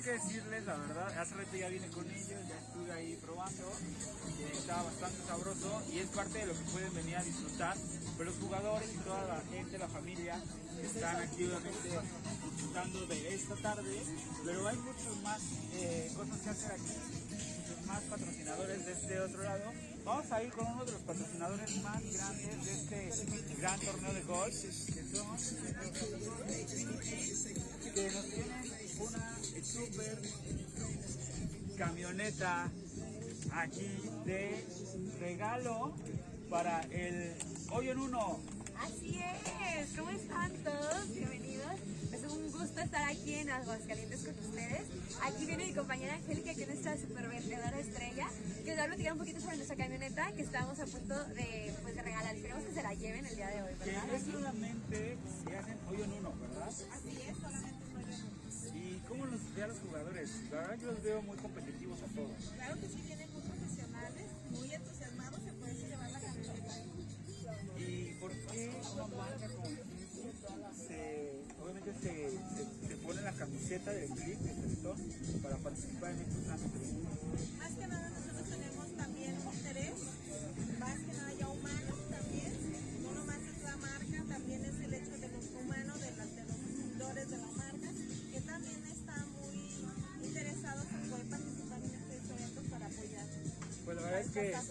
[0.00, 3.72] Que decirles la verdad, hace rato ya vine con ellos, ya estuve ahí probando,
[4.38, 7.76] y estaba bastante sabroso y es parte de lo que pueden venir a disfrutar.
[8.16, 10.42] Pero los jugadores y toda la gente, la familia,
[10.82, 11.90] están aquí obviamente
[12.50, 14.02] disfrutando de esta tarde,
[14.44, 15.40] pero hay muchas más
[15.74, 16.94] eh, cosas que hacer aquí,
[17.58, 19.72] muchos más patrocinadores de este otro lado.
[20.04, 24.22] Vamos a ir con uno de los patrocinadores más grandes de este gran torneo de
[24.22, 25.36] golf, que son
[27.94, 28.70] que nos tienen
[29.00, 30.18] una super
[31.76, 32.70] camioneta
[33.52, 33.88] aquí
[34.24, 34.64] de
[35.20, 35.94] regalo
[36.48, 37.34] para el
[37.70, 38.40] hoyo en uno.
[38.80, 41.12] Así es, ¿cómo están todos?
[41.12, 41.74] Bienvenidos.
[42.12, 44.82] Es un gusto estar aquí en Aguascalientes con ustedes.
[45.22, 48.28] Aquí viene mi compañera Angélica, que es nuestra super vendedora estrella,
[48.64, 51.74] que nos va a platicar un poquito sobre nuestra camioneta que estamos a punto de,
[51.82, 52.34] pues, de regalar.
[52.34, 54.14] Esperemos que se la lleven el día de hoy, Que ¿verdad?
[54.14, 56.68] es solamente si hacen hoyo en uno, ¿verdad?
[56.68, 57.69] Así es, solamente
[59.10, 60.30] cómo los ve a los jugadores?
[60.52, 62.52] La verdad yo los veo muy competitivos a todos.
[62.54, 66.74] Claro que sí, vienen muy profesionales, muy entusiasmados, se pueden llevar la camioneta.
[67.76, 74.10] ¿Y por qué una marca como se, obviamente se, se, se pone la camiseta del
[74.10, 74.98] clip de Teletón
[75.42, 76.99] para participar en estos ámbitos?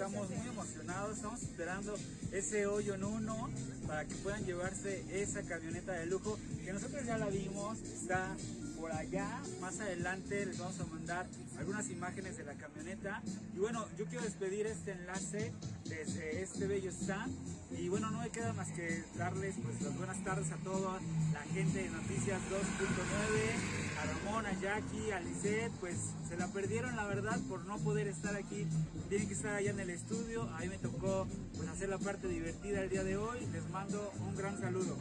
[0.01, 1.93] Estamos muy emocionados, estamos esperando
[2.31, 3.49] ese hoyo en uno
[3.85, 8.33] para que puedan llevarse esa camioneta de lujo que nosotros ya la vimos, está
[8.79, 11.27] por allá, más adelante les vamos a mandar
[11.57, 13.21] algunas imágenes de la camioneta.
[13.53, 15.51] Y bueno, yo quiero despedir este enlace
[15.85, 17.35] desde este bello stand.
[17.77, 20.99] Y bueno, no me queda más que darles pues las buenas tardes a toda
[21.33, 25.95] la gente de Noticias 2.9, a Ramón, a Jackie, a Lisette, pues
[26.27, 28.65] se la perdieron la verdad por no poder estar aquí,
[29.09, 32.27] tienen que estar allá en el estudio, a mí me tocó pues hacer la parte
[32.27, 34.97] divertida el día de hoy, les mando un gran saludo.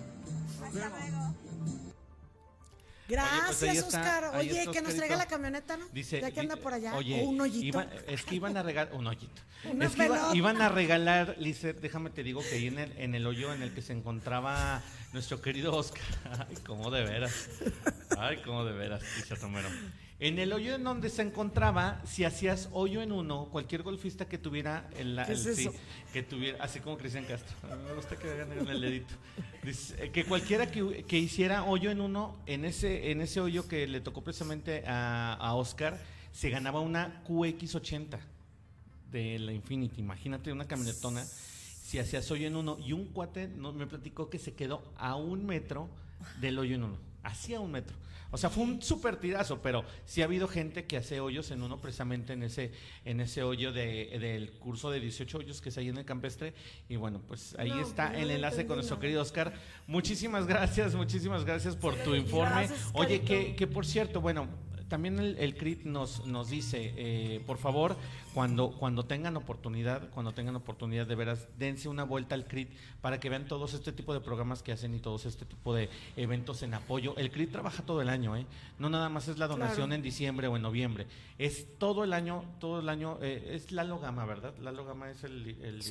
[0.60, 1.97] Nos vemos.
[3.08, 4.36] Gracias, ahí está, Oscar.
[4.36, 5.86] Oye, está que nos traiga la camioneta, ¿no?
[5.92, 6.94] Dice, ya que anda por allá.
[6.94, 7.64] Oye, o un hoyito.
[7.66, 9.42] iba- es que iban a regalar un hoyito.
[9.64, 10.36] Una es que iba- pelota.
[10.36, 13.62] iban a regalar, Lizeth, déjame te digo que ahí en el, en el hoyo en
[13.62, 14.82] el que se encontraba
[15.12, 16.02] nuestro querido Oscar,
[16.50, 17.48] ay, como de veras.
[18.18, 19.68] Ay, cómo de veras, dice Romero.
[20.20, 24.36] En el hoyo en donde se encontraba, si hacías hoyo en uno, cualquier golfista que
[24.36, 25.72] tuviera el, ¿Qué es el- sí, eso?
[26.12, 27.54] que tuviera, así como Cristian Castro,
[27.86, 29.14] me gusta que en el dedito.
[29.62, 33.68] Dice, eh, que cualquiera que, que hiciera hoyo en uno, en ese, en ese hoyo
[33.68, 36.00] que le tocó precisamente a, a Oscar,
[36.32, 38.18] se ganaba una QX80
[39.12, 40.00] de la Infinity.
[40.00, 41.24] Imagínate una camionetona.
[41.24, 45.14] Si hacías hoyo en uno y un cuate no, me platicó que se quedó a
[45.14, 45.88] un metro
[46.40, 46.98] del hoyo en uno.
[47.22, 47.96] Hacía un metro.
[48.30, 51.62] O sea, fue un súper tirazo, pero sí ha habido gente que hace hoyos en
[51.62, 52.72] uno precisamente en ese,
[53.04, 56.52] en ese hoyo de, del curso de 18 hoyos que es ahí en el campestre.
[56.88, 59.54] Y bueno, pues ahí No, está pues el enlace con nuestro querido Oscar.
[59.86, 62.50] Muchísimas gracias, muchísimas gracias por tu informe.
[62.66, 64.46] Gracias, Oye, que, que por cierto, bueno,
[64.88, 67.96] también el, el CRIT nos, nos dice, eh, por favor,
[68.34, 72.70] cuando, cuando tengan oportunidad, cuando tengan oportunidad de veras, dense una vuelta al CRIT
[73.00, 75.88] para que vean todos este tipo de programas que hacen y todos este tipo de
[76.16, 77.14] eventos en apoyo.
[77.16, 78.46] El CRIT trabaja todo el año, ¿eh?
[78.78, 79.94] No nada más es la donación Claro.
[79.94, 81.06] en diciembre o en noviembre,
[81.38, 84.54] es todo el año, todo el año, eh, es Lalo Gama, ¿verdad?
[84.58, 85.90] Lalo Gama es el, el Sí.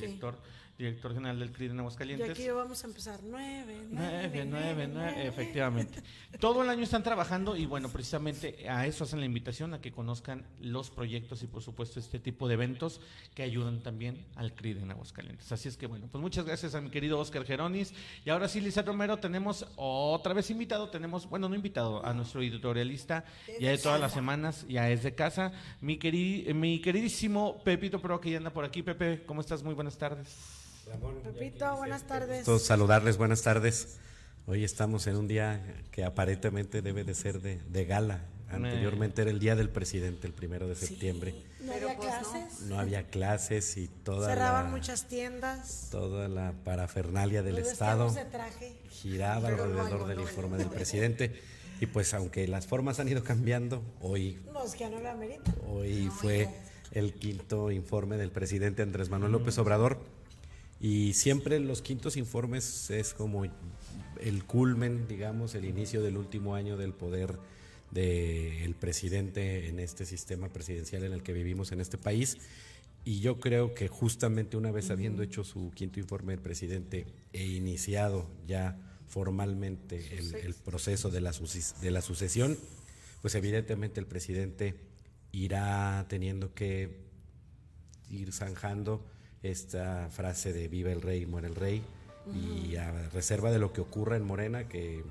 [0.78, 2.30] Director, general del CRIT en Y Aguascalientes.
[2.30, 3.18] aquí vamos a empezar.
[3.24, 6.00] Nueve, Nueve, nueve, nueve, efectivamente.
[6.38, 9.90] Todo el año están trabajando y bueno, precisamente a eso hacen la invitación, a que
[9.90, 13.00] conozcan los proyectos y por supuesto este tipo de eventos
[13.34, 15.50] que ayudan también al CRID en Aguascalientes.
[15.50, 17.92] Así es que bueno, pues muchas gracias a mi querido Oscar Geronis.
[18.24, 22.40] Y ahora sí, Lisa Romero, tenemos otra vez invitado, tenemos, bueno, no invitado, a nuestro
[22.40, 23.24] editorialista,
[23.60, 25.50] ya de todas las semanas, ya es de casa,
[25.80, 28.84] mi, queri- mi queridísimo Pepito Pro que ya anda por aquí.
[28.84, 29.64] Pepe, ¿cómo estás?
[29.64, 30.67] Muy buenas tardes.
[30.92, 32.44] Pepito, buenas tardes.
[32.44, 33.98] Todos saludarles, buenas tardes.
[34.46, 38.24] Hoy estamos en un día que aparentemente debe de ser de, de gala.
[38.48, 41.34] Anteriormente era el día del presidente, el primero de septiembre.
[41.60, 42.60] No había clases.
[42.62, 45.88] No había clases y toda Cerraban la, muchas tiendas.
[45.90, 48.76] toda la parafernalia del Los Estado vestíamos de traje.
[48.88, 51.38] giraba alrededor del informe del presidente.
[51.80, 54.88] Y pues aunque las formas han ido cambiando, hoy No, es que.
[55.68, 56.48] Hoy fue
[56.92, 59.98] el quinto informe del presidente Andrés Manuel López Obrador
[60.80, 66.76] y siempre los quintos informes es como el culmen, digamos, el inicio del último año
[66.76, 67.38] del poder
[67.90, 72.36] del presidente en este sistema presidencial en el que vivimos en este país.
[73.04, 77.46] Y yo creo que justamente una vez habiendo hecho su quinto informe el presidente e
[77.46, 78.76] iniciado ya
[79.06, 81.32] formalmente el, el proceso de la,
[81.80, 82.58] de la sucesión,
[83.22, 84.74] pues evidentemente el presidente
[85.32, 87.08] irá teniendo que
[88.10, 89.04] ir zanjando
[89.42, 91.82] esta frase de viva el rey, muere el rey,
[92.34, 95.02] y a reserva de lo que ocurra en Morena, que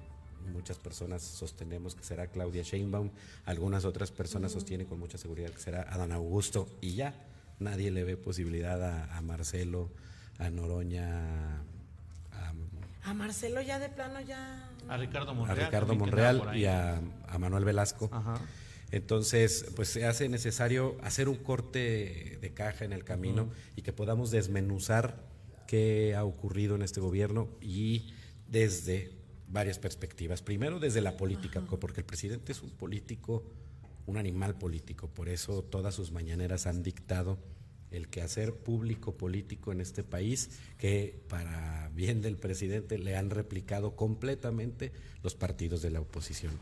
[0.53, 3.09] muchas personas sostenemos que será Claudia Sheinbaum,
[3.45, 7.15] algunas otras personas sostienen con mucha seguridad que será Adán Augusto, y ya
[7.59, 9.89] nadie le ve posibilidad a, a Marcelo,
[10.38, 11.61] a Noroña,
[12.32, 12.53] a,
[13.03, 14.69] A Marcelo ya de plano ya.
[14.88, 15.65] A Ricardo a Monreal.
[15.65, 18.09] Ricardo que andaba Monreal y a, a Manuel Velasco.
[18.11, 18.39] Ajá.
[18.92, 23.92] Entonces, pues se hace necesario hacer un corte de caja en el camino y que
[23.92, 25.28] podamos desmenuzar
[25.68, 28.14] qué ha ocurrido en este gobierno y
[28.48, 29.12] desde
[29.50, 30.42] varias perspectivas.
[30.42, 33.44] Primero, desde la política, porque el presidente es un político,
[34.06, 37.38] un animal político, por eso todas sus mañaneras han dictado
[37.92, 43.96] el quehacer público político en este país, que para bien del presidente le han replicado
[43.96, 44.92] completamente
[45.24, 46.54] los partidos de la oposición.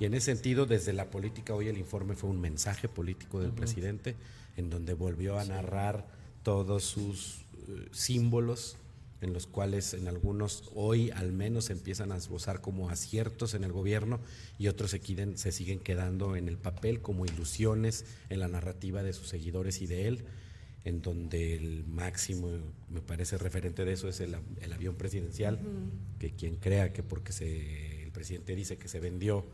[0.00, 3.52] Y en ese sentido, desde la política, hoy el informe fue un mensaje político del
[3.52, 4.16] presidente,
[4.56, 6.06] en donde volvió a narrar
[6.42, 8.76] todos sus eh, símbolos,
[9.20, 13.72] en los cuales en algunos hoy al menos empiezan a esbozar como aciertos en el
[13.72, 14.20] gobierno
[14.58, 19.02] y otros se, quiden- se siguen quedando en el papel como ilusiones en la narrativa
[19.02, 20.24] de sus seguidores y de él,
[20.84, 22.50] en donde el máximo,
[22.90, 25.58] me parece referente de eso, es el, el avión presidencial,
[26.18, 29.46] que quien crea que porque se, el presidente dice que se vendió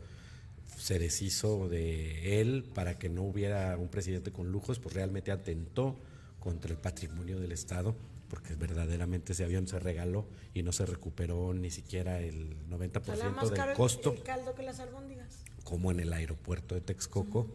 [0.77, 5.97] se deshizo de él para que no hubiera un presidente con lujos, pues realmente atentó
[6.39, 7.95] contra el patrimonio del Estado,
[8.29, 12.79] porque verdaderamente ese avión se regaló y no se recuperó ni siquiera el Sale más
[12.79, 13.03] 90%
[13.35, 15.43] caro del el- costo, El caldo que las albóndigas.
[15.63, 17.47] como en el aeropuerto de Texcoco.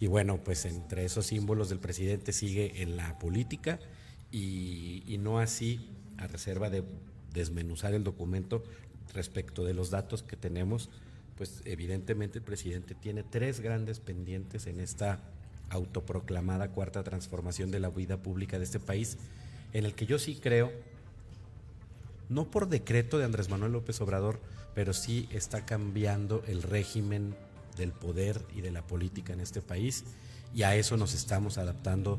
[0.00, 3.78] Y bueno, pues entre esos símbolos del presidente sigue en la política
[4.32, 5.88] y, y no así,
[6.18, 6.82] a reserva de
[7.32, 8.62] desmenuzar el documento
[9.14, 10.90] respecto de los datos que tenemos,
[11.36, 15.20] pues evidentemente el presidente tiene tres grandes pendientes en esta
[15.70, 19.18] autoproclamada cuarta transformación de la vida pública de este país,
[19.72, 20.72] en el que yo sí creo,
[22.28, 24.40] no por decreto de Andrés Manuel López Obrador,
[24.74, 27.34] pero sí está cambiando el régimen
[27.76, 30.04] del poder y de la política en este país
[30.54, 32.18] y a eso nos estamos adaptando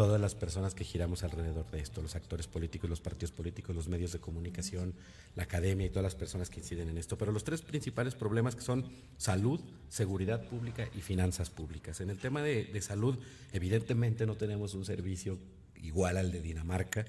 [0.00, 3.86] todas las personas que giramos alrededor de esto, los actores políticos, los partidos políticos, los
[3.86, 4.94] medios de comunicación,
[5.36, 7.18] la academia y todas las personas que inciden en esto.
[7.18, 8.86] Pero los tres principales problemas que son
[9.18, 12.00] salud, seguridad pública y finanzas públicas.
[12.00, 13.18] En el tema de, de salud,
[13.52, 15.36] evidentemente no tenemos un servicio
[15.76, 17.04] igual al de Dinamarca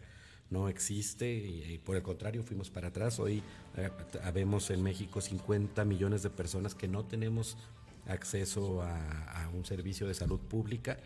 [0.50, 3.20] no existe y, por el contrario fuimos para atrás.
[3.22, 3.42] Hoy
[3.78, 3.90] eh,
[4.22, 7.56] habemos en México 50 millones de personas que no tenemos
[8.06, 10.98] acceso a, un servicio de salud pública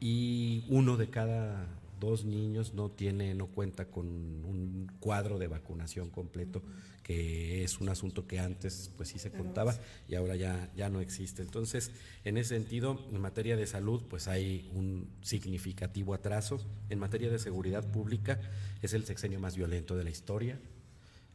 [0.00, 1.66] y uno de cada
[2.00, 6.62] dos niños no tiene, no cuenta con un cuadro de vacunación completo,
[7.02, 9.74] que es un asunto que antes pues sí se contaba
[10.08, 11.42] y ahora ya, ya no existe.
[11.42, 11.92] Entonces,
[12.24, 16.60] en ese sentido, en materia de salud, pues hay un significativo atraso.
[16.90, 18.40] En materia de seguridad pública,
[18.82, 20.58] es el sexenio más violento de la historia.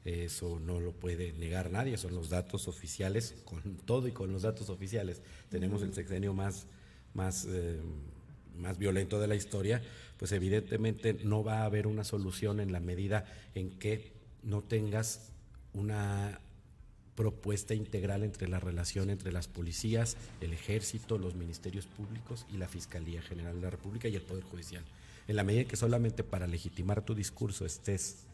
[0.04, 4.42] Eso no lo puede negar nadie, son los datos oficiales, con todo y con los
[4.42, 5.22] datos oficiales.
[5.50, 6.66] Tenemos el sexenio más,
[7.14, 7.80] más eh,
[8.58, 9.82] más violento de la historia,
[10.18, 13.26] pues evidentemente no va a haber una solución en la medida
[13.56, 14.12] en que
[14.44, 15.32] no tengas
[15.74, 16.40] una
[17.16, 22.68] propuesta integral entre la relación entre las policías, el ejército, los ministerios públicos y la
[22.68, 24.84] Fiscalía General de la República y el Poder Judicial.
[25.28, 28.26] En la medida en que solamente para legitimar tu discurso estés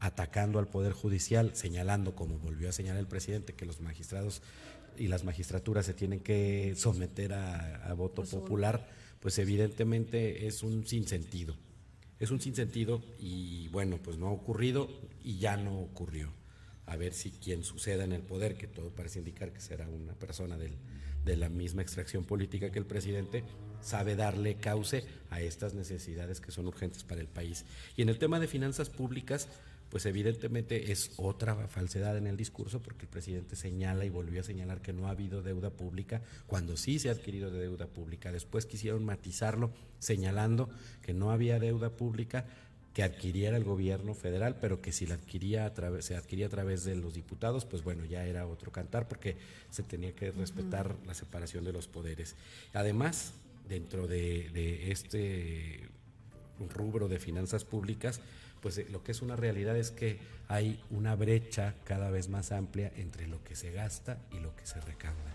[0.00, 4.42] atacando al Poder Judicial, señalando, como volvió a señalar el presidente, que los magistrados
[4.96, 8.88] y las magistraturas se tienen que someter a, a voto popular,
[9.24, 11.56] pues evidentemente es un sinsentido.
[12.20, 14.86] Es un sinsentido y bueno, pues no ha ocurrido
[15.22, 16.30] y ya no ocurrió.
[16.84, 20.12] A ver si quien suceda en el poder, que todo parece indicar que será una
[20.12, 20.76] persona del,
[21.24, 23.44] de la misma extracción política que el presidente,
[23.80, 27.64] sabe darle cauce a estas necesidades que son urgentes para el país.
[27.96, 29.48] Y en el tema de finanzas públicas,
[29.94, 34.42] pues evidentemente es otra falsedad en el discurso porque el presidente señala y volvió a
[34.42, 38.32] señalar que no ha habido deuda pública cuando sí se ha adquirido de deuda pública.
[38.32, 39.70] Después quisieron matizarlo
[40.00, 40.68] señalando
[41.00, 42.44] que no había deuda pública
[42.92, 46.50] que adquiriera el gobierno federal, pero que si la adquiría a través, se adquiría a
[46.50, 49.36] través de los diputados, pues bueno, ya era otro cantar porque
[49.70, 51.06] se tenía que respetar uh -huh.
[51.06, 52.34] la separación de los poderes.
[52.72, 53.32] Además,
[53.68, 55.88] dentro de, de este
[56.74, 58.20] rubro de finanzas públicas,
[58.64, 62.90] pues lo que es una realidad es que hay una brecha cada vez más amplia
[62.96, 65.34] entre lo que se gasta y lo que se recauda.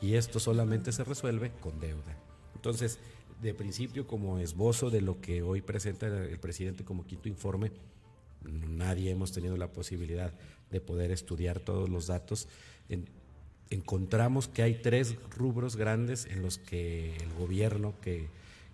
[0.00, 2.18] Y esto solamente se resuelve con deuda.
[2.56, 2.98] Entonces,
[3.40, 7.70] de principio, como esbozo de lo que hoy presenta el presidente como quinto informe,
[8.42, 10.32] nadie hemos tenido la posibilidad
[10.72, 12.48] de poder estudiar todos los datos.
[12.88, 13.08] En,
[13.70, 18.26] encontramos que hay tres rubros grandes en los que el gobierno que,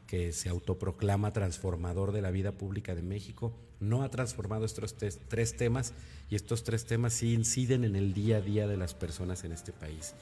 [0.07, 5.57] que se autoproclama transformador de la vida pública de México no ha transformado estos tres,
[5.57, 5.95] temas
[6.29, 9.53] y estos tres temas sí inciden en el día a día de las personas en
[9.53, 10.15] este país.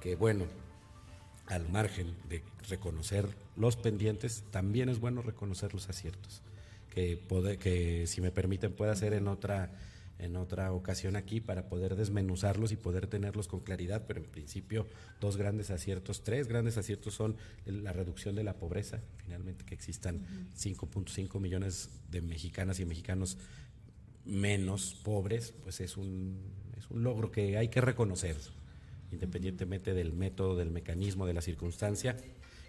[0.00, 0.46] Que bueno,
[1.46, 6.42] al margen de reconocer los pendientes, también es bueno reconocer los aciertos,
[6.94, 9.70] que, puede, que si me permiten pueda hacer en otra,
[10.22, 14.86] en otra ocasión aquí para poder desmenuzarlos y poder tenerlos con claridad, pero en principio
[15.20, 20.24] dos grandes aciertos, tres grandes aciertos son la reducción de la pobreza, finalmente que existan
[20.56, 23.36] 5.5 millones de mexicanas y mexicanos
[24.24, 26.38] menos pobres, pues es un,
[26.78, 28.36] es un logro que hay que reconocer,
[29.10, 32.16] independientemente del método, del mecanismo, de la circunstancia.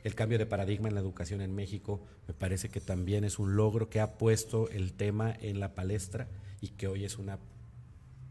[0.03, 3.55] El cambio de paradigma en la educación en México me parece que también es un
[3.55, 6.27] logro que ha puesto el tema en la palestra
[6.63, 7.39] y que hoy es una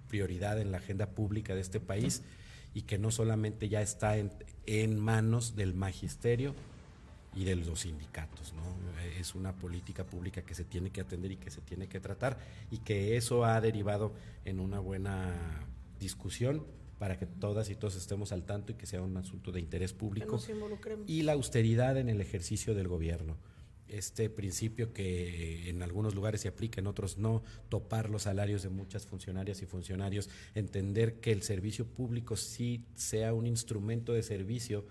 [0.08, 2.22] prioridad en la agenda pública de este país
[2.72, 4.32] y que no solamente ya está en,
[4.64, 6.54] en manos del magisterio
[7.34, 8.62] y de los sindicatos, ¿no?
[9.20, 12.38] Es una política pública que se tiene que atender y que se tiene que tratar
[12.70, 14.14] y que eso ha derivado
[14.46, 15.66] en una buena
[16.00, 16.64] discusión
[16.98, 19.92] para que todas y todos estemos al tanto y que sea un asunto de interés
[19.92, 20.40] público
[21.06, 23.36] y la austeridad en el ejercicio del gobierno
[23.92, 28.68] este principio que en algunos lugares se aplica, en otros no, topar los salarios de
[28.68, 34.86] muchas funcionarias y funcionarios, entender que el servicio público sí sea un instrumento de servicio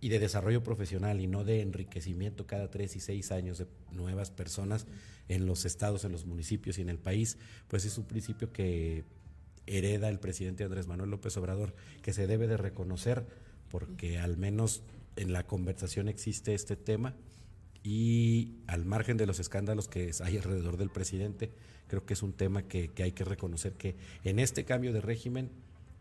[0.00, 4.30] y de desarrollo profesional y no de enriquecimiento cada tres y seis años de nuevas
[4.30, 4.86] personas
[5.28, 9.04] en los estados, en los municipios y en el país, pues es un principio que
[9.66, 13.26] hereda el presidente Andrés Manuel López Obrador, que se debe de reconocer
[13.70, 14.82] porque al menos
[15.16, 17.14] en la conversación existe este tema
[17.84, 21.50] y al margen de los escándalos que hay alrededor del presidente,
[21.88, 25.50] creo que es un tema que, hay que reconocer que en este cambio de régimen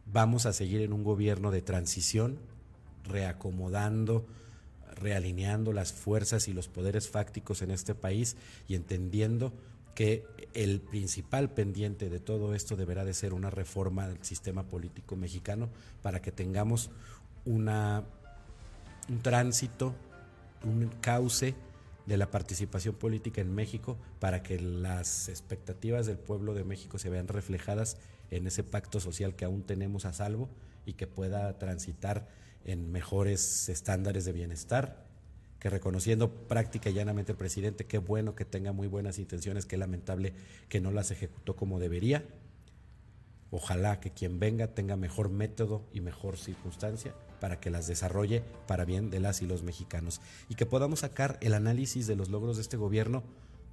[0.05, 2.37] vamos a seguir en un gobierno de transición,
[3.03, 4.27] reacomodando,
[4.95, 8.35] realineando las fuerzas y los poderes fácticos en este país
[8.67, 9.51] y entendiendo
[9.95, 15.15] que el principal pendiente de todo esto deberá de ser una reforma del sistema político
[15.15, 15.69] mexicano
[16.01, 16.91] para que tengamos
[17.43, 18.03] una,
[19.09, 19.93] un tránsito,
[20.63, 21.55] un cauce
[22.05, 27.09] de la participación política en México para que las expectativas del pueblo de México se
[27.09, 27.97] vean reflejadas
[28.31, 30.49] en ese pacto social que aún tenemos a salvo
[30.85, 32.27] y que pueda transitar
[32.65, 35.05] en mejores estándares de bienestar,
[35.59, 39.77] que reconociendo práctica y llanamente el presidente, qué bueno que tenga muy buenas intenciones, qué
[39.77, 40.33] lamentable
[40.69, 42.25] que no las ejecutó como debería.
[43.51, 48.85] Ojalá que quien venga tenga mejor método y mejor circunstancia para que las desarrolle para
[48.85, 52.55] bien de las y los mexicanos y que podamos sacar el análisis de los logros
[52.55, 53.23] de este gobierno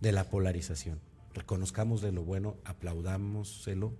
[0.00, 0.98] de la polarización.
[1.34, 3.92] Reconozcamos de lo bueno, aplaudámoselo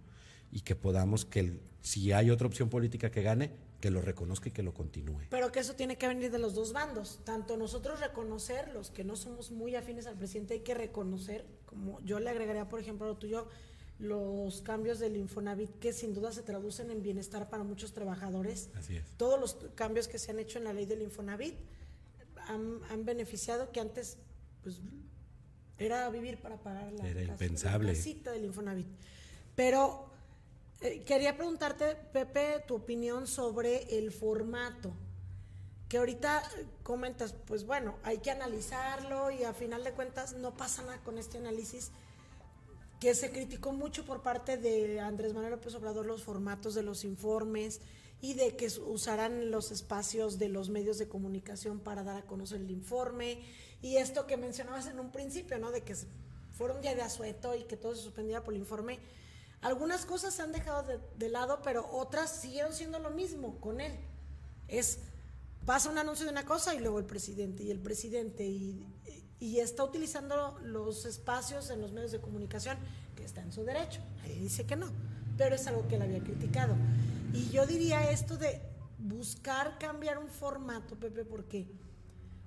[0.50, 3.52] y que podamos que si hay otra opción política que gane,
[3.82, 5.20] que lo reconozca y que lo continúe.
[5.30, 7.20] Pero que eso tiene que venir de los dos bandos.
[7.24, 12.00] Tanto nosotros reconocer, los que no somos muy afines al presidente, hay que reconocer, como
[12.00, 13.46] yo le agregaría, por ejemplo, a lo tuyo,
[13.98, 18.70] los cambios del Infonavit que sin duda se traducen en bienestar para muchos trabajadores.
[18.76, 19.04] Así es.
[19.16, 21.54] Todos los cambios que se han hecho en la ley del Infonavit
[22.46, 24.16] han, han beneficiado que antes
[24.62, 24.80] pues
[25.78, 27.88] era vivir para pagar la, Era casa- impensable.
[27.88, 28.86] la casita del Infonavit.
[29.56, 30.08] Pero
[30.80, 34.92] eh, quería preguntarte, Pepe, tu opinión sobre el formato.
[35.88, 36.42] Que ahorita
[36.82, 41.16] comentas, pues bueno, hay que analizarlo y a final de cuentas no pasa nada con
[41.18, 41.90] este análisis
[43.00, 47.04] que se criticó mucho por parte de Andrés Manuel López Obrador los formatos de los
[47.04, 47.80] informes
[48.20, 52.60] y de que usaran los espacios de los medios de comunicación para dar a conocer
[52.60, 53.40] el informe
[53.80, 55.70] y esto que mencionabas en un principio, ¿no?
[55.70, 55.94] De que
[56.52, 58.98] fuera un día de asueto y que todo se suspendiera por el informe.
[59.60, 63.80] Algunas cosas se han dejado de, de lado, pero otras siguieron siendo lo mismo con
[63.80, 63.92] él.
[64.66, 64.98] Es
[65.68, 68.82] pasa un anuncio de una cosa y luego el presidente y el presidente y,
[69.40, 72.76] y está utilizando los espacios en los medios de comunicación
[73.16, 74.00] que está en su derecho.
[74.22, 74.88] Ahí dice que no,
[75.36, 76.74] pero es algo que él había criticado.
[77.32, 78.60] Y yo diría esto de
[78.98, 81.66] buscar cambiar un formato, Pepe, porque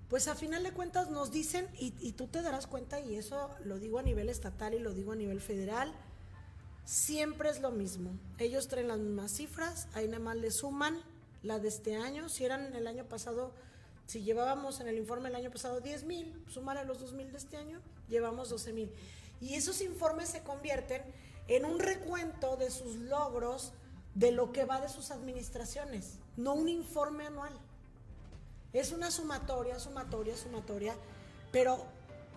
[0.10, 3.50] pues a final de cuentas nos dicen, y, y tú te darás cuenta, y eso
[3.64, 5.94] lo digo a nivel estatal y lo digo a nivel federal,
[6.84, 8.12] siempre es lo mismo.
[8.38, 11.00] Ellos traen las mismas cifras, ahí nada más le suman
[11.44, 12.28] la de este año.
[12.28, 13.54] Si eran el año pasado,
[14.12, 17.32] si llevábamos en el informe el año pasado 10 mil, sumar a los 2 mil
[17.32, 18.92] de este año, llevamos 12 mil.
[19.40, 21.02] Y esos informes se convierten
[21.48, 23.72] en un recuento de sus logros
[24.14, 27.54] de lo que va de sus administraciones, no un informe anual.
[28.74, 30.94] Es una sumatoria, sumatoria, sumatoria,
[31.54, 31.86] pero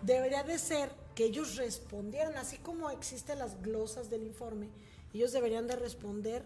[0.01, 4.69] debería de ser que ellos respondieran, así como existen las glosas del informe,
[5.13, 6.45] ellos deberían de responder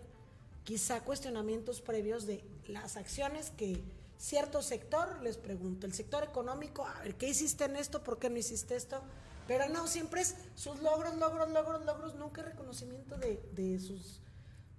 [0.63, 3.83] quizá cuestionamientos previos de las acciones que
[4.19, 8.03] cierto sector les pregunto, el sector económico, a ver, ¿qué hiciste en esto?
[8.03, 9.01] ¿Por qué no hiciste esto?
[9.47, 14.21] Pero no, siempre es sus logros, logros, logros, logros, nunca reconocimiento de, de sus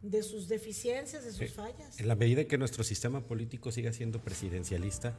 [0.03, 1.49] de sus deficiencias, de sus Sí.
[1.49, 2.01] fallas.
[2.01, 5.15] En la medida que nuestro sistema político siga siendo presidencialista,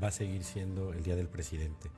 [0.00, 1.90] va a seguir siendo el día del presidente.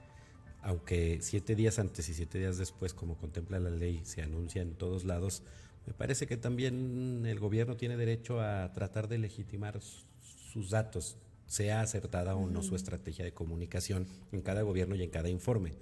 [0.62, 4.74] Aunque siete días antes y siete días después, como contempla la ley, se anuncia en
[4.76, 5.42] todos lados,
[5.86, 11.80] me parece que también el gobierno tiene derecho a tratar de legitimar sus datos, sea
[11.80, 15.74] acertada o no su estrategia de comunicación en cada gobierno y en cada informe.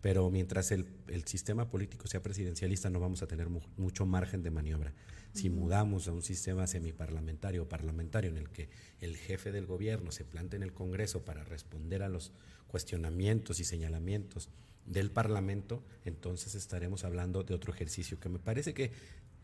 [0.00, 4.42] Pero mientras el, el sistema político sea presidencialista, no vamos a tener mu- mucho margen
[4.42, 4.92] de maniobra.
[5.32, 8.68] Si mudamos a un sistema semiparlamentario o parlamentario en el que
[9.00, 12.32] el jefe del gobierno se plante en el Congreso para responder a los
[12.68, 14.50] cuestionamientos y señalamientos
[14.86, 18.92] del Parlamento, entonces estaremos hablando de otro ejercicio que me parece que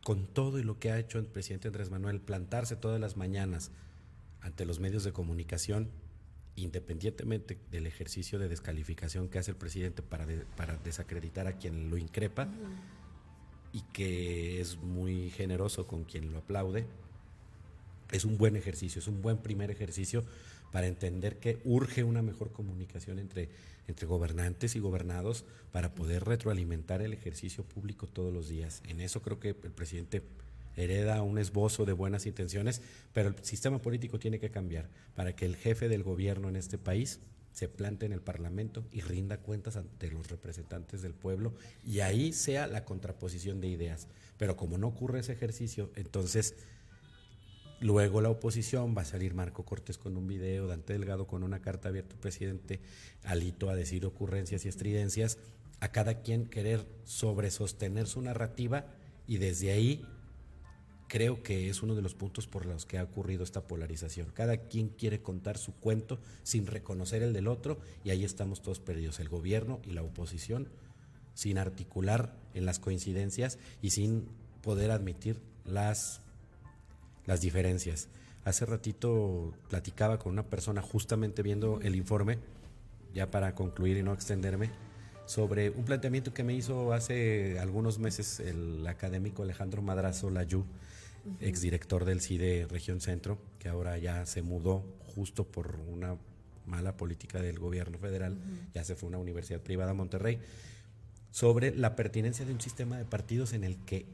[0.05, 3.71] con todo y lo que ha hecho el presidente Andrés Manuel, plantarse todas las mañanas
[4.45, 5.89] ante los medios de comunicación,
[6.55, 10.27] independientemente del ejercicio de descalificación que hace el presidente para,
[10.57, 12.49] para desacreditar a quien lo increpa
[13.73, 16.87] y que es muy generoso con quien lo aplaude,
[18.13, 20.25] es un buen ejercicio, es un buen primer ejercicio
[20.71, 23.49] para entender que urge una mejor comunicación entre,
[23.89, 28.83] entre gobernantes y gobernados para poder retroalimentar el ejercicio público todos los días.
[28.87, 30.23] En eso creo que el presidente
[30.77, 35.47] hereda un esbozo de buenas intenciones, pero el sistema político tiene que cambiar para que
[35.47, 37.21] el jefe del gobierno en este país
[37.53, 41.55] se plante en el Parlamento y rinda cuentas ante los representantes del pueblo
[41.85, 44.09] y ahí sea la contraposición de ideas.
[44.39, 46.55] Pero como no ocurre ese ejercicio, entonces
[47.81, 51.61] Luego la oposición va a salir Marco Cortés con un video, Dante Delgado con una
[51.61, 52.81] carta abierta al presidente,
[53.25, 55.39] Alito a decir ocurrencias y estridencias,
[55.81, 58.87] a cada quien querer sobresostener su narrativa
[59.27, 60.07] y desde ahí
[61.15, 64.33] creo que es uno de los puntos por los que ha ocurrido esta polarización.
[64.35, 68.81] Cada quien quiere contar su cuento sin reconocer el del otro y ahí estamos todos
[68.81, 70.67] perdidos, el gobierno y la oposición,
[71.33, 74.27] sin articular en las coincidencias y sin
[74.61, 76.21] poder admitir las
[77.27, 78.09] las diferencias.
[78.45, 82.41] Hace ratito platicaba con una persona justamente viendo el informe
[83.15, 84.73] ya para concluir y no extenderme,
[85.27, 90.65] sobre un planteamiento que me hizo hace algunos meses el académico Alejandro Madrazo Layú,
[91.41, 94.85] exdirector del CIDE Región Centro, que ahora ya se mudó
[95.15, 96.17] justo por una
[96.67, 98.39] mala política del gobierno federal,
[98.75, 100.41] ya se fue a una universidad privada a Monterrey,
[101.31, 104.07] sobre la pertinencia de un sistema de partidos en el que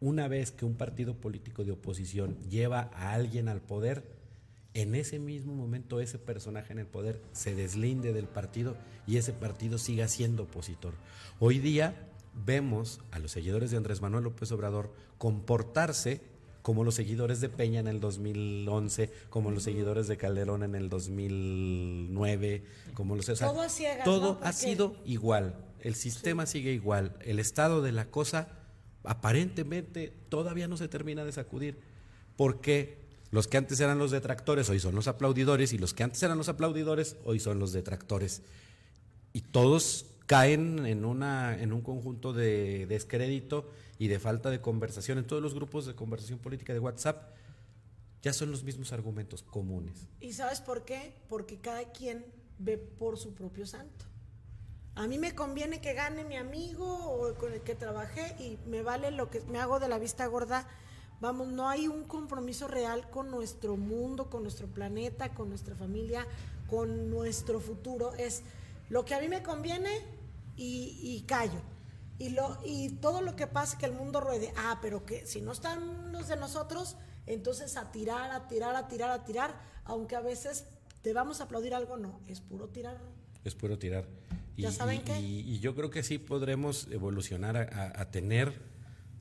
[0.00, 4.02] una vez que un partido político de oposición lleva a alguien al poder,
[4.72, 8.76] en ese mismo momento ese personaje en el poder se deslinde del partido
[9.06, 10.94] y ese partido siga siendo opositor.
[11.38, 12.08] Hoy día
[12.46, 16.20] vemos a los seguidores de Andrés Manuel López Obrador comportarse
[16.62, 20.88] como los seguidores de Peña en el 2011, como los seguidores de Calderón en el
[20.88, 22.64] 2009,
[22.94, 23.26] como los...
[23.26, 24.46] Todo a ciegas, todo ¿no?
[24.46, 28.48] ha sido igual, el sistema sigue igual, el estado de la cosa
[29.04, 31.80] aparentemente todavía no se termina de sacudir,
[32.36, 33.00] porque
[33.30, 36.36] los que antes eran los detractores hoy son los aplaudidores y los que antes eran
[36.36, 38.42] los aplaudidores hoy son los detractores.
[39.32, 45.18] Y todos caen en, una, en un conjunto de descrédito y de falta de conversación.
[45.18, 47.34] En todos los grupos de conversación política de WhatsApp
[48.22, 50.06] ya son los mismos argumentos comunes.
[50.20, 51.16] ¿Y sabes por qué?
[51.28, 52.24] Porque cada quien
[52.60, 54.04] ve por su propio santo.
[54.94, 58.82] A mí me conviene que gane mi amigo o con el que trabajé y me
[58.82, 60.68] vale lo que me hago de la vista gorda.
[61.20, 66.24] Vamos, no hay un compromiso real con nuestro mundo, con nuestro planeta, con nuestra familia,
[66.68, 68.14] con nuestro futuro.
[68.14, 68.44] Es
[68.90, 70.19] lo que a mí me conviene
[70.60, 71.60] y, y callo.
[72.18, 74.52] Y, lo, y todo lo que pasa, que el mundo ruede.
[74.56, 76.96] Ah, pero que si no están los de nosotros,
[77.26, 79.58] entonces a tirar, a tirar, a tirar, a tirar.
[79.84, 80.66] Aunque a veces
[81.02, 82.98] te vamos a aplaudir algo, no, es puro tirar.
[83.42, 84.04] Es puro tirar.
[84.56, 85.18] Y, ¿Ya saben y- qué?
[85.20, 88.52] y- y yo creo que sí podremos evolucionar a, a- a tener,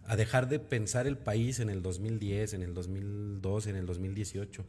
[0.05, 4.65] a dejar de pensar el país en el 2010, en el 2002, en el 2018.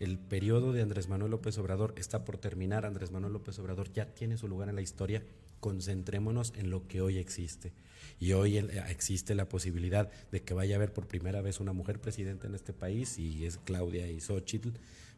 [0.00, 2.84] El periodo de Andrés Manuel López Obrador está por terminar.
[2.84, 5.22] Andrés Manuel López Obrador ya tiene su lugar en la historia.
[5.60, 7.72] Concentrémonos en lo que hoy existe.
[8.20, 11.72] Y hoy el- existe la posibilidad de que vaya a haber por primera vez una
[11.72, 14.70] mujer presidenta en este país, y es Claudia Xochitl,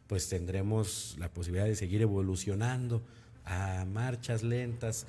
[0.07, 3.01] pues tendremos la posibilidad de seguir evolucionando
[3.43, 5.05] a marchas lentas,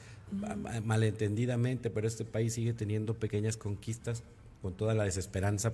[0.85, 4.23] malentendidamente, pero este país sigue teniendo pequeñas conquistas
[4.61, 5.73] con toda la desesperanza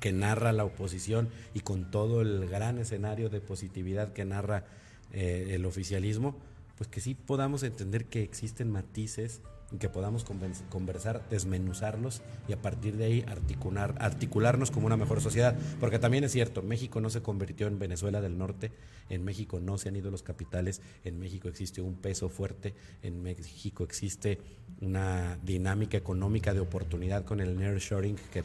[0.00, 4.64] que narra la oposición y con todo el gran escenario de positividad que narra
[5.12, 6.36] eh, el oficialismo,
[6.76, 9.40] pues que sí podamos entender que existen matices
[9.72, 10.24] y que podamos
[10.70, 15.56] conversar, desmenuzarlos y a partir de ahí articular, articularnos como una mejor sociedad.
[15.80, 18.70] Porque también es cierto, México no se convirtió en Venezuela del Norte,
[19.08, 23.22] en México no se han ido los capitales, en México existe un peso fuerte, en
[23.22, 24.38] México existe
[24.80, 28.44] una dinámica económica de oportunidad con el nearshoring que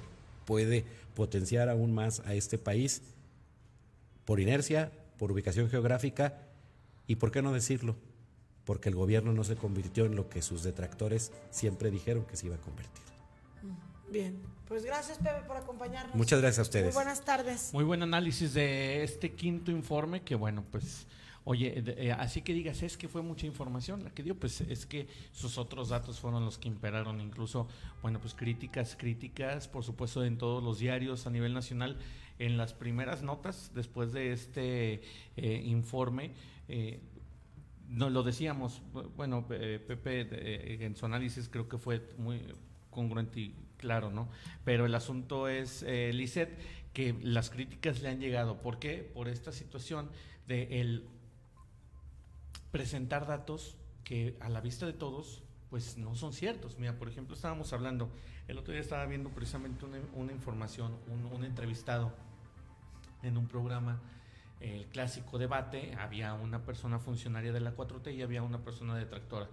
[0.51, 0.83] puede
[1.15, 3.03] potenciar aún más a este país
[4.25, 6.39] por inercia, por ubicación geográfica
[7.07, 7.95] y, ¿por qué no decirlo?
[8.65, 12.47] Porque el gobierno no se convirtió en lo que sus detractores siempre dijeron que se
[12.47, 13.01] iba a convertir.
[14.11, 16.15] Bien, pues gracias Pepe por acompañarnos.
[16.15, 16.93] Muchas gracias a Muy ustedes.
[16.93, 17.69] buenas tardes.
[17.71, 21.07] Muy buen análisis de este quinto informe que bueno, pues
[21.43, 24.61] oye, de- eh, así que digas, es que fue mucha información la que dio, pues
[24.61, 27.67] es que sus otros datos fueron los que imperaron, incluso,
[28.01, 31.97] bueno, pues críticas, críticas, por supuesto, en todos los diarios a nivel nacional,
[32.39, 35.01] en las primeras notas después de este
[35.37, 36.31] eh, informe.
[36.67, 36.99] eh,
[37.89, 42.41] no lo decíamos, bu- bueno, eh, Pepe eh, en su análisis creo que fue muy
[42.89, 44.29] congruente y claro, ¿no?
[44.63, 46.57] Pero el asunto es, eh, Lisette,
[46.93, 48.61] que las críticas le han llegado.
[48.61, 49.09] ¿Por qué?
[49.13, 50.09] Por esta situación
[50.47, 51.03] de el
[52.71, 56.77] presentar datos que a la vista de todos, pues no son ciertos.
[56.77, 58.09] Mira, por ejemplo, estábamos hablando,
[58.47, 62.13] el otro día estaba viendo precisamente una, una información, un, un entrevistado
[63.23, 64.01] en un programa
[64.61, 69.49] el clásico debate, había una persona funcionaria de la 4T y había una persona detractora.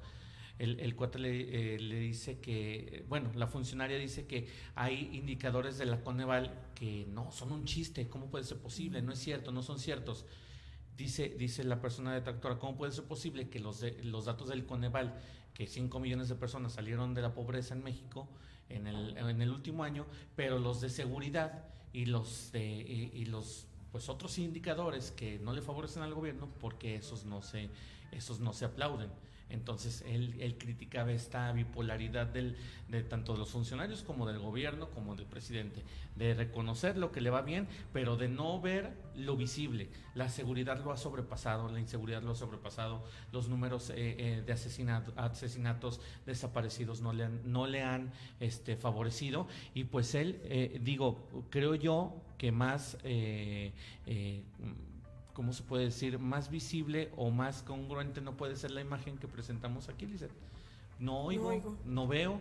[0.59, 5.79] El, el cuate le, eh, le dice que, bueno, la funcionaria dice que hay indicadores
[5.79, 9.01] de la Coneval que no, son un chiste, ¿cómo puede ser posible?
[9.01, 10.27] No es cierto, no son ciertos.
[10.99, 14.67] Dice, dice la persona detractora, ¿cómo puede ser posible que los, de- los datos del
[14.67, 15.15] Coneval,
[15.55, 18.29] que 5 millones de personas salieron de la pobreza en México
[18.69, 20.05] en el, en el último año,
[20.37, 21.65] pero los de seguridad
[21.95, 26.49] y los de y, y los pues otros indicadores que no le favorecen al gobierno
[26.61, 27.71] porque esos no se
[28.13, 29.09] esos no se aplauden
[29.51, 32.57] entonces él, él criticaba esta bipolaridad del,
[32.89, 35.83] de tanto de los funcionarios como del gobierno como del presidente
[36.17, 39.89] de reconocer lo que le va bien pero de no ver lo visible.
[40.15, 44.53] La seguridad lo ha sobrepasado la inseguridad lo ha sobrepasado los números eh, eh, de
[44.53, 49.47] asesinato- asesinatos desaparecidos no le han, no le han este, favorecido.
[49.75, 53.73] Y pues él, eh, digo, creo yo que más, eh,
[54.07, 54.43] eh,
[55.39, 56.19] ¿cómo se puede decir?
[56.19, 60.33] Más visible o más congruente no puede ser la imagen que presentamos aquí, Lizeth.
[60.99, 61.77] No oigo, oigo.
[61.85, 62.41] no veo.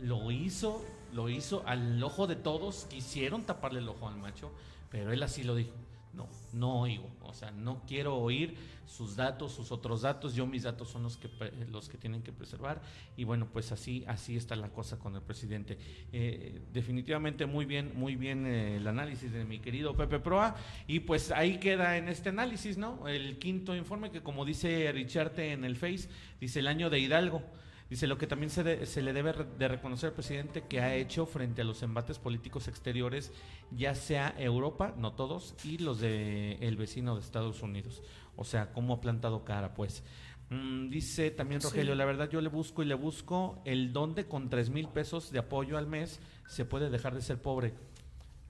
[0.00, 0.82] Lo hizo,
[1.12, 2.86] lo hizo al ojo de todos.
[2.88, 4.50] Quisieron taparle el ojo al macho,
[4.90, 5.74] pero él así lo dijo.
[6.16, 7.10] No, no oigo.
[7.22, 8.56] O sea, no quiero oír
[8.86, 10.34] sus datos, sus otros datos.
[10.34, 11.28] Yo mis datos son los que
[11.70, 12.80] los que tienen que preservar.
[13.16, 15.78] Y bueno, pues así así está la cosa con el presidente.
[16.12, 20.56] Eh, definitivamente muy bien, muy bien eh, el análisis de mi querido Pepe Proa.
[20.86, 23.06] Y pues ahí queda en este análisis, ¿no?
[23.06, 26.08] El quinto informe que como dice Richarte en el Face,
[26.40, 27.42] dice el año de Hidalgo.
[27.88, 30.94] Dice lo que también se, de- se le debe de reconocer al presidente que ha
[30.96, 33.32] hecho frente a los embates políticos exteriores,
[33.70, 38.02] ya sea Europa, no todos, y los de el vecino de Estados Unidos.
[38.34, 40.02] O sea, cómo ha plantado cara, pues.
[40.50, 44.48] Mm, dice también Rogelio, la verdad yo le busco y le busco el donde con
[44.48, 47.74] tres mil pesos de apoyo al mes se puede dejar de ser pobre.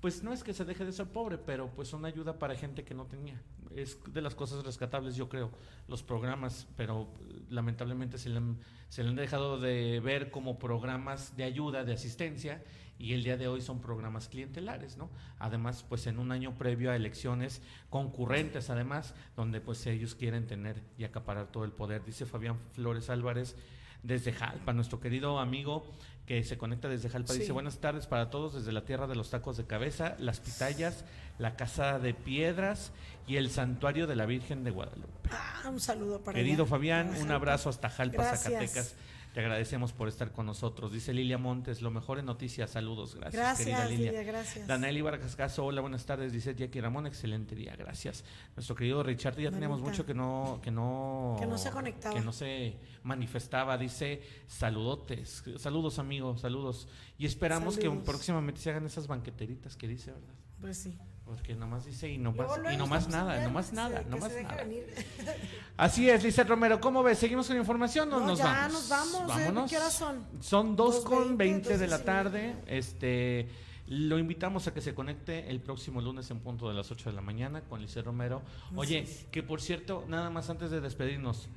[0.06, 2.84] Pues no es que se deje de ser pobre, pero pues una ayuda para gente
[2.84, 3.42] que no tenía.
[3.74, 5.50] Es de las cosas rescatables, yo creo,
[5.88, 8.56] los programas, pero eh, lamentablemente se le, han-
[8.88, 12.62] se le han dejado de ver como programas de ayuda, de asistencia,
[13.00, 15.10] y el día de hoy son programas clientelares, ¿no?
[15.40, 17.60] Además, pues en un año previo a elecciones
[17.90, 22.04] concurrentes, además, donde pues ellos quieren tener y acaparar todo el poder.
[22.04, 23.56] Dice Fabián Flores Álvarez
[24.04, 25.84] desde Jalpa, nuestro querido amigo
[26.26, 27.40] que se conecta desde Jalpa, Sí.
[27.40, 31.04] dice buenas tardes para todos desde la tierra de los tacos de cabeza, las pitayas,
[31.38, 32.92] la casa de piedras
[33.28, 35.30] y el santuario de la Virgen de Guadalupe.
[35.30, 38.42] Ah, un saludo para Querido allá, Fabián, un abrazo hasta Jalpa, Gracias.
[38.42, 38.94] Zacatecas.
[39.36, 40.94] Te agradecemos por estar con nosotros.
[40.94, 42.70] Dice Lilia Montes, lo mejor en noticias.
[42.70, 44.12] Saludos, gracias, Gracias, querida Lilia.
[44.12, 44.66] Lilia, gracias.
[44.66, 46.32] Daniel Ibarra Cascaso, hola, buenas tardes.
[46.32, 48.24] Dice Jackie Ramón, excelente día, gracias.
[48.56, 49.90] Nuestro querido Richard, ya teníamos Manita.
[49.90, 52.14] mucho que no, que no, Que no se conectaba.
[52.14, 53.76] que no se manifestaba.
[53.76, 56.88] Dice saludotes, saludos amigos, saludos.
[57.18, 60.32] Y esperamos que próximamente se hagan esas banqueteritas que dice, ¿verdad?
[60.62, 60.96] Pues sí.
[61.26, 64.42] Porque nomás dice y nomás, Luego, luego y nomás nada, nomás nada, que nomás se
[64.44, 64.62] nada.
[64.62, 64.86] venir.
[65.76, 67.18] Así es, Lizeth Romero, ¿cómo ves?
[67.18, 68.72] ¿Seguimos con información o No, nos ya vamos?
[68.72, 69.24] nos vamos, ¿eh?
[69.44, 69.70] Vámonos.
[69.70, 70.24] ¿Qué horas son?
[70.40, 72.04] Son 2 con 2:20, 20 de la 2:19.
[72.04, 72.54] tarde.
[72.68, 73.48] Este,
[73.88, 77.16] lo invitamos a que se conecte el próximo lunes en punto de las 8 de
[77.16, 78.42] la mañana con Lizeth Romero.
[78.76, 81.48] Oye, que por cierto, nada más antes de despedirnos,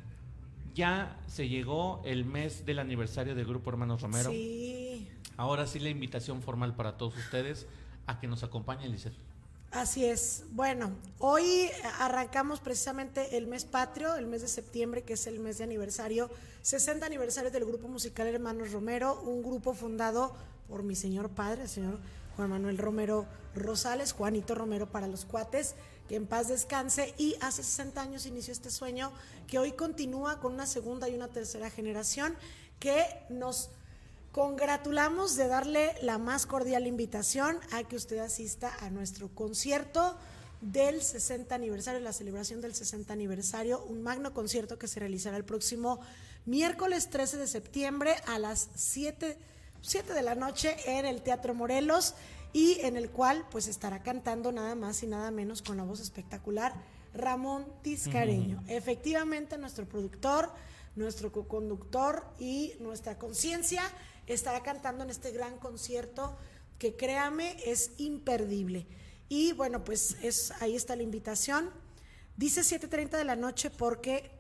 [0.74, 4.32] ya se llegó el mes del aniversario del Grupo Hermanos Romero.
[4.32, 5.08] Sí.
[5.38, 7.68] Ahora sí la invitación formal para todos ustedes
[8.08, 9.14] a que nos acompañen, Lizeth.
[9.72, 10.46] Así es.
[10.50, 11.70] Bueno, hoy
[12.00, 16.32] arrancamos precisamente el mes patrio, el mes de septiembre, que es el mes de aniversario,
[16.64, 20.34] 60 aniversario del grupo musical Hermanos Romero, un grupo fundado
[20.68, 22.00] por mi señor padre, el señor
[22.36, 25.76] Juan Manuel Romero Rosales, Juanito Romero para los cuates,
[26.08, 27.14] que en paz descanse.
[27.20, 29.12] Y hace 60 años inició este sueño
[29.46, 32.36] que hoy continúa con una segunda y una tercera generación
[32.80, 33.70] que nos
[34.40, 40.16] Congratulamos de darle la más cordial invitación a que usted asista a nuestro concierto
[40.62, 45.44] del 60 aniversario, la celebración del 60 aniversario, un magno concierto que se realizará el
[45.44, 46.00] próximo
[46.46, 49.38] miércoles 13 de septiembre a las 7,
[49.82, 52.16] 7 de la noche en el Teatro Morelos
[52.54, 56.00] y en el cual pues estará cantando nada más y nada menos con la voz
[56.00, 56.74] espectacular
[57.14, 58.64] Ramón Tiscareño.
[58.70, 60.50] Efectivamente, nuestro productor,
[60.96, 63.84] nuestro co-conductor y nuestra conciencia
[64.34, 66.38] estará cantando en este gran concierto
[66.78, 68.88] que créame es imperdible.
[69.28, 71.70] Y bueno, pues es ahí está la invitación.
[72.38, 74.32] Dice 7:30 de la noche porque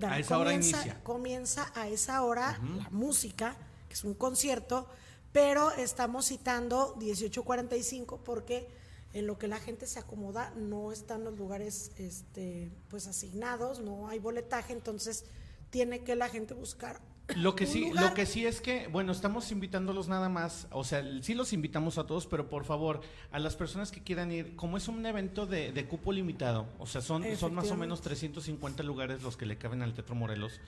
[1.03, 3.57] comienza a esa hora la música,
[3.87, 4.87] que es un concierto,
[5.33, 8.69] pero estamos citando 18:45 porque
[9.13, 14.07] en lo que la gente se acomoda no están los lugares este pues asignados, no
[14.07, 15.25] hay boletaje, entonces
[15.71, 17.01] tiene que la gente buscar
[17.35, 18.05] Lo que sí, lugar.
[18.05, 21.97] lo que sí es que, bueno, estamos invitándolos nada más, o sea, sí los invitamos
[21.97, 23.01] a todos, pero por favor,
[23.31, 26.87] a las personas que quieran ir, como es un evento de, de cupo limitado, o
[26.87, 30.59] sea, son, son más o menos 350 lugares los que le caben al Teatro Morelos,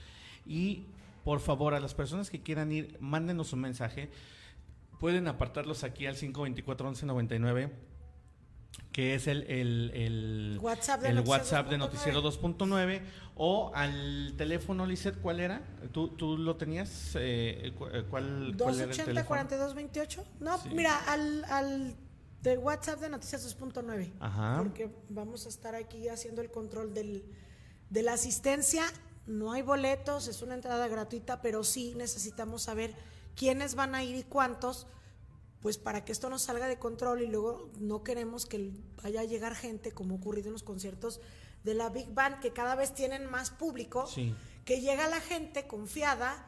[0.46, 0.86] y
[1.24, 4.10] por favor, a las personas que quieran ir, mándenos un mensaje,
[4.98, 7.70] pueden apartarlos aquí al 524-1199,
[8.92, 11.78] que es el, el, el WhatsApp de el Noticiero WhatsApp de 2.9.
[11.78, 13.00] Noticiero 2.9
[13.44, 15.62] o al teléfono, Lizeth, ¿cuál era?
[15.90, 17.16] ¿Tú, tú lo tenías?
[17.16, 19.26] Eh, eh, ¿cuál, cuál era el 280 teléfono?
[19.26, 20.24] 42 28.
[20.38, 20.68] No, Sí.
[20.72, 21.96] mira, al, al
[22.42, 24.12] de WhatsApp de Noticias 2.9.
[24.20, 24.58] Ajá.
[24.62, 27.24] Porque vamos a estar aquí haciendo el control del,
[27.90, 28.84] de la asistencia.
[29.26, 32.94] No hay boletos, es una entrada gratuita, pero sí necesitamos saber
[33.34, 34.86] quiénes van a ir y cuántos,
[35.60, 38.70] pues para que esto no salga de control y luego no queremos que
[39.02, 41.20] vaya a llegar gente, como ha ocurrido en los conciertos
[41.64, 44.34] de la Big Band, que cada vez tienen más público Sí.
[44.64, 46.46] que llega la gente confiada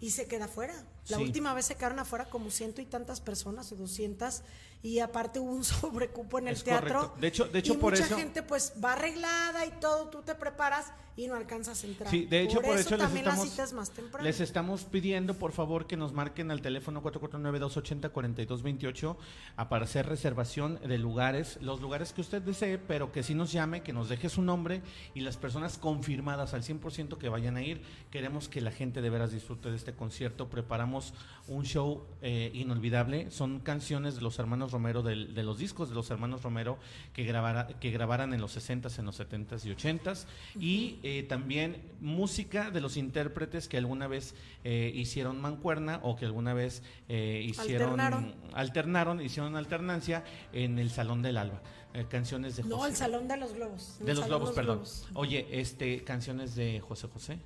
[0.00, 0.74] y se queda fuera.
[1.08, 1.22] La Sí.
[1.22, 4.42] última vez se quedaron afuera como ciento y tantas personas o doscientas
[4.86, 6.94] y aparte hubo un sobrecupo en el Es teatro.
[7.00, 7.20] correcto.
[7.20, 10.22] De hecho- de hecho, y por mucha eso- gente pues va arreglada y todo, tú
[10.22, 12.10] te preparas y no alcanzas a entrar.
[12.10, 14.22] Sí, de hecho, por, eso, les también estamos, la cita es más temprano.
[14.22, 19.16] les estamos pidiendo, por favor, que nos marquen al teléfono 449-280-4228
[19.56, 23.50] a para hacer reservación de lugares, los lugares que usted desee, pero que sí nos
[23.52, 24.82] llame, que nos deje su nombre
[25.14, 27.80] y las personas confirmadas al 100% que vayan a ir.
[28.10, 30.48] Queremos que la gente de veras disfrute de este concierto.
[30.48, 31.14] Preparamos
[31.48, 33.30] un show eh, inolvidable.
[33.30, 36.78] Son canciones de los hermanos Romero, del- de, los discos de los hermanos Romero
[37.14, 40.26] que, grabara, que grabaran en los 60s, en los 70s y 80s.
[40.60, 44.34] Y eh, también música de los intérpretes que alguna vez
[44.64, 48.34] eh, hicieron mancuerna o que alguna vez eh, hicieron Alternaron.
[48.52, 50.22] alternaron, hicieron alternancia
[50.52, 51.62] en el Salón del Alba.
[52.10, 52.74] Canciones de José.
[52.74, 53.96] No, el Salón de los Globos.
[54.00, 54.80] De los globos, perdón.
[54.80, 55.08] Globos.
[55.14, 57.38] Oye, este, canciones de José José,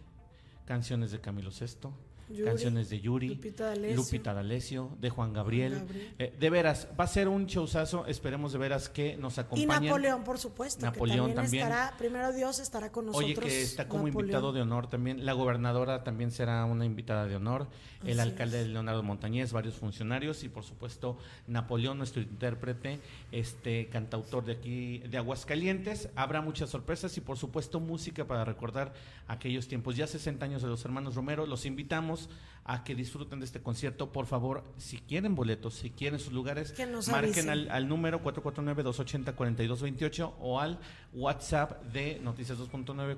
[0.65, 1.93] canciones de Camilo Sesto,
[2.31, 3.97] Yuri, canciones de Yuri, Lupita D'Alessio.
[3.97, 5.73] Lupita D'Alessio, de Juan Gabriel.
[5.75, 6.15] Juan Gabriel.
[6.19, 9.69] Eh, de veras, va a ser un showzazo, esperemos de veras que nos Y acompañen.
[9.85, 10.85] Napoleón, por supuesto.
[10.85, 11.67] Napoleón que también, también.
[11.67, 13.25] estará, primero Dios estará con nosotros.
[13.31, 14.25] Oye, que está como Napoleón.
[14.27, 15.25] invitado de honor también.
[15.25, 17.69] La gobernadora también será una invitada de honor.
[18.05, 22.99] El Así alcalde Leonardo Montañez, varios funcionarios y por supuesto Napoleón, nuestro intérprete,
[23.31, 26.09] este cantautor de aquí de Aguascalientes.
[26.17, 28.93] Habrá muchas sorpresas y por supuesto música para recordar
[29.29, 29.97] aquellos tiempos.
[29.97, 31.47] Ya 60 años de los hermanos Romero.
[31.47, 32.20] Los invitamos
[32.65, 34.13] a que disfruten de este concierto.
[34.13, 38.23] Por favor, si quieren boletos, si quieren sus lugares, Que nos marquen al, al número
[38.23, 40.79] 449-280-4228 o al
[41.13, 43.17] WhatsApp de Noticias 2.9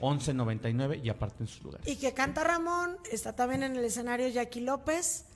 [0.00, 1.88] 449-524-1199 y aparten sus lugares.
[1.88, 5.26] Y que canta Ramón, está también en el escenario Jackie López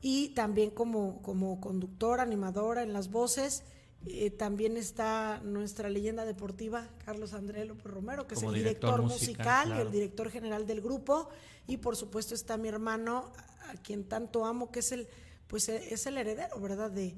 [0.00, 3.64] y también como, como conductora, animadora en las voces.
[4.06, 9.00] Eh, también está nuestra leyenda deportiva, Carlos André López Romero, que Como es el director
[9.00, 11.28] director, musical, y el director general del grupo.
[11.66, 13.30] Y por supuesto está mi hermano,
[13.68, 15.06] a quien tanto amo, que es el,
[15.48, 16.90] pues eh, es el heredero, ¿verdad?
[16.90, 17.14] De,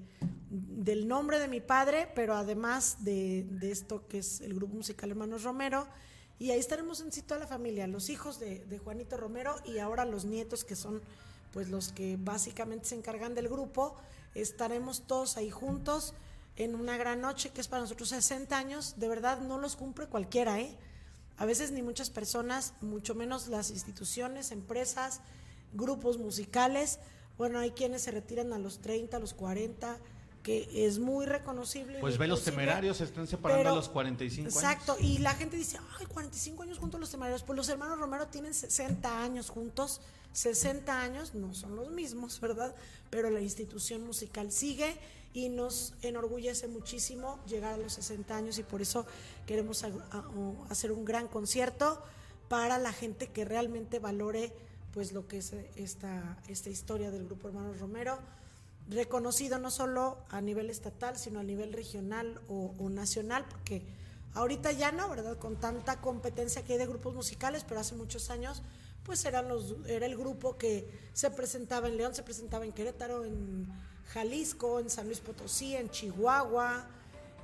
[0.50, 5.10] del nombre de mi padre, pero además de, de esto que es el grupo musical
[5.10, 5.86] Hermanos Romero.
[6.40, 9.78] Y ahí estaremos en sí toda la familia, los hijos de, de Juanito Romero y
[9.78, 11.00] ahora los nietos que son
[11.52, 13.94] pues los que básicamente se encargan del grupo.
[14.34, 16.14] Estaremos todos ahí juntos
[16.62, 18.94] en una gran noche que es para nosotros 60 años.
[18.98, 20.76] De verdad no los cumple cualquiera, ¿eh?
[21.38, 25.20] A veces ni muchas personas, mucho menos las instituciones, empresas,
[25.72, 26.98] grupos musicales.
[27.38, 29.98] Bueno, hay quienes se retiran a los 30, a los 40,
[30.42, 31.98] que es muy reconocible.
[32.00, 34.56] Pues ve los temerarios, se están separando pero- a los 45 años.
[34.56, 37.42] Exacto, y la gente dice, ay, 45 años juntos los temerarios.
[37.42, 40.00] Pues los hermanos Romero tienen 60 años juntos,
[40.32, 42.74] 60 años, no son los mismos, ¿verdad?
[43.10, 44.96] Pero la institución musical sigue
[45.34, 49.06] y nos enorgullece muchísimo llegar a los 60 años y por eso
[49.46, 49.84] queremos
[50.68, 52.02] hacer un gran concierto
[52.48, 54.52] para la gente que realmente valore
[54.92, 58.18] pues lo que es eh, esta, esta historia del grupo Hermanos Romero
[58.88, 63.82] reconocido no solo a nivel estatal, sino a nivel regional o, o nacional, porque
[64.34, 65.38] ahorita ya no, ¿verdad?
[65.38, 68.62] Con tanta competencia que hay de grupos musicales, pero hace muchos años,
[69.04, 73.24] pues eran los, era el grupo que se presentaba en León, se presentaba en Querétaro,
[73.24, 73.68] en
[74.12, 76.86] Jalisco, en San Luis Potosí, en Chihuahua,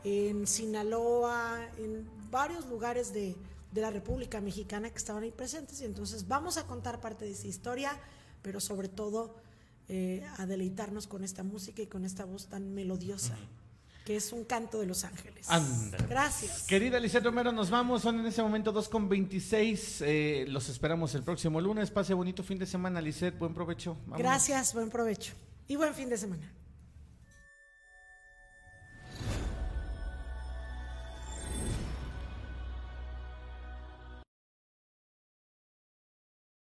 [0.04, 3.34] en Sinaloa, en varios lugares de,
[3.72, 5.80] de la República Mexicana que estaban ahí presentes.
[5.80, 7.98] Y entonces vamos a contar parte de esa historia,
[8.42, 9.34] pero sobre todo
[9.88, 13.36] eh, a deleitarnos con esta música y con esta voz tan melodiosa,
[14.04, 15.48] que es un canto de los ángeles.
[15.48, 16.06] Ándale.
[16.06, 16.64] Gracias.
[16.64, 18.02] Querida Lisette Romero, nos vamos.
[18.02, 20.04] Son en ese momento 2.26.
[20.06, 21.90] Eh, los esperamos el próximo lunes.
[21.90, 23.38] Pase bonito fin de semana, Lisette.
[23.38, 23.94] Buen provecho.
[24.02, 24.18] Vámonos.
[24.18, 25.32] Gracias, buen provecho
[25.68, 26.52] y buen fin de semana.